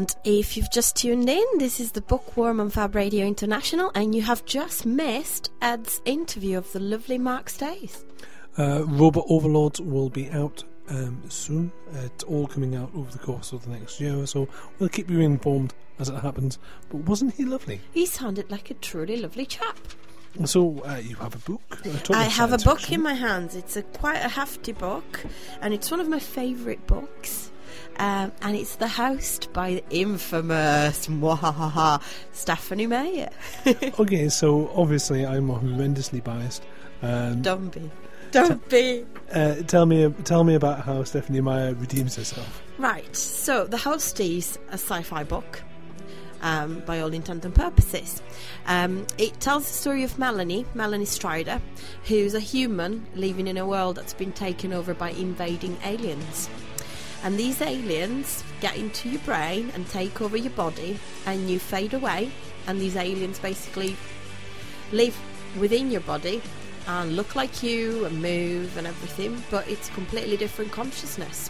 And 0.04 0.14
if 0.26 0.58
you've 0.58 0.70
just 0.70 0.98
tuned 0.98 1.30
in, 1.30 1.46
this 1.60 1.80
is 1.80 1.94
the 1.94 2.02
Bookworm 2.02 2.60
on 2.60 2.70
Fab 2.70 2.94
Radio 2.94 3.26
International, 3.26 3.90
and 3.96 4.14
you 4.14 4.22
have 4.24 4.44
just 4.44 4.86
missed 4.86 5.50
Ed's 5.62 6.02
interview 6.04 6.58
of 6.58 6.70
the 6.74 6.82
lovely 6.82 7.18
Mark 7.18 7.50
Stay. 7.50 7.90
Uh, 8.60 8.84
Robot 8.86 9.24
Overlords 9.30 9.80
will 9.80 10.10
be 10.10 10.30
out 10.32 10.62
um, 10.90 11.24
soon. 11.30 11.72
It's 11.94 12.26
all 12.26 12.48
coming 12.48 12.76
out 12.76 12.92
over 12.94 13.10
the 13.10 13.18
course 13.18 13.54
of 13.54 13.64
the 13.64 13.70
next 13.70 14.02
year 14.02 14.20
or 14.20 14.26
so. 14.26 14.50
We'll 14.78 14.90
keep 14.90 15.10
you 15.10 15.22
informed 15.22 15.74
as 16.00 16.10
it 16.10 16.16
happens. 16.16 16.60
But 16.90 16.98
wasn't 16.98 17.36
he 17.36 17.46
lovely? 17.46 17.80
He 17.94 18.06
sounded 18.06 18.52
like 18.52 18.70
a 18.72 18.74
truly 18.74 19.16
lovely 19.16 19.46
chap. 19.46 19.78
So 20.44 20.84
uh, 20.84 20.98
you 20.98 21.16
have 21.16 21.34
a 21.34 21.50
book? 21.50 21.80
I 22.10 22.26
have 22.26 22.52
a 22.52 22.58
book 22.58 22.92
in 22.92 23.02
my 23.02 23.14
hands. 23.14 23.56
It's 23.56 23.78
a 23.78 23.84
quite 23.84 24.18
a 24.18 24.28
hefty 24.28 24.74
book, 24.74 25.24
and 25.62 25.74
it's 25.74 25.90
one 25.90 26.02
of 26.02 26.10
my 26.10 26.20
favourite 26.20 26.86
books. 26.88 27.52
Um, 27.98 28.32
and 28.42 28.56
it's 28.56 28.76
The 28.78 28.88
Host 28.88 29.54
by 29.54 29.76
the 29.76 29.84
infamous 29.90 31.08
mwahaha, 31.08 32.02
Stephanie 32.32 32.88
Meyer. 32.88 33.30
Okay, 34.00 34.30
so 34.30 34.72
obviously 34.76 35.26
I'm 35.26 35.48
horrendously 35.48 36.24
biased. 36.24 36.64
Um, 37.02 37.42
Don't 37.42 37.70
be. 37.70 37.90
Don't 38.32 38.68
be. 38.70 39.06
uh, 39.32 39.56
tell 39.68 39.86
me, 39.86 40.10
tell 40.24 40.44
me 40.44 40.56
about 40.56 40.84
how 40.84 41.04
Stephanie 41.04 41.42
Meyer 41.42 41.76
redeems 41.76 42.16
herself. 42.16 42.64
Right, 42.80 43.16
so 43.16 43.66
The 43.68 43.78
Host 43.78 44.20
is 44.20 44.58
a 44.70 44.74
sci 44.74 45.04
fi 45.04 45.24
book. 45.24 45.62
Um, 46.42 46.80
by 46.86 47.00
all 47.00 47.14
intent 47.14 47.46
and 47.46 47.56
purposes. 47.56 48.22
Um, 48.68 49.08
it 49.18 49.40
tells 49.40 49.66
the 49.66 49.72
story 49.74 50.04
of 50.04 50.20
Melanie, 50.20 50.66
Melanie 50.74 51.06
Strider, 51.06 51.62
who's 52.04 52.34
a 52.34 52.42
human 52.42 53.08
living 53.16 53.48
in 53.48 53.58
a 53.58 53.66
world 53.66 53.96
that's 53.96 54.14
been 54.14 54.34
taken 54.34 54.74
over 54.74 54.94
by 54.94 55.12
invading 55.12 55.78
aliens. 55.86 56.50
And 57.24 57.38
these 57.38 57.62
aliens 57.62 58.44
get 58.60 58.76
into 58.76 59.10
your 59.10 59.22
brain 59.22 59.72
and 59.76 59.88
take 59.88 60.22
over 60.22 60.36
your 60.36 60.52
body, 60.52 61.00
and 61.26 61.50
you 61.50 61.60
fade 61.60 61.94
away. 61.94 62.32
And 62.68 62.80
these 62.80 62.96
aliens 62.96 63.40
basically 63.40 63.96
live 64.92 65.18
within 65.58 65.90
your 65.92 66.02
body 66.02 66.42
and 66.88 67.16
look 67.16 67.36
like 67.36 67.64
you 67.64 68.06
and 68.06 68.22
move 68.22 68.78
and 68.78 68.86
everything, 68.88 69.42
but 69.50 69.68
it's 69.68 69.90
completely 69.90 70.38
different 70.38 70.72
consciousness. 70.72 71.50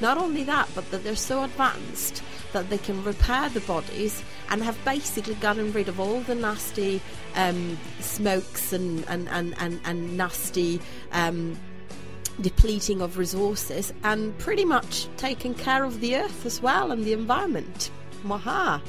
Not 0.00 0.18
only 0.18 0.44
that, 0.44 0.68
but 0.74 0.90
that 0.90 1.04
they're 1.04 1.14
so 1.14 1.44
advanced 1.44 2.22
that 2.52 2.68
they 2.70 2.78
can 2.78 3.02
repair 3.04 3.48
the 3.50 3.60
bodies 3.60 4.22
and 4.50 4.62
have 4.62 4.82
basically 4.84 5.34
gotten 5.36 5.72
rid 5.72 5.88
of 5.88 6.00
all 6.00 6.20
the 6.20 6.34
nasty 6.34 7.00
um, 7.34 7.78
smokes 8.00 8.72
and, 8.72 9.04
and, 9.08 9.28
and, 9.28 9.54
and, 9.58 9.80
and 9.84 10.16
nasty 10.16 10.80
um, 11.12 11.56
depleting 12.40 13.00
of 13.02 13.18
resources 13.18 13.92
and 14.04 14.36
pretty 14.38 14.64
much 14.64 15.08
taking 15.16 15.54
care 15.54 15.84
of 15.84 16.00
the 16.00 16.16
earth 16.16 16.46
as 16.46 16.60
well 16.62 16.90
and 16.90 17.04
the 17.04 17.12
environment. 17.12 17.90
Waha! 18.24 18.80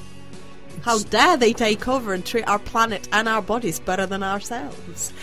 How 0.82 1.00
dare 1.00 1.38
they 1.38 1.54
take 1.54 1.88
over 1.88 2.14
and 2.14 2.26
treat 2.26 2.48
our 2.48 2.60
planet 2.60 3.08
and 3.12 3.30
our 3.30 3.41
bodies 3.41 3.80
better 3.80 4.06
than 4.06 4.24
ourselves? 4.24 5.14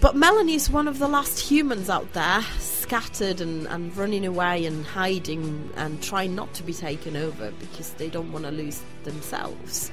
But 0.00 0.16
Melanie's 0.16 0.70
one 0.70 0.88
of 0.88 0.98
the 0.98 1.08
last 1.08 1.38
humans 1.38 1.88
out 1.90 2.12
there, 2.12 2.42
scattered 2.58 3.40
and, 3.40 3.66
and 3.68 3.96
running 3.96 4.26
away 4.26 4.64
and 4.64 4.84
hiding 4.84 5.70
and 5.76 6.02
trying 6.02 6.34
not 6.34 6.52
to 6.54 6.62
be 6.62 6.72
taken 6.72 7.16
over 7.16 7.52
because 7.60 7.92
they 7.94 8.08
don't 8.08 8.32
want 8.32 8.44
to 8.44 8.50
lose 8.50 8.82
themselves. 9.04 9.90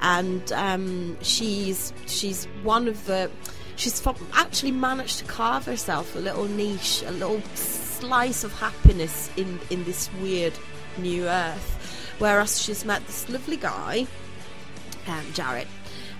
And 0.00 0.50
um, 0.52 1.16
she's 1.22 1.92
she's 2.06 2.46
one 2.62 2.88
of 2.88 3.04
the 3.06 3.30
she's 3.76 4.04
actually 4.32 4.70
managed 4.70 5.18
to 5.18 5.24
carve 5.24 5.66
herself 5.66 6.14
a 6.16 6.18
little 6.18 6.46
niche, 6.46 7.02
a 7.06 7.10
little 7.12 7.40
slice 7.54 8.44
of 8.44 8.52
happiness 8.58 9.30
in 9.36 9.58
in 9.70 9.84
this 9.84 10.10
weird 10.20 10.52
new 10.98 11.26
earth. 11.26 12.14
Whereas 12.18 12.62
she's 12.62 12.84
met 12.84 13.06
this 13.06 13.28
lovely 13.28 13.56
guy, 13.56 14.06
um, 15.08 15.24
Jared, 15.32 15.68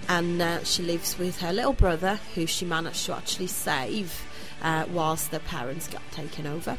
and 0.09 0.43
uh, 0.43 0.65
she 0.65 0.83
lives 0.83 1.19
with 1.19 1.41
her 1.41 1.53
little 1.53 1.73
brother, 1.73 2.19
who 2.35 2.47
she 2.47 2.65
managed 2.65 3.07
to 3.07 3.15
actually 3.15 3.47
save 3.47 4.25
uh, 4.63 4.87
whilst 4.91 5.31
their 5.31 5.41
parents 5.41 5.87
got 5.89 6.03
taken 6.11 6.47
over. 6.47 6.77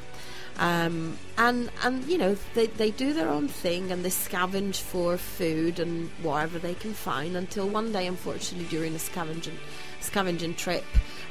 Um, 0.57 1.17
and 1.37 1.69
and 1.83 2.05
you 2.05 2.17
know 2.17 2.37
they, 2.53 2.67
they 2.67 2.89
do 2.89 3.13
their 3.13 3.27
own 3.27 3.49
thing 3.49 3.91
and 3.91 4.05
they 4.05 4.09
scavenge 4.09 4.77
for 4.77 5.17
food 5.17 5.79
and 5.79 6.09
whatever 6.21 6.59
they 6.59 6.75
can 6.75 6.93
find 6.93 7.35
until 7.35 7.67
one 7.67 7.91
day, 7.91 8.07
unfortunately, 8.07 8.67
during 8.69 8.95
a 8.95 8.99
scavenging 8.99 9.57
scavenging 10.05 10.55
trip 10.55 10.85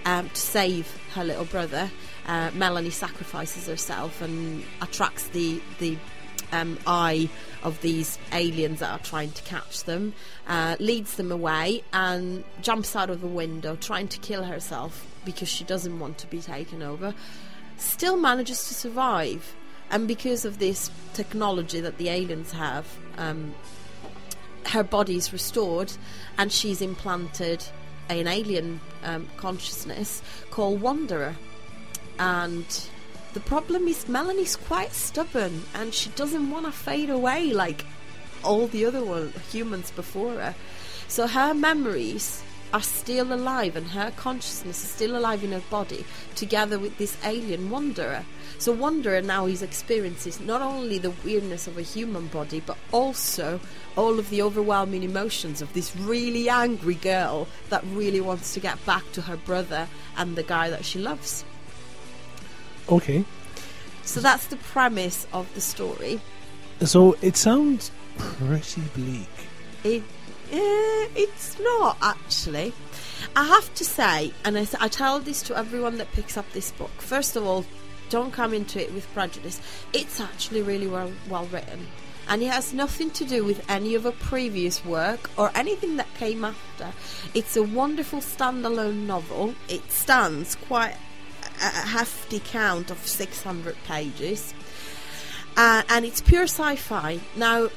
um, 0.04 0.28
to 0.28 0.40
save 0.40 0.86
her 1.14 1.24
little 1.24 1.44
brother, 1.44 1.90
uh, 2.26 2.50
Melanie 2.54 2.90
sacrifices 2.90 3.66
herself 3.66 4.20
and 4.20 4.64
attracts 4.80 5.28
the 5.28 5.60
the 5.78 5.96
um, 6.52 6.78
eye 6.86 7.28
of 7.62 7.80
these 7.80 8.18
aliens 8.32 8.80
that 8.80 8.90
are 8.90 8.98
trying 9.04 9.30
to 9.32 9.42
catch 9.42 9.84
them, 9.84 10.14
uh, 10.46 10.76
leads 10.78 11.16
them 11.16 11.32
away, 11.32 11.82
and 11.92 12.44
jumps 12.62 12.94
out 12.94 13.10
of 13.10 13.24
a 13.24 13.26
window 13.26 13.76
trying 13.76 14.08
to 14.08 14.18
kill 14.18 14.44
herself 14.44 15.06
because 15.24 15.48
she 15.48 15.64
doesn't 15.64 15.98
want 15.98 16.18
to 16.18 16.26
be 16.28 16.40
taken 16.40 16.82
over. 16.82 17.14
Still 17.76 18.16
manages 18.16 18.68
to 18.68 18.74
survive, 18.74 19.54
and 19.90 20.06
because 20.06 20.44
of 20.44 20.58
this 20.58 20.90
technology 21.14 21.80
that 21.80 21.98
the 21.98 22.08
aliens 22.08 22.52
have, 22.52 22.86
um, 23.18 23.54
her 24.66 24.82
body's 24.82 25.32
restored, 25.32 25.92
and 26.38 26.52
she's 26.52 26.80
implanted 26.80 27.64
an 28.08 28.26
alien 28.26 28.80
um, 29.02 29.28
consciousness 29.36 30.22
called 30.50 30.80
Wanderer. 30.80 31.36
And 32.18 32.64
the 33.32 33.40
problem 33.40 33.88
is 33.88 34.08
Melanie's 34.08 34.56
quite 34.56 34.92
stubborn 34.92 35.64
and 35.74 35.92
she 35.92 36.10
doesn't 36.10 36.50
want 36.50 36.66
to 36.66 36.72
fade 36.72 37.10
away 37.10 37.52
like 37.52 37.84
all 38.44 38.66
the 38.68 38.84
other 38.86 39.04
one, 39.04 39.32
humans 39.50 39.90
before 39.90 40.34
her. 40.34 40.54
So 41.08 41.26
her 41.26 41.54
memories 41.54 42.42
are 42.74 42.82
still 42.82 43.32
alive 43.32 43.76
and 43.76 43.86
her 43.86 44.10
consciousness 44.16 44.82
is 44.82 44.90
still 44.90 45.16
alive 45.16 45.44
in 45.44 45.52
her 45.52 45.62
body 45.70 46.04
together 46.34 46.76
with 46.76 46.98
this 46.98 47.16
alien 47.24 47.70
wanderer. 47.70 48.24
So 48.58 48.72
Wanderer 48.72 49.22
now 49.22 49.46
is 49.46 49.62
experiences 49.62 50.40
not 50.40 50.60
only 50.60 50.98
the 50.98 51.12
weirdness 51.24 51.68
of 51.68 51.78
a 51.78 51.82
human 51.82 52.26
body 52.26 52.60
but 52.66 52.76
also 52.90 53.60
all 53.96 54.18
of 54.18 54.28
the 54.28 54.42
overwhelming 54.42 55.04
emotions 55.04 55.62
of 55.62 55.72
this 55.72 55.94
really 55.96 56.48
angry 56.48 56.96
girl 56.96 57.46
that 57.70 57.84
really 57.92 58.20
wants 58.20 58.52
to 58.54 58.60
get 58.60 58.84
back 58.84 59.04
to 59.12 59.22
her 59.22 59.36
brother 59.36 59.86
and 60.16 60.34
the 60.34 60.42
guy 60.42 60.68
that 60.68 60.84
she 60.84 60.98
loves. 60.98 61.44
Okay, 62.88 63.24
So 64.02 64.18
that's 64.20 64.48
the 64.48 64.56
premise 64.56 65.28
of 65.32 65.46
the 65.54 65.60
story. 65.60 66.20
so 66.84 67.16
it 67.22 67.36
sounds 67.36 67.92
pretty 68.18 68.82
bleak. 68.94 69.28
It, 69.84 70.02
eh, 70.54 71.08
it's 71.16 71.58
not 71.58 71.96
actually. 72.00 72.72
I 73.36 73.44
have 73.44 73.72
to 73.74 73.84
say, 73.84 74.32
and 74.44 74.56
I 74.56 74.88
tell 74.88 75.18
this 75.18 75.42
to 75.42 75.56
everyone 75.56 75.98
that 75.98 76.12
picks 76.12 76.36
up 76.36 76.50
this 76.52 76.70
book. 76.72 76.90
First 76.98 77.36
of 77.36 77.44
all, 77.44 77.64
don't 78.10 78.32
come 78.32 78.54
into 78.54 78.80
it 78.80 78.92
with 78.92 79.12
prejudice. 79.12 79.60
It's 79.92 80.20
actually 80.20 80.62
really 80.62 80.86
well 80.86 81.10
well 81.28 81.46
written, 81.46 81.86
and 82.28 82.42
it 82.42 82.50
has 82.50 82.72
nothing 82.72 83.10
to 83.12 83.24
do 83.24 83.44
with 83.44 83.68
any 83.68 83.94
of 83.94 84.04
her 84.04 84.12
previous 84.12 84.84
work 84.84 85.30
or 85.36 85.50
anything 85.54 85.96
that 85.96 86.12
came 86.14 86.44
after. 86.44 86.92
It's 87.34 87.56
a 87.56 87.62
wonderful 87.62 88.20
standalone 88.20 89.06
novel. 89.06 89.54
It 89.68 89.90
stands 89.90 90.54
quite 90.54 90.96
a, 91.60 91.66
a 91.66 91.86
hefty 91.88 92.40
count 92.40 92.90
of 92.90 92.98
600 92.98 93.76
pages, 93.84 94.54
uh, 95.56 95.82
and 95.88 96.04
it's 96.04 96.20
pure 96.20 96.44
sci-fi. 96.44 97.20
Now, 97.36 97.70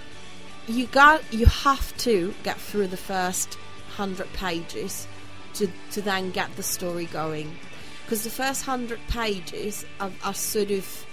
you 0.67 0.85
got 0.87 1.21
you 1.33 1.45
have 1.45 1.95
to 1.97 2.33
get 2.43 2.57
through 2.57 2.87
the 2.87 2.97
first 2.97 3.57
hundred 3.95 4.31
pages 4.33 5.07
to 5.55 5.67
to 5.91 6.01
then 6.01 6.31
get 6.31 6.55
the 6.55 6.63
story 6.63 7.05
going. 7.05 7.55
Because 8.03 8.23
the 8.23 8.29
first 8.29 8.63
hundred 8.63 8.99
pages 9.09 9.85
are, 9.99 10.11
are 10.23 10.33
sort 10.33 10.71
of 10.71 11.05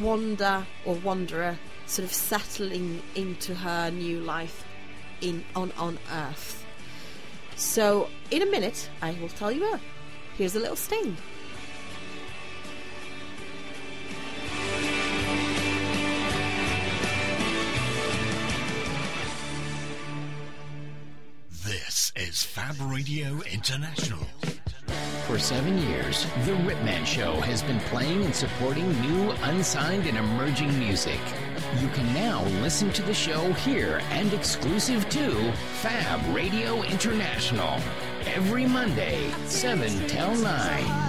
Wanda 0.00 0.66
or 0.84 0.94
wanderer 0.96 1.58
sort 1.86 2.04
of 2.04 2.12
settling 2.12 3.02
into 3.14 3.54
her 3.54 3.90
new 3.90 4.20
life 4.20 4.64
in 5.20 5.44
on 5.56 5.72
on 5.78 5.98
earth. 6.12 6.64
So 7.56 8.08
in 8.30 8.42
a 8.42 8.46
minute 8.46 8.88
i 9.02 9.16
will 9.20 9.28
tell 9.28 9.50
you 9.50 9.60
more 9.60 9.80
here's 10.36 10.54
a 10.54 10.60
little 10.60 10.76
sting 10.76 11.16
Is 22.16 22.42
Fab 22.42 22.76
Radio 22.90 23.40
International. 23.52 24.24
For 25.26 25.38
seven 25.38 25.78
years, 25.88 26.26
The 26.44 26.54
Ripman 26.54 27.04
Show 27.04 27.34
has 27.40 27.62
been 27.62 27.80
playing 27.80 28.24
and 28.24 28.34
supporting 28.34 28.88
new, 29.00 29.30
unsigned, 29.42 30.06
and 30.06 30.16
emerging 30.16 30.78
music. 30.78 31.20
You 31.80 31.88
can 31.88 32.12
now 32.14 32.44
listen 32.62 32.92
to 32.92 33.02
the 33.02 33.14
show 33.14 33.52
here 33.52 34.00
and 34.10 34.32
exclusive 34.32 35.08
to 35.10 35.52
Fab 35.80 36.34
Radio 36.34 36.82
International 36.82 37.78
every 38.26 38.66
Monday, 38.66 39.30
7 39.46 40.06
till 40.06 40.34
9. 40.36 41.07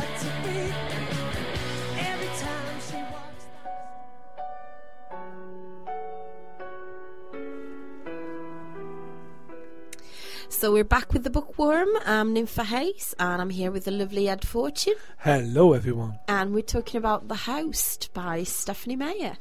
So 10.60 10.74
we're 10.74 10.84
back 10.84 11.14
with 11.14 11.24
the 11.24 11.30
bookworm 11.30 11.88
i'm 12.06 12.36
ninfa 12.36 12.66
hayes 12.66 13.16
and 13.18 13.42
i'm 13.42 13.50
here 13.50 13.72
with 13.72 13.86
the 13.86 13.92
lovely 13.92 14.28
ed 14.28 14.46
fortune 14.46 14.96
Hello, 15.20 15.72
everyone. 15.72 16.20
and 16.28 16.54
we're 16.54 16.64
talking 16.64 16.98
about 16.98 17.30
the 17.30 17.36
host 17.36 18.10
by 18.14 18.44
stephanie 18.44 18.98
meyer 18.98 19.38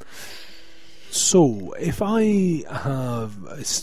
So, 1.10 1.72
if 1.80 2.00
I 2.00 2.62
have, 2.70 3.32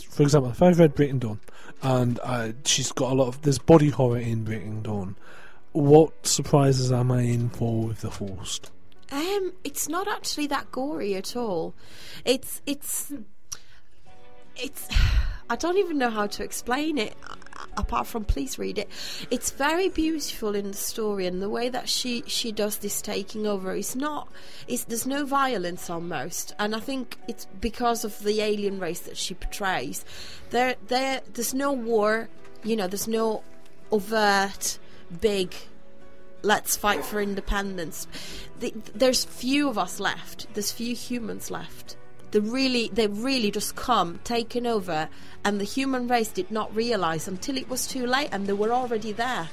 for 0.08 0.22
example, 0.22 0.50
if 0.50 0.62
I've 0.62 0.78
read 0.78 0.94
Breaking 0.94 1.18
Dawn, 1.18 1.40
and 1.82 2.18
uh, 2.22 2.52
she's 2.64 2.90
got 2.90 3.12
a 3.12 3.14
lot 3.14 3.28
of 3.28 3.42
there's 3.42 3.58
body 3.58 3.90
horror 3.90 4.16
in 4.18 4.44
Breaking 4.44 4.80
Dawn, 4.80 5.14
what 5.72 6.26
surprises 6.26 6.90
am 6.90 7.12
I 7.12 7.20
in 7.22 7.50
for 7.50 7.88
with 7.88 8.00
the 8.00 8.08
host? 8.08 8.70
Um, 9.12 9.52
it's 9.62 9.90
not 9.90 10.08
actually 10.08 10.46
that 10.46 10.72
gory 10.72 11.14
at 11.16 11.36
all. 11.36 11.74
It's 12.24 12.62
it's 12.64 13.12
it's. 14.56 14.88
I 15.48 15.56
don't 15.56 15.78
even 15.78 15.98
know 15.98 16.10
how 16.10 16.26
to 16.26 16.42
explain 16.42 16.98
it. 16.98 17.14
Apart 17.78 18.06
from 18.06 18.24
please 18.24 18.58
read 18.58 18.78
it, 18.78 18.88
it's 19.30 19.50
very 19.50 19.88
beautiful 19.88 20.54
in 20.54 20.70
the 20.70 20.76
story 20.76 21.26
and 21.26 21.42
the 21.42 21.48
way 21.48 21.68
that 21.68 21.88
she 21.88 22.22
she 22.26 22.50
does 22.50 22.78
this 22.78 23.02
taking 23.02 23.46
over 23.46 23.74
is 23.74 23.94
not. 23.94 24.28
Is 24.66 24.84
there's 24.84 25.06
no 25.06 25.24
violence 25.24 25.88
almost, 25.90 26.54
and 26.58 26.74
I 26.74 26.80
think 26.80 27.16
it's 27.28 27.46
because 27.60 28.04
of 28.04 28.18
the 28.20 28.40
alien 28.40 28.78
race 28.78 29.00
that 29.00 29.16
she 29.16 29.34
portrays. 29.34 30.04
There 30.50 30.76
there 30.88 31.20
there's 31.34 31.54
no 31.54 31.72
war. 31.72 32.28
You 32.64 32.76
know, 32.76 32.88
there's 32.88 33.08
no 33.08 33.42
overt 33.90 34.78
big 35.20 35.54
let's 36.42 36.76
fight 36.76 37.04
for 37.04 37.20
independence. 37.20 38.06
The, 38.60 38.72
there's 38.94 39.24
few 39.24 39.68
of 39.68 39.78
us 39.78 40.00
left. 40.00 40.46
There's 40.54 40.70
few 40.70 40.94
humans 40.94 41.50
left. 41.50 41.96
They 42.30 42.40
really, 42.40 42.90
they 42.92 43.06
really 43.06 43.50
just 43.50 43.76
come, 43.76 44.20
taken 44.24 44.66
over, 44.66 45.08
and 45.44 45.60
the 45.60 45.64
human 45.64 46.08
race 46.08 46.28
did 46.28 46.50
not 46.50 46.74
realize 46.74 47.28
until 47.28 47.56
it 47.56 47.68
was 47.68 47.86
too 47.86 48.06
late, 48.06 48.28
and 48.32 48.46
they 48.46 48.52
were 48.52 48.72
already 48.72 49.12
there. 49.12 49.48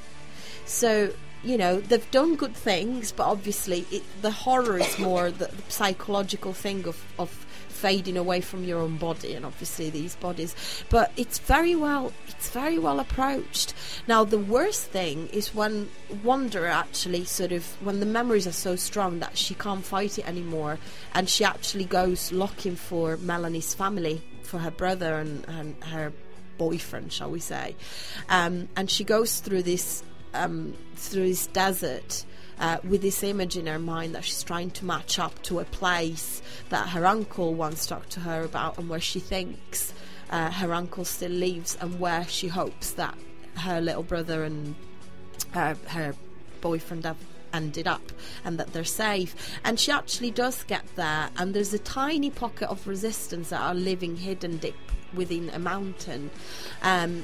So 0.66 1.14
you 1.44 1.58
know 1.58 1.80
they've 1.82 2.12
done 2.12 2.36
good 2.36 2.56
things, 2.56 3.12
but 3.12 3.26
obviously 3.26 3.86
it, 3.92 4.04
the 4.22 4.32
horror 4.32 4.80
is 4.80 4.98
more 4.98 5.30
the, 5.30 5.46
the 5.46 5.72
psychological 5.72 6.54
thing 6.54 6.88
of 6.88 7.04
of 7.20 7.46
fading 7.84 8.16
away 8.16 8.40
from 8.40 8.64
your 8.64 8.80
own 8.80 8.96
body 8.96 9.34
and 9.34 9.46
obviously 9.46 9.90
these 9.90 10.16
bodies. 10.16 10.56
But 10.90 11.12
it's 11.18 11.38
very 11.40 11.76
well 11.76 12.14
it's 12.30 12.50
very 12.50 12.80
well 12.80 13.02
approached. 13.02 13.74
Now 14.08 14.24
the 14.24 14.40
worst 14.40 14.86
thing 14.86 15.28
is 15.28 15.54
when 15.54 15.90
Wanda 16.24 16.66
actually 16.66 17.26
sort 17.26 17.52
of 17.52 17.66
when 17.84 18.00
the 18.00 18.06
memories 18.06 18.48
are 18.48 18.60
so 18.68 18.78
strong 18.78 19.20
that 19.20 19.38
she 19.38 19.54
can't 19.54 19.84
fight 19.84 20.18
it 20.18 20.26
anymore 20.26 20.80
and 21.14 21.28
she 21.28 21.44
actually 21.44 21.84
goes 21.84 22.32
looking 22.32 22.78
for 22.78 23.18
melanie's 23.18 23.74
family 23.74 24.24
for 24.44 24.60
her 24.60 24.72
brother 24.72 25.16
and, 25.16 25.44
and 25.50 25.84
her 25.84 26.14
boyfriend 26.58 27.12
shall 27.12 27.32
we 27.32 27.42
say. 27.42 27.76
Um, 28.30 28.70
and 28.78 28.90
she 28.90 29.04
goes 29.04 29.42
through 29.42 29.64
this 29.64 30.04
um, 30.34 30.74
through 30.96 31.28
this 31.28 31.48
desert 31.48 32.24
uh, 32.60 32.78
with 32.84 33.02
this 33.02 33.24
image 33.24 33.58
in 33.58 33.68
her 33.68 33.80
mind 33.80 34.16
that 34.16 34.24
she's 34.24 34.44
trying 34.44 34.72
to 34.72 34.86
match 34.86 35.20
up 35.20 35.42
to 35.44 35.60
a 35.60 35.66
place 35.66 36.42
that 36.70 36.90
her 36.90 37.06
uncle 37.06 37.54
once 37.54 37.86
talked 37.86 38.12
to 38.12 38.20
her 38.22 38.44
about 38.44 38.78
and 38.78 38.90
where 38.90 39.00
she 39.00 39.20
thinks 39.20 39.94
uh, 40.30 40.52
her 40.52 40.74
uncle 40.74 41.06
still 41.06 41.32
lives 41.32 41.78
and 41.82 42.00
where 42.00 42.26
she 42.28 42.48
hopes 42.48 42.92
that 42.92 43.18
her 43.56 43.80
little 43.80 44.04
brother 44.04 44.44
and 44.44 44.76
her, 45.52 45.78
her 45.88 46.16
boyfriend 46.62 47.06
have 47.06 47.18
ended 47.54 47.88
up 47.88 48.12
and 48.44 48.58
that 48.58 48.74
they're 48.74 48.84
safe. 48.84 49.36
And 49.64 49.80
she 49.80 49.92
actually 49.92 50.32
does 50.32 50.64
get 50.64 50.84
there 50.96 51.30
and 51.38 51.54
there's 51.54 51.74
a 51.74 51.80
tiny 51.80 52.32
pocket 52.32 52.70
of 52.70 52.88
resistance 52.88 53.50
that 53.50 53.62
are 53.62 53.76
living 53.76 54.18
hidden 54.18 54.58
deep 54.58 54.76
within 55.14 55.50
a 55.52 55.60
mountain. 55.60 56.32
Um, 56.82 57.24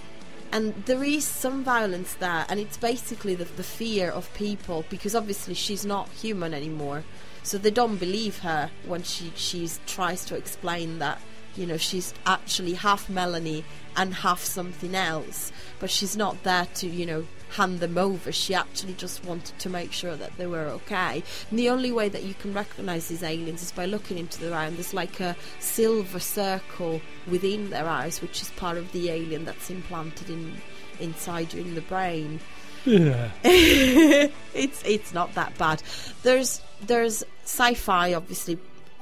and 0.52 0.74
there 0.86 1.04
is 1.04 1.24
some 1.24 1.64
violence 1.64 2.14
there 2.16 2.46
and 2.50 2.60
it's 2.60 2.78
basically 2.78 3.36
the, 3.36 3.46
the 3.46 3.64
fear 3.64 4.10
of 4.10 4.34
people 4.34 4.86
because 4.90 5.16
obviously 5.16 5.54
she's 5.54 5.86
not 5.86 6.10
human 6.10 6.54
anymore. 6.54 7.04
So 7.44 7.58
they 7.58 7.72
don't 7.72 7.98
believe 7.98 8.40
her 8.40 8.70
when 8.86 9.04
she 9.04 9.32
she's 9.36 9.80
tries 9.86 10.26
to 10.26 10.36
explain 10.36 11.00
that 11.00 11.22
you 11.56 11.66
know 11.66 11.78
she's 11.78 12.14
actually 12.26 12.74
half 12.74 13.10
melanie 13.10 13.64
and 13.96 14.14
half 14.14 14.42
something 14.42 14.96
else 14.96 15.52
but 15.80 15.90
she's 15.90 16.16
not 16.18 16.42
there 16.44 16.68
to 16.76 16.88
you 16.88 17.06
know 17.06 17.26
hand 17.52 17.80
them 17.80 17.98
over 17.98 18.32
she 18.32 18.54
actually 18.54 18.94
just 18.94 19.26
wanted 19.26 19.58
to 19.58 19.70
make 19.70 19.92
sure 19.92 20.16
that 20.16 20.36
they 20.38 20.46
were 20.46 20.66
okay 20.68 21.24
and 21.50 21.58
the 21.58 21.68
only 21.70 21.92
way 21.92 22.08
that 22.08 22.24
you 22.24 22.36
can 22.36 22.54
recognize 22.54 23.08
these 23.08 23.24
aliens 23.24 23.64
is 23.64 23.72
by 23.72 23.86
looking 23.86 24.20
into 24.20 24.40
their 24.40 24.54
eye 24.54 24.66
and 24.66 24.78
there's 24.78 24.94
like 24.94 25.20
a 25.20 25.36
silver 25.60 26.20
circle 26.20 27.02
within 27.28 27.72
their 27.72 27.88
eyes 27.88 28.22
which 28.22 28.42
is 28.42 28.52
part 28.52 28.78
of 28.78 28.92
the 28.92 29.10
alien 29.10 29.46
that's 29.46 29.70
implanted 29.72 30.30
in 30.30 30.54
inside 31.00 31.52
you 31.54 31.62
in 31.62 31.74
the 31.76 31.82
brain 31.82 32.40
Yeah. 32.86 33.30
it's 33.44 34.84
it's 34.86 35.14
not 35.14 35.34
that 35.36 35.58
bad. 35.58 35.84
There's 36.24 36.62
there's 36.82 37.24
sci-fi 37.44 38.14
obviously 38.14 38.58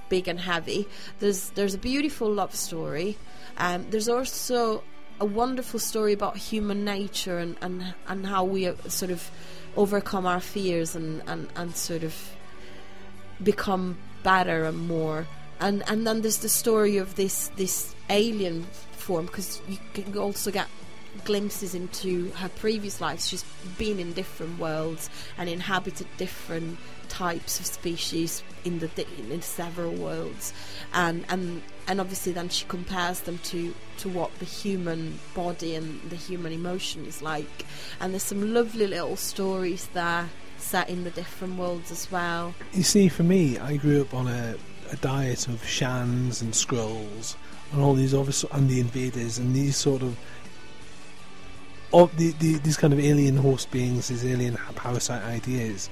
big 0.10 0.28
and 0.28 0.40
heavy. 0.40 0.88
There's 1.20 1.52
there's 1.52 1.76
a 1.76 1.78
beautiful 1.78 2.32
love 2.32 2.56
story. 2.56 3.18
Um, 3.58 3.86
there's 3.90 4.10
also 4.10 4.84
a 5.20 5.26
wonderful 5.26 5.80
story 5.80 6.14
about 6.14 6.38
human 6.38 6.86
nature 6.86 7.40
and, 7.40 7.56
and, 7.62 7.94
and 8.08 8.26
how 8.26 8.44
we 8.44 8.68
uh, 8.68 8.76
sort 8.88 9.12
of 9.12 9.30
overcome 9.76 10.26
our 10.26 10.40
fears 10.40 10.96
and, 10.96 11.22
and, 11.28 11.48
and 11.56 11.76
sort 11.76 12.04
of 12.04 12.14
become 13.42 13.98
better 14.24 14.66
and 14.66 14.88
more. 14.88 15.28
And 15.60 15.84
and 15.90 16.06
then 16.06 16.22
there's 16.22 16.38
the 16.38 16.50
story 16.50 16.98
of 16.98 17.16
this 17.16 17.50
this 17.56 17.96
alien 18.10 18.64
form 18.92 19.26
because 19.26 19.60
you 19.68 19.78
can 19.94 20.18
also 20.18 20.52
get 20.52 20.68
glimpses 21.26 21.76
into 21.76 22.32
her 22.32 22.50
previous 22.50 23.02
lives. 23.02 23.28
She's 23.28 23.44
been 23.78 24.00
in 24.00 24.14
different 24.14 24.60
worlds 24.60 25.10
and 25.38 25.50
inhabited 25.50 26.08
different 26.18 26.78
types 27.10 27.60
of 27.60 27.66
species 27.66 28.44
in 28.66 28.80
the 28.80 28.90
in 29.32 29.42
several 29.42 29.94
worlds, 29.94 30.54
and 30.94 31.26
and 31.30 31.62
and 31.88 32.02
obviously 32.02 32.32
then 32.34 32.50
she 32.50 32.66
compares 32.66 33.22
them 33.22 33.40
to 33.40 33.74
to 34.00 34.10
what 34.10 34.38
the 34.40 34.46
human 34.46 35.20
body 35.34 35.76
and 35.76 36.02
the 36.10 36.16
human 36.16 36.52
emotion 36.52 37.06
is 37.06 37.22
like. 37.22 37.66
And 38.00 38.14
there's 38.14 38.24
some 38.24 38.54
lovely 38.54 38.88
little 38.88 39.16
stories 39.16 39.88
there 39.94 40.30
set 40.58 40.90
in 40.90 41.04
the 41.04 41.12
different 41.12 41.58
worlds 41.58 41.92
as 41.92 42.12
well. 42.12 42.54
You 42.74 42.84
see, 42.84 43.08
for 43.10 43.24
me, 43.24 43.58
I 43.58 43.78
grew 43.78 44.02
up 44.02 44.14
on 44.14 44.28
a, 44.28 44.56
a 44.92 44.96
diet 44.98 45.48
of 45.48 45.66
Shans 45.66 46.42
and 46.42 46.54
Scrolls 46.54 47.38
and 47.72 47.82
all 47.82 47.94
these 47.94 48.14
other 48.14 48.34
and 48.52 48.70
the 48.70 48.80
Invaders 48.80 49.38
and 49.38 49.56
these 49.56 49.76
sort 49.76 50.02
of 50.02 50.18
of 51.94 52.16
the, 52.18 52.32
the 52.40 52.58
these 52.60 52.78
kind 52.78 52.94
of 52.94 53.00
alien 53.00 53.38
host 53.38 53.72
beings, 53.72 54.08
these 54.10 54.26
alien 54.26 54.56
parasite 54.76 55.24
ideas, 55.24 55.90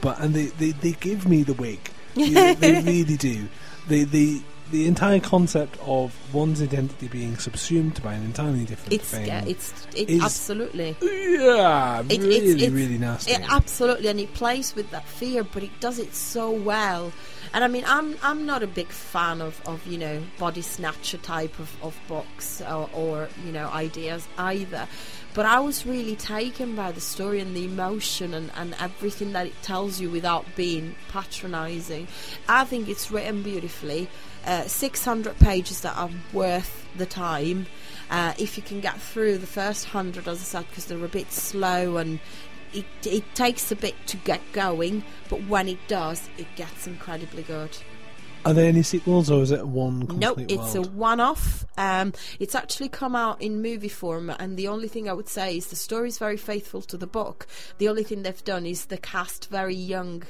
but 0.00 0.18
and 0.20 0.34
they, 0.34 0.46
they, 0.46 0.70
they 0.72 0.92
give 0.92 1.26
me 1.28 1.42
the 1.42 1.54
wig. 1.54 1.78
they, 2.14 2.54
they 2.54 2.82
really 2.82 3.16
do. 3.16 3.48
They 3.88 4.04
they 4.04 4.40
the 4.72 4.88
entire 4.88 5.20
concept 5.20 5.78
of 5.82 6.12
one's 6.34 6.60
identity 6.60 7.06
being 7.06 7.36
subsumed 7.38 8.02
by 8.02 8.14
an 8.14 8.24
entirely 8.24 8.64
different 8.64 8.92
It's 8.94 9.10
thing. 9.10 9.26
yeah, 9.28 9.44
it's 9.46 9.86
it, 9.94 10.10
is- 10.10 10.24
absolutely. 10.24 10.96
yeah, 11.00 12.00
It- 12.00 12.20
really, 12.20 12.36
it's- 12.36 12.54
it's- 12.56 12.70
really 12.72 12.98
nasty. 12.98 13.32
It, 13.32 13.42
absolutely, 13.48 14.08
and 14.08 14.18
he 14.18 14.26
plays 14.26 14.74
with 14.74 14.90
that 14.90 15.06
fear, 15.06 15.44
but 15.44 15.62
he 15.62 15.70
does 15.78 16.00
it 16.00 16.14
so 16.16 16.50
well. 16.50 17.12
And 17.52 17.64
I 17.64 17.68
mean, 17.68 17.84
I'm 17.86 18.16
I'm 18.22 18.46
not 18.46 18.62
a 18.62 18.66
big 18.66 18.88
fan 18.88 19.40
of, 19.40 19.60
of 19.66 19.86
you 19.86 19.98
know 19.98 20.22
body 20.38 20.62
snatcher 20.62 21.18
type 21.18 21.58
of, 21.58 21.70
of 21.82 21.98
books 22.08 22.60
or, 22.62 22.88
or 22.92 23.28
you 23.44 23.52
know 23.52 23.68
ideas 23.68 24.26
either. 24.38 24.88
But 25.34 25.44
I 25.44 25.60
was 25.60 25.84
really 25.84 26.16
taken 26.16 26.74
by 26.74 26.92
the 26.92 27.00
story 27.00 27.40
and 27.40 27.54
the 27.54 27.66
emotion 27.66 28.32
and, 28.32 28.50
and 28.56 28.74
everything 28.80 29.32
that 29.32 29.46
it 29.46 29.62
tells 29.62 30.00
you 30.00 30.10
without 30.10 30.46
being 30.56 30.94
patronising. 31.10 32.08
I 32.48 32.64
think 32.64 32.88
it's 32.88 33.10
written 33.10 33.42
beautifully. 33.42 34.08
Uh, 34.46 34.62
600 34.62 35.38
pages 35.38 35.82
that 35.82 35.94
are 35.96 36.08
worth 36.32 36.86
the 36.96 37.04
time. 37.04 37.66
Uh, 38.10 38.32
if 38.38 38.56
you 38.56 38.62
can 38.62 38.80
get 38.80 38.98
through 39.00 39.36
the 39.38 39.46
first 39.46 39.86
hundred, 39.86 40.28
as 40.28 40.40
I 40.40 40.44
said, 40.44 40.68
because 40.70 40.86
they're 40.86 41.04
a 41.04 41.08
bit 41.08 41.32
slow 41.32 41.96
and 41.96 42.20
it, 42.76 43.06
it 43.06 43.34
takes 43.34 43.72
a 43.72 43.76
bit 43.76 43.94
to 44.06 44.16
get 44.18 44.40
going, 44.52 45.02
but 45.28 45.42
when 45.46 45.68
it 45.68 45.78
does, 45.88 46.28
it 46.38 46.46
gets 46.56 46.86
incredibly 46.86 47.42
good. 47.42 47.76
Are 48.44 48.54
there 48.54 48.68
any 48.68 48.82
sequels, 48.82 49.28
or 49.28 49.42
is 49.42 49.50
it 49.50 49.66
one 49.66 50.06
complete 50.06 50.20
Nope, 50.20 50.38
it's 50.48 50.74
world? 50.74 50.86
a 50.86 50.90
one-off. 50.90 51.64
Um, 51.76 52.12
it's 52.38 52.54
actually 52.54 52.88
come 52.88 53.16
out 53.16 53.42
in 53.42 53.60
movie 53.60 53.88
form, 53.88 54.30
and 54.30 54.56
the 54.56 54.68
only 54.68 54.86
thing 54.86 55.08
I 55.08 55.12
would 55.14 55.28
say 55.28 55.56
is 55.56 55.66
the 55.66 55.76
story 55.76 56.08
is 56.08 56.18
very 56.18 56.36
faithful 56.36 56.82
to 56.82 56.96
the 56.96 57.08
book. 57.08 57.48
The 57.78 57.88
only 57.88 58.04
thing 58.04 58.22
they've 58.22 58.44
done 58.44 58.64
is 58.64 58.86
the 58.86 58.98
cast 58.98 59.50
very 59.50 59.74
young 59.74 60.22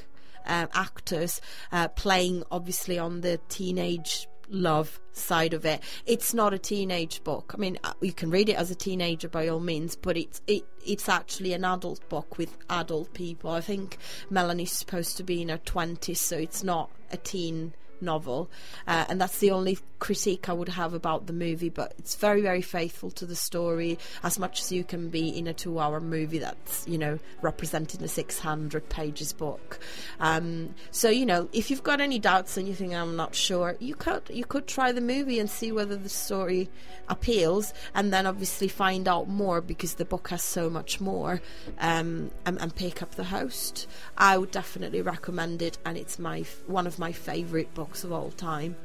um, 0.47 0.69
actors 0.73 1.41
uh, 1.71 1.89
playing, 1.89 2.43
obviously, 2.49 2.97
on 2.97 3.21
the 3.21 3.39
teenage 3.49 4.27
love 4.49 4.99
side 5.11 5.53
of 5.53 5.65
it. 5.65 5.81
It's 6.05 6.33
not 6.33 6.53
a 6.53 6.59
teenage 6.59 7.23
book. 7.23 7.53
I 7.53 7.57
mean, 7.57 7.77
uh, 7.83 7.93
you 8.01 8.13
can 8.13 8.29
read 8.29 8.49
it 8.49 8.55
as 8.55 8.71
a 8.71 8.75
teenager 8.75 9.27
by 9.27 9.47
all 9.47 9.59
means, 9.59 9.95
but 9.95 10.17
it's 10.17 10.41
it 10.47 10.63
it's 10.85 11.09
actually 11.09 11.53
an 11.53 11.65
adult 11.65 12.07
book 12.09 12.37
with 12.37 12.57
adult 12.69 13.13
people. 13.13 13.51
I 13.51 13.61
think 13.61 13.97
Melanie's 14.29 14.71
supposed 14.71 15.17
to 15.17 15.23
be 15.23 15.41
in 15.41 15.49
her 15.49 15.57
twenties, 15.57 16.21
so 16.21 16.37
it's 16.37 16.63
not 16.63 16.89
a 17.11 17.17
teen 17.17 17.73
novel, 17.99 18.49
uh, 18.87 19.05
and 19.09 19.19
that's 19.19 19.39
the 19.39 19.51
only 19.51 19.77
critique 19.99 20.49
I 20.49 20.53
would 20.53 20.69
have 20.69 20.93
about 20.93 21.27
the 21.27 21.33
movie. 21.33 21.69
But 21.69 21.93
it's 21.97 22.15
very, 22.15 22.41
very 22.41 22.61
faithful 22.61 23.11
to 23.11 23.25
the 23.25 23.35
story 23.35 23.97
as 24.23 24.39
much 24.39 24.61
as 24.61 24.71
you 24.71 24.83
can 24.83 25.09
be 25.09 25.29
in 25.29 25.47
a 25.47 25.53
two-hour 25.53 25.99
movie 25.99 26.39
that's 26.39 26.87
you 26.87 26.97
know 26.97 27.19
representing 27.41 28.03
a 28.03 28.07
600 28.07 28.89
pages 28.89 29.33
book. 29.33 29.79
Um, 30.19 30.75
so 30.91 31.09
you 31.09 31.25
know, 31.25 31.49
if 31.53 31.69
you've 31.69 31.83
got 31.83 32.01
any 32.01 32.19
doubts 32.19 32.57
and 32.57 32.67
you 32.67 32.73
think 32.73 32.93
I'm 32.93 33.15
not 33.15 33.35
sure, 33.35 33.75
you 33.79 33.95
could 33.95 34.23
you 34.29 34.45
could 34.45 34.67
try 34.67 34.91
the 34.91 35.01
movie 35.01 35.39
and 35.39 35.49
see 35.49 35.71
whether 35.71 35.95
the 35.95 36.09
story 36.09 36.69
appeals, 37.09 37.73
and 37.93 38.11
then 38.11 38.25
obviously 38.25 38.67
find 38.67 39.07
out 39.07 39.27
more 39.27 39.61
because 39.61 39.95
the 39.95 40.05
book 40.05 40.29
has 40.29 40.43
so 40.43 40.69
much 40.69 40.99
more, 40.99 41.41
um, 41.79 42.31
and, 42.45 42.59
and 42.61 42.75
pick 42.75 43.01
up 43.01 43.15
the 43.15 43.25
host. 43.25 43.87
I 44.17 44.37
would 44.37 44.51
definitely 44.51 45.01
recommend 45.01 45.61
it, 45.61 45.77
and 45.85 45.97
it's 45.97 46.19
my 46.19 46.45
one 46.65 46.87
of 46.87 46.99
my 46.99 47.11
favourite 47.11 47.73
books 47.73 48.03
of 48.03 48.11
all 48.11 48.31
time. 48.31 48.75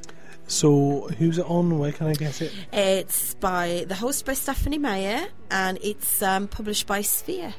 So, 0.46 1.08
who's 1.18 1.38
it 1.38 1.46
on? 1.46 1.78
Where 1.78 1.92
can 1.92 2.08
I 2.08 2.14
get 2.14 2.42
it? 2.42 2.52
It's 2.72 3.34
by 3.34 3.84
the 3.88 3.94
host 3.94 4.26
by 4.26 4.34
Stephanie 4.34 4.78
Meyer, 4.78 5.28
and 5.50 5.78
it's 5.82 6.22
um, 6.22 6.48
published 6.48 6.86
by 6.86 7.00
Sphere. 7.02 7.54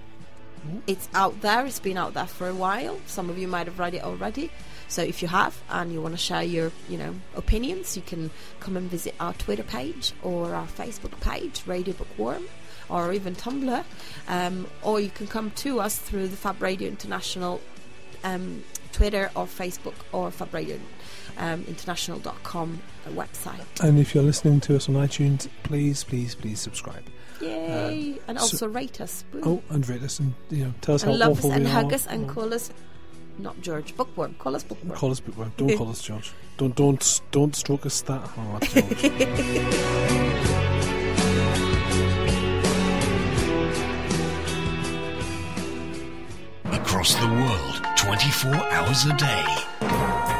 It's 0.88 1.09
out 1.13 1.41
there. 1.41 1.65
It's 1.65 1.79
been 1.79 1.97
out 1.97 2.13
there 2.13 2.27
for 2.27 2.47
a 2.47 2.55
while. 2.55 2.99
Some 3.05 3.29
of 3.29 3.38
you 3.38 3.47
might 3.47 3.67
have 3.67 3.79
read 3.79 3.93
it 3.93 4.03
already. 4.03 4.49
So 4.88 5.01
if 5.01 5.21
you 5.21 5.27
have 5.27 5.59
and 5.69 5.91
you 5.91 6.01
want 6.01 6.13
to 6.13 6.19
share 6.19 6.43
your, 6.43 6.71
you 6.88 6.97
know, 6.97 7.15
opinions, 7.36 7.95
you 7.97 8.03
can 8.03 8.29
come 8.59 8.77
and 8.77 8.89
visit 8.89 9.15
our 9.19 9.34
Twitter 9.34 9.63
page 9.63 10.13
or 10.21 10.53
our 10.53 10.67
Facebook 10.67 11.19
page, 11.19 11.63
Radio 11.65 11.93
Bookworm, 11.93 12.45
or 12.89 13.11
even 13.11 13.36
Tumblr, 13.36 13.84
um, 14.27 14.67
or 14.84 14.99
you 14.99 15.09
can 15.09 15.27
come 15.27 15.51
to 15.51 15.79
us 15.79 15.97
through 15.97 16.27
the 16.27 16.38
Fab 16.38 16.61
Radio 16.61 16.88
International 16.88 17.59
um, 18.23 18.63
Twitter 18.91 19.31
or 19.36 19.45
Facebook 19.45 19.95
or 20.11 20.31
Fab 20.31 20.53
Radio 20.53 20.79
um, 21.38 21.63
International.com 21.67 22.79
website. 23.09 23.65
And 23.84 23.99
if 23.99 24.13
you're 24.15 24.23
listening 24.23 24.59
to 24.61 24.75
us 24.75 24.88
on 24.89 24.95
iTunes, 24.95 25.47
please, 25.63 26.03
please, 26.03 26.36
please 26.36 26.59
subscribe. 26.59 27.03
Yay! 27.41 28.19
and 28.27 28.38
so- 28.39 28.43
also 28.43 28.67
rate 28.69 29.01
us. 29.01 29.25
Woo. 29.34 29.41
Oh, 29.43 29.73
and 29.73 29.88
rate 29.89 30.03
us 30.03 30.19
and 30.19 30.34
you 30.49 30.65
know 30.65 30.73
tell 30.81 30.95
us 30.95 31.03
and 31.03 31.11
how 31.11 31.17
love 31.17 31.31
awful 31.38 31.51
us 31.51 31.55
and 31.57 31.65
we 31.65 31.71
hug 31.71 31.91
are. 31.91 31.95
us 31.95 32.07
and 32.07 32.29
Oh. 32.29 32.34
call 32.34 32.53
us, 32.53 32.71
not 33.38 33.59
George, 33.61 33.95
Bookworm. 33.97 34.36
Call 34.36 34.55
us 34.55 34.63
Bookworm. 34.63 34.95
Call 34.97 35.11
us 35.11 35.19
bookworm. 35.19 35.51
Don't 35.57 35.75
call 35.77 35.89
us 35.89 36.01
George. 36.01 36.31
Don't 36.57 36.75
don't 36.75 37.21
don't 37.31 37.55
stroke 37.55 37.86
us 37.86 38.01
that 38.03 38.21
hard, 38.21 38.63
George. 38.63 40.13
Across 46.65 47.15
the 47.15 47.27
world, 47.27 47.81
24 47.97 48.55
hours 48.55 49.05
a 49.05 49.13
day. 49.17 50.32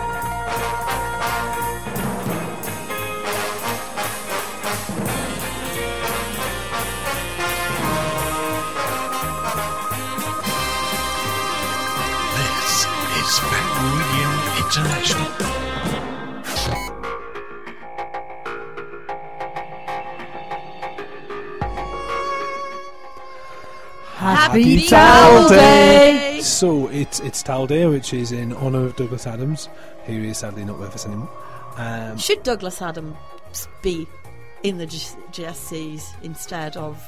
Happy 24.54 24.88
Towel 24.88 25.39
Towel 25.39 25.49
Day! 25.49 26.39
so 26.43 26.88
it's 26.89 27.20
it's 27.22 27.41
Towel 27.41 27.66
Day, 27.66 27.88
which 27.88 28.14
is 28.14 28.32
in 28.32 28.54
honour 28.54 28.86
of 28.86 28.95
Douglas 28.95 29.26
Adams, 29.26 29.68
who 30.06 30.14
is 30.14 30.38
sadly 30.38 30.64
not 30.64 30.80
with 30.80 30.93
us 30.93 31.08
anymore. 31.08 31.32
Um, 31.78 32.18
Should 32.18 32.43
Douglas 32.43 32.80
Adams 32.80 33.18
be 33.82 34.08
in 34.62 34.78
the 34.78 34.86
G- 34.86 34.99
GSCs 35.32 36.22
instead 36.22 36.78
of? 36.78 37.01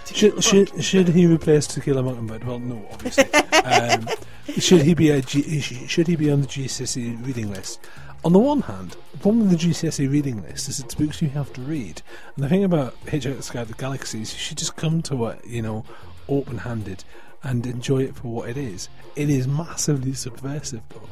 should, 0.06 0.42
should 0.42 0.82
should 0.82 1.08
he 1.08 1.26
replace 1.26 1.66
To 1.66 1.80
Kill 1.82 1.98
a 1.98 2.02
Mockingbird? 2.02 2.44
Well, 2.44 2.58
no, 2.58 2.82
obviously. 2.90 3.30
um, 3.34 4.08
should 4.56 4.80
he 4.80 4.94
be 4.94 5.10
a 5.10 5.20
G, 5.20 5.60
should 5.60 6.06
he 6.06 6.16
be 6.16 6.30
on 6.30 6.40
the 6.40 6.46
GCSE 6.46 7.26
reading 7.26 7.50
list? 7.52 7.80
On 8.24 8.32
the 8.32 8.38
one 8.38 8.62
hand, 8.62 8.96
the 9.12 9.18
problem 9.18 9.48
with 9.48 9.60
the 9.60 9.68
GCSE 9.68 10.10
reading 10.10 10.42
list 10.42 10.68
is 10.68 10.80
it's 10.80 10.94
books 10.94 11.22
you 11.22 11.28
have 11.28 11.52
to 11.52 11.60
read. 11.60 12.02
And 12.34 12.44
the 12.44 12.48
thing 12.48 12.64
about 12.64 12.98
Hitchhiker's 13.04 13.50
Guide 13.50 13.68
to 13.68 13.74
the 13.74 13.78
Galaxy 13.78 14.22
is 14.22 14.32
you 14.32 14.38
should 14.38 14.58
just 14.58 14.74
come 14.74 15.02
to 15.02 15.26
it, 15.26 15.44
you 15.46 15.62
know, 15.62 15.84
open-handed 16.28 17.04
and 17.42 17.66
enjoy 17.66 18.02
it 18.02 18.16
for 18.16 18.28
what 18.28 18.48
it 18.48 18.56
is. 18.56 18.88
It 19.16 19.30
is 19.30 19.46
massively 19.46 20.12
subversive, 20.14 20.82
though. 20.88 21.08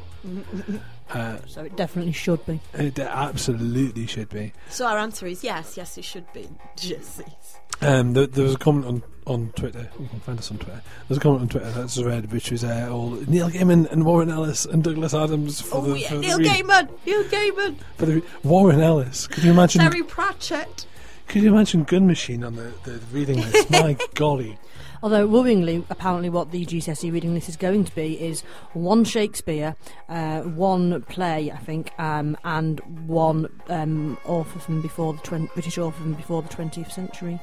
uh, 1.09 1.37
So 1.47 1.61
it 1.63 1.75
definitely 1.77 2.11
should 2.11 2.45
be. 2.45 2.59
it 2.73 2.99
absolutely 2.99 4.07
should 4.07 4.29
be. 4.29 4.53
so 4.69 4.85
our 4.85 4.97
answer 4.97 5.25
is 5.27 5.43
yes, 5.43 5.77
yes, 5.77 5.97
it 5.97 6.03
should 6.03 6.31
be 6.33 6.47
GSCs. 6.77 7.55
Um, 7.79 8.13
there, 8.13 8.25
there 8.25 8.43
was 8.43 8.55
a 8.55 8.57
comment 8.57 8.85
on, 8.87 9.03
on 9.27 9.51
Twitter. 9.55 9.87
You 9.99 10.07
can 10.07 10.19
find 10.21 10.39
us 10.39 10.49
on 10.49 10.57
Twitter. 10.57 10.81
There's 11.07 11.19
a 11.19 11.21
comment 11.21 11.43
on 11.43 11.47
Twitter 11.49 11.69
that's 11.71 12.01
read, 12.01 12.31
which 12.33 12.49
was 12.51 12.63
uh, 12.63 12.89
all 12.91 13.11
Neil 13.11 13.49
Gaiman 13.51 13.89
and 13.91 14.03
Warren 14.03 14.31
Ellis 14.31 14.65
and 14.65 14.83
Douglas 14.83 15.13
Adams 15.13 15.61
for 15.61 15.77
Oh 15.77 15.81
the 15.81 15.99
yeah, 15.99 16.09
for 16.09 16.15
the 16.15 16.21
Neil 16.21 16.39
Gaiman, 16.39 16.89
Neil 17.05 17.23
Gaiman, 17.25 17.75
For 17.97 18.05
the 18.07 18.13
re- 18.15 18.23
Warren 18.43 18.79
Ellis. 18.81 19.27
Could 19.27 19.43
you 19.43 19.51
imagine? 19.51 19.81
Terry 19.81 20.01
Pratchett. 20.03 20.87
Could 21.27 21.43
you 21.43 21.53
imagine 21.53 21.83
Gun 21.83 22.07
Machine 22.07 22.43
on 22.43 22.55
the, 22.55 22.71
the 22.83 22.99
reading 23.11 23.37
list? 23.41 23.69
My 23.71 23.95
golly. 24.15 24.57
Although 25.03 25.27
worryingly, 25.27 25.83
apparently, 25.89 26.29
what 26.29 26.51
the 26.51 26.65
GCSE 26.65 27.05
E 27.05 27.11
reading 27.11 27.33
list 27.33 27.49
is 27.49 27.57
going 27.57 27.85
to 27.85 27.95
be 27.95 28.19
is 28.19 28.41
one 28.73 29.03
Shakespeare, 29.03 29.75
uh, 30.09 30.41
one 30.41 31.01
play, 31.03 31.51
I 31.51 31.57
think, 31.57 31.91
um, 31.99 32.37
and 32.43 32.79
one 33.07 33.47
um, 33.69 34.17
author 34.25 34.59
from 34.59 34.81
before 34.81 35.13
the 35.13 35.21
twen- 35.21 35.49
British 35.53 35.77
author 35.77 36.01
from 36.01 36.13
before 36.13 36.41
the 36.41 36.49
20th 36.49 36.91
century. 36.91 37.39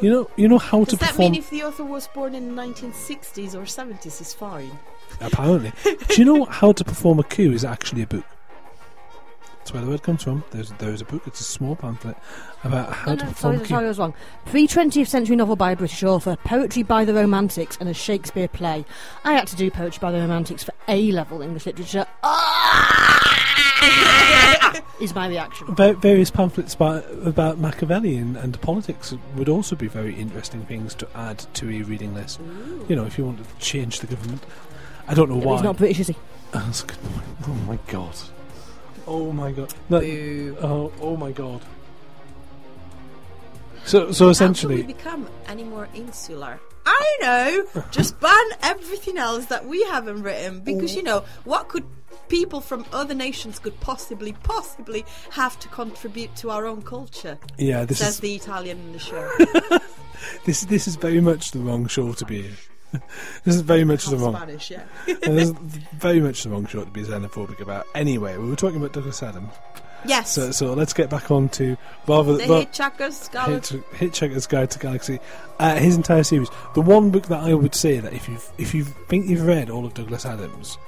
You 0.00 0.10
know, 0.10 0.30
you 0.36 0.48
know 0.48 0.58
how 0.58 0.84
to 0.84 0.96
perform. 0.96 0.98
Does 0.98 0.98
that 0.98 1.08
perform. 1.10 1.32
mean 1.32 1.40
if 1.40 1.50
the 1.50 1.62
author 1.64 1.84
was 1.84 2.08
born 2.08 2.34
in 2.34 2.54
the 2.54 2.62
1960s 2.62 3.54
or 3.54 3.62
70s 3.62 4.20
is 4.20 4.32
fine? 4.32 4.70
Apparently, 5.20 5.72
do 5.84 6.14
you 6.16 6.24
know 6.24 6.44
how 6.46 6.72
to 6.72 6.84
perform 6.84 7.18
a 7.18 7.22
coup 7.24 7.52
is 7.52 7.64
actually 7.64 8.02
a 8.02 8.06
book? 8.06 8.24
That's 9.62 9.72
where 9.74 9.82
the 9.84 9.88
word 9.90 10.02
comes 10.02 10.24
from. 10.24 10.42
There's 10.50 10.72
there 10.72 10.90
is 10.90 11.00
a 11.02 11.04
book. 11.04 11.22
It's 11.24 11.38
a 11.40 11.44
small 11.44 11.76
pamphlet 11.76 12.16
about 12.64 12.92
how 12.92 13.12
No, 13.12 13.16
to 13.16 13.24
no, 13.24 13.30
perform 13.30 13.54
sorry, 13.54 13.64
a 13.64 13.68
sorry, 13.68 13.84
I 13.84 13.88
was 13.88 13.98
wrong. 14.00 14.14
Pre 14.46 14.66
20th 14.66 15.06
century 15.06 15.36
novel 15.36 15.54
by 15.54 15.70
a 15.70 15.76
British 15.76 16.02
author, 16.02 16.36
poetry 16.44 16.82
by 16.82 17.04
the 17.04 17.14
Romantics, 17.14 17.76
and 17.78 17.88
a 17.88 17.94
Shakespeare 17.94 18.48
play. 18.48 18.84
I 19.22 19.34
had 19.34 19.46
to 19.46 19.54
do 19.56 19.70
poetry 19.70 20.00
by 20.00 20.10
the 20.10 20.18
Romantics 20.18 20.64
for 20.64 20.74
A 20.88 21.12
level 21.12 21.42
English 21.42 21.66
literature. 21.66 22.06
Ah! 22.24 23.28
is 25.00 25.14
my 25.14 25.28
reaction. 25.28 25.72
Va- 25.76 25.94
various 25.94 26.30
pamphlets 26.30 26.74
about, 26.74 27.04
about 27.24 27.58
Machiavelli 27.58 28.16
and, 28.16 28.36
and 28.36 28.60
politics 28.62 29.14
would 29.36 29.48
also 29.48 29.74
be 29.76 29.86
very 29.86 30.14
interesting 30.14 30.64
things 30.66 30.92
to 30.96 31.08
add 31.16 31.38
to 31.54 31.68
a 31.70 31.82
reading 31.82 32.14
list. 32.14 32.40
You 32.88 32.96
know, 32.96 33.04
if 33.04 33.16
you 33.18 33.24
want 33.24 33.38
to 33.44 33.56
change 33.64 34.00
the 34.00 34.06
government. 34.08 34.42
I 35.08 35.14
don't 35.14 35.28
know 35.28 35.38
Yeah, 35.38 35.44
why. 35.46 35.52
he's 35.54 35.62
not 35.64 35.76
British, 35.76 36.00
is 36.00 36.08
he? 36.08 36.16
That's 36.52 36.82
a 36.82 36.86
good 36.86 36.98
point. 37.02 37.26
Oh 37.48 37.54
my 37.66 37.78
god. 37.88 38.14
Oh 39.06 39.32
my 39.32 39.52
god. 39.52 39.74
No, 39.88 40.00
Boo. 40.00 40.56
oh, 40.62 40.92
oh 41.00 41.16
my 41.16 41.32
god. 41.32 41.62
So, 43.84 44.12
so 44.12 44.26
How 44.26 44.30
essentially, 44.30 44.78
can 44.78 44.86
we 44.86 44.92
become 44.92 45.28
any 45.46 45.64
more 45.64 45.88
insular? 45.94 46.60
I 46.86 47.16
know. 47.20 47.82
Just 47.90 48.18
ban 48.20 48.44
everything 48.62 49.18
else 49.18 49.46
that 49.46 49.66
we 49.66 49.82
haven't 49.84 50.22
written 50.22 50.60
because 50.60 50.94
you 50.94 51.02
know 51.02 51.24
what 51.44 51.68
could 51.68 51.84
people 52.28 52.60
from 52.60 52.86
other 52.92 53.14
nations 53.14 53.58
could 53.58 53.78
possibly, 53.80 54.32
possibly 54.44 55.04
have 55.30 55.58
to 55.60 55.68
contribute 55.68 56.34
to 56.36 56.50
our 56.50 56.66
own 56.66 56.82
culture. 56.82 57.38
yeah, 57.58 57.84
this 57.84 57.98
says 57.98 58.14
is 58.14 58.20
the 58.20 58.34
Italian 58.34 58.78
in 58.78 58.92
the 58.92 58.98
show. 58.98 59.30
this 60.44 60.62
this 60.62 60.86
is 60.86 60.96
very 60.96 61.20
much 61.20 61.50
the 61.50 61.58
wrong 61.58 61.86
show 61.86 62.12
to 62.12 62.24
be. 62.24 62.46
in. 62.46 62.56
This 63.44 63.54
is 63.54 63.60
very 63.62 63.84
much 63.84 64.06
the 64.06 64.16
wrong. 64.16 64.34
Spanish, 64.36 64.70
yeah. 64.70 64.84
this 65.06 65.48
is 65.48 65.50
very 65.50 66.20
much 66.20 66.42
the 66.42 66.50
wrong 66.50 66.66
show 66.66 66.84
to 66.84 66.90
be 66.90 67.02
xenophobic 67.02 67.60
about. 67.60 67.86
Anyway, 67.94 68.36
we 68.36 68.48
were 68.48 68.56
talking 68.56 68.76
about 68.78 68.92
Douglas 68.92 69.22
Adams, 69.22 69.52
Yes. 70.04 70.32
so 70.32 70.50
so 70.50 70.74
let's 70.74 70.92
get 70.92 71.10
back 71.10 71.30
on 71.30 71.48
to 71.50 71.76
rather 72.06 72.36
the 72.36 72.46
well, 72.48 72.64
Hitchhiker's. 72.64 73.28
Hitch, 73.28 73.82
Hitchhiker's 74.12 74.46
Guide 74.46 74.70
to 74.72 74.78
Galaxy, 74.78 75.20
uh, 75.58 75.76
his 75.76 75.96
entire 75.96 76.24
series. 76.24 76.48
The 76.74 76.80
one 76.82 77.10
book 77.10 77.26
that 77.26 77.40
I 77.40 77.54
would 77.54 77.74
say 77.74 77.98
that 78.00 78.12
if 78.12 78.28
you 78.28 78.38
if 78.58 78.74
you 78.74 78.84
think 78.84 79.28
you've 79.28 79.46
read 79.46 79.70
all 79.70 79.86
of 79.86 79.94
Douglas 79.94 80.26
Adams, 80.26 80.78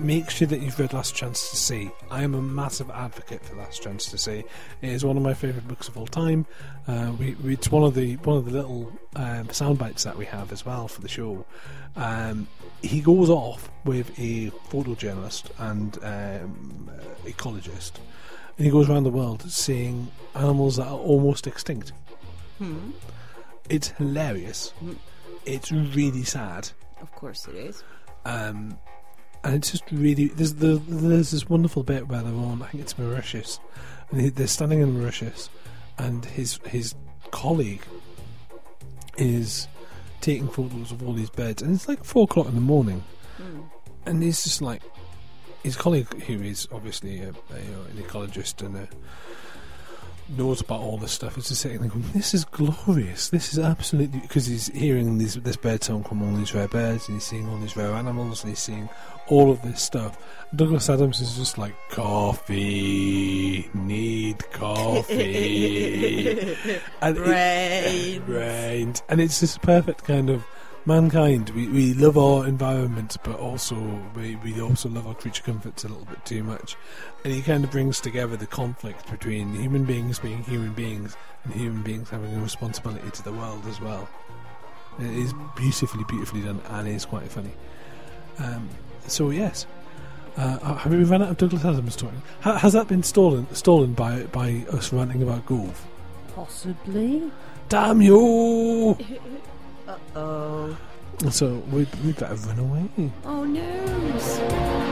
make 0.00 0.30
sure 0.30 0.48
that 0.48 0.60
you've 0.60 0.78
read 0.78 0.92
Last 0.92 1.14
Chance 1.14 1.50
to 1.50 1.56
See. 1.56 1.90
I 2.10 2.22
am 2.22 2.34
a 2.34 2.40
massive 2.40 2.90
advocate 2.90 3.44
for 3.44 3.56
Last 3.56 3.82
Chance 3.82 4.06
to 4.06 4.18
See. 4.18 4.44
It 4.82 4.88
is 4.88 5.04
one 5.04 5.16
of 5.16 5.22
my 5.22 5.34
favourite 5.34 5.68
books 5.68 5.88
of 5.88 5.96
all 5.96 6.06
time. 6.06 6.46
Uh, 6.88 7.12
we, 7.18 7.34
we, 7.34 7.54
it's 7.54 7.70
one 7.70 7.84
of 7.84 7.94
the 7.94 8.16
one 8.16 8.38
of 8.38 8.46
the 8.46 8.50
little 8.50 8.92
um, 9.16 9.50
sound 9.50 9.78
bites 9.78 10.04
that 10.04 10.16
we 10.16 10.24
have 10.26 10.52
as 10.52 10.64
well 10.64 10.88
for 10.88 11.00
the 11.02 11.08
show. 11.08 11.44
Um, 11.96 12.48
he 12.82 13.00
goes 13.00 13.28
off 13.28 13.70
with 13.84 14.10
a 14.18 14.50
photojournalist 14.70 15.50
and 15.58 15.96
um, 16.02 16.90
uh, 16.90 17.28
ecologist, 17.28 17.92
and 18.56 18.64
he 18.64 18.70
goes 18.70 18.88
around 18.88 19.04
the 19.04 19.10
world 19.10 19.42
seeing 19.50 20.08
animals 20.34 20.76
that 20.76 20.86
are 20.86 20.98
almost 20.98 21.46
extinct. 21.46 21.92
It's 23.68 23.88
hilarious. 23.88 24.72
It's 25.46 25.72
really 25.72 26.24
sad. 26.24 26.70
Of 27.00 27.12
course 27.12 27.46
it 27.48 27.54
is. 27.54 27.82
Um, 28.26 28.78
and 29.44 29.54
it's 29.54 29.70
just 29.70 29.84
really 29.90 30.28
there's 30.28 30.54
the, 30.54 30.80
there's 30.88 31.30
this 31.30 31.48
wonderful 31.48 31.82
bit 31.82 32.08
where 32.08 32.22
they're 32.22 32.34
on 32.34 32.62
I 32.62 32.68
think 32.68 32.82
it's 32.82 32.98
Mauritius 32.98 33.60
and 34.10 34.34
they're 34.34 34.46
standing 34.46 34.80
in 34.80 34.98
Mauritius 34.98 35.50
and 35.98 36.24
his 36.24 36.58
his 36.66 36.94
colleague 37.30 37.82
is 39.16 39.68
taking 40.20 40.48
photos 40.48 40.92
of 40.92 41.06
all 41.06 41.12
these 41.12 41.30
beds, 41.30 41.62
and 41.62 41.74
it's 41.74 41.88
like 41.88 42.04
four 42.04 42.24
o'clock 42.24 42.46
in 42.46 42.54
the 42.54 42.60
morning. 42.60 43.04
Hmm. 43.36 43.60
And 44.06 44.22
he's 44.22 44.42
just 44.42 44.62
like 44.62 44.82
his 45.62 45.76
colleague 45.76 46.22
who 46.22 46.42
is 46.42 46.66
obviously 46.72 47.20
a, 47.20 47.28
a, 47.28 47.56
an 47.56 47.96
ecologist 47.98 48.64
and 48.64 48.76
a 48.76 48.88
knows 50.36 50.60
about 50.60 50.80
all 50.80 50.98
this 50.98 51.12
stuff 51.12 51.36
is 51.38 51.48
just 51.48 51.60
sitting 51.62 51.80
there 51.80 51.90
going, 51.90 52.04
"This 52.14 52.34
is 52.34 52.44
glorious. 52.44 53.28
This 53.30 53.52
is 53.52 53.58
absolutely." 53.58 54.20
Because 54.20 54.46
he's 54.46 54.68
hearing 54.68 55.18
these, 55.18 55.34
this 55.34 55.56
bird 55.56 55.82
song 55.84 56.04
from 56.04 56.22
all 56.22 56.34
these 56.34 56.54
rare 56.54 56.68
birds, 56.68 57.08
and 57.08 57.16
he's 57.16 57.24
seeing 57.24 57.48
all 57.48 57.58
these 57.58 57.76
rare 57.76 57.92
animals, 57.92 58.42
and 58.42 58.50
he's 58.50 58.58
seeing 58.60 58.88
all 59.28 59.50
of 59.50 59.62
this 59.62 59.80
stuff. 59.80 60.18
Douglas 60.54 60.88
Adams 60.90 61.20
is 61.20 61.36
just 61.36 61.58
like, 61.58 61.74
"Coffee, 61.90 63.68
need 63.74 64.38
coffee." 64.52 66.28
and 67.02 67.16
it-. 67.18 69.02
And 69.08 69.20
it's 69.20 69.40
this 69.40 69.58
perfect 69.58 70.04
kind 70.04 70.30
of 70.30 70.44
mankind. 70.86 71.50
We, 71.50 71.68
we 71.68 71.94
love 71.94 72.16
our 72.16 72.46
environment, 72.46 73.16
but 73.22 73.38
also 73.38 73.76
we, 74.14 74.36
we 74.36 74.60
also 74.60 74.88
love 74.88 75.06
our 75.06 75.14
creature 75.14 75.42
comforts 75.42 75.84
a 75.84 75.88
little 75.88 76.06
bit 76.06 76.24
too 76.24 76.42
much. 76.42 76.76
And 77.24 77.32
he 77.32 77.42
kind 77.42 77.64
of 77.64 77.70
brings 77.70 78.00
together 78.00 78.36
the 78.36 78.46
conflict 78.46 79.10
between 79.10 79.54
human 79.54 79.84
beings 79.84 80.18
being 80.18 80.42
human 80.44 80.72
beings 80.72 81.16
and 81.44 81.54
human 81.54 81.82
beings 81.82 82.10
having 82.10 82.34
a 82.34 82.40
responsibility 82.40 83.10
to 83.10 83.22
the 83.22 83.32
world 83.32 83.64
as 83.68 83.80
well. 83.80 84.08
It 84.98 85.10
is 85.10 85.32
beautifully, 85.56 86.04
beautifully 86.04 86.42
done, 86.42 86.60
and 86.68 86.88
it 86.88 86.94
is 86.94 87.04
quite 87.04 87.30
funny. 87.30 87.52
Um, 88.38 88.68
so 89.06 89.30
yes. 89.30 89.66
Uh, 90.36 90.74
have 90.74 90.92
we 90.92 91.02
run 91.04 91.22
out 91.22 91.30
of 91.30 91.36
Douglas 91.36 91.64
Adams 91.64 91.96
talking? 91.96 92.22
Ha- 92.42 92.58
has 92.58 92.72
that 92.72 92.88
been 92.88 93.02
stolen 93.02 93.52
stolen 93.54 93.94
by 93.94 94.22
by 94.24 94.64
us 94.70 94.92
ranting 94.92 95.22
about 95.22 95.44
Gove? 95.46 95.84
Possibly. 96.34 97.30
Damn 97.68 98.00
you! 98.00 98.96
Oh. 100.14 100.76
So 101.30 101.62
we 101.70 101.86
we 102.04 102.12
better 102.12 102.34
run 102.34 102.58
away. 102.58 103.10
Oh 103.24 103.44
no. 103.44 104.90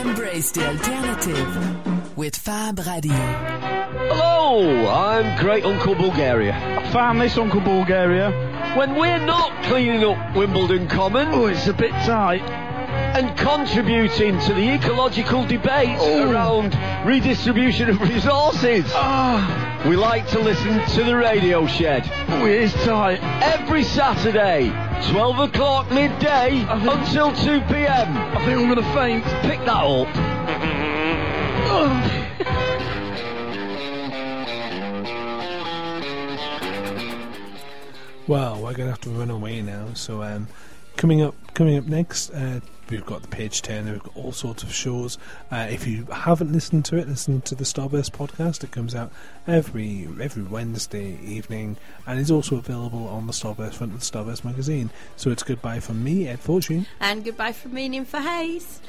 Embrace 0.00 0.50
the 0.52 0.66
alternative 0.68 2.16
with 2.16 2.36
Fab 2.36 2.78
Radio. 2.78 3.12
Hello, 4.10 4.88
I'm 4.88 5.40
Great 5.40 5.64
Uncle 5.64 5.94
Bulgaria. 5.94 6.52
I 6.52 6.92
found 6.92 7.20
this 7.20 7.36
Uncle 7.36 7.60
Bulgaria. 7.60 8.30
When 8.76 8.94
we're 8.96 9.18
not 9.18 9.64
cleaning 9.64 10.04
up 10.04 10.36
Wimbledon 10.36 10.88
Common 10.88 11.28
Oh, 11.28 11.46
it's 11.46 11.66
a 11.66 11.72
bit 11.72 11.90
tight. 11.90 12.67
And 13.16 13.36
contributing 13.38 14.38
to 14.40 14.54
the 14.54 14.74
ecological 14.74 15.44
debate 15.46 15.96
Oh. 16.00 16.30
around 16.30 16.76
redistribution 17.06 17.88
of 17.90 18.00
resources, 18.00 18.84
Ah, 18.94 19.82
we 19.88 19.96
like 19.96 20.26
to 20.28 20.38
listen 20.40 20.84
to 20.96 21.04
the 21.04 21.16
Radio 21.16 21.66
Shed 21.66 22.10
oh, 22.28 22.46
it 22.46 22.60
is 22.62 22.72
tight. 22.84 23.20
every 23.42 23.82
Saturday, 23.84 24.70
12 25.10 25.38
o'clock 25.38 25.90
midday 25.90 26.64
think- 26.64 26.92
until 26.92 27.32
2 27.34 27.60
p.m. 27.62 28.16
I 28.16 28.44
think 28.44 28.58
I'm 28.60 28.68
gonna 28.68 28.94
faint. 28.94 29.24
Pick 29.42 29.60
that 29.64 29.84
up. 29.84 30.08
Oh. 31.70 32.14
Well, 38.26 38.60
we're 38.60 38.74
gonna 38.74 38.90
have 38.90 39.00
to 39.02 39.10
run 39.10 39.30
away 39.30 39.62
now. 39.62 39.86
So 39.94 40.22
um, 40.22 40.48
coming 40.96 41.22
up, 41.22 41.34
coming 41.54 41.78
up 41.78 41.86
next, 41.86 42.30
uh, 42.30 42.60
we've 42.90 43.06
got 43.06 43.22
the 43.22 43.28
page 43.28 43.62
turner. 43.62 43.92
We've 43.92 44.02
got 44.02 44.16
all 44.16 44.32
sorts 44.32 44.62
of 44.62 44.72
shows. 44.72 45.18
Uh, 45.50 45.66
if 45.70 45.86
you 45.86 46.04
haven't 46.06 46.52
listened 46.52 46.84
to 46.86 46.96
it, 46.96 47.08
listen 47.08 47.40
to 47.42 47.54
the 47.54 47.64
Starburst 47.64 48.10
podcast. 48.10 48.64
It 48.64 48.70
comes 48.70 48.94
out 48.94 49.12
every 49.46 50.08
every 50.20 50.42
Wednesday 50.42 51.18
evening, 51.22 51.76
and 52.06 52.18
is 52.18 52.30
also 52.30 52.56
available 52.56 53.06
on 53.08 53.26
the 53.26 53.32
Starburst 53.32 53.74
front 53.74 53.94
of 53.94 54.00
the 54.00 54.06
Starburst 54.06 54.44
magazine. 54.44 54.90
So 55.16 55.30
it's 55.30 55.42
goodbye 55.42 55.80
from 55.80 56.02
me, 56.02 56.28
Ed 56.28 56.40
Fortune. 56.40 56.86
And 57.00 57.24
goodbye 57.24 57.52
from 57.52 57.74
me, 57.74 57.88
Ninfa 57.88 58.20
Hayes. 58.20 58.80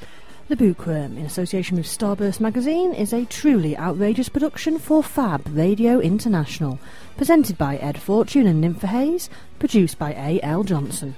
The 0.50 0.56
Bookworm, 0.56 1.16
in 1.16 1.28
association 1.28 1.78
with 1.78 1.86
Starburst 1.86 2.40
Magazine, 2.40 2.92
is 2.92 3.14
a 3.14 3.26
truly 3.26 3.78
outrageous 3.78 4.30
production 4.30 4.80
for 4.80 5.04
Fab 5.04 5.44
Radio 5.48 6.00
International. 6.00 6.80
Presented 7.18 7.56
by 7.56 7.78
Ed 7.78 8.02
Fortune 8.02 8.48
and 8.48 8.64
Ninfa 8.64 8.88
Hayes, 8.88 9.30
produced 9.60 10.00
by 10.00 10.14
A. 10.14 10.42
L. 10.42 10.64
Johnson. 10.64 11.16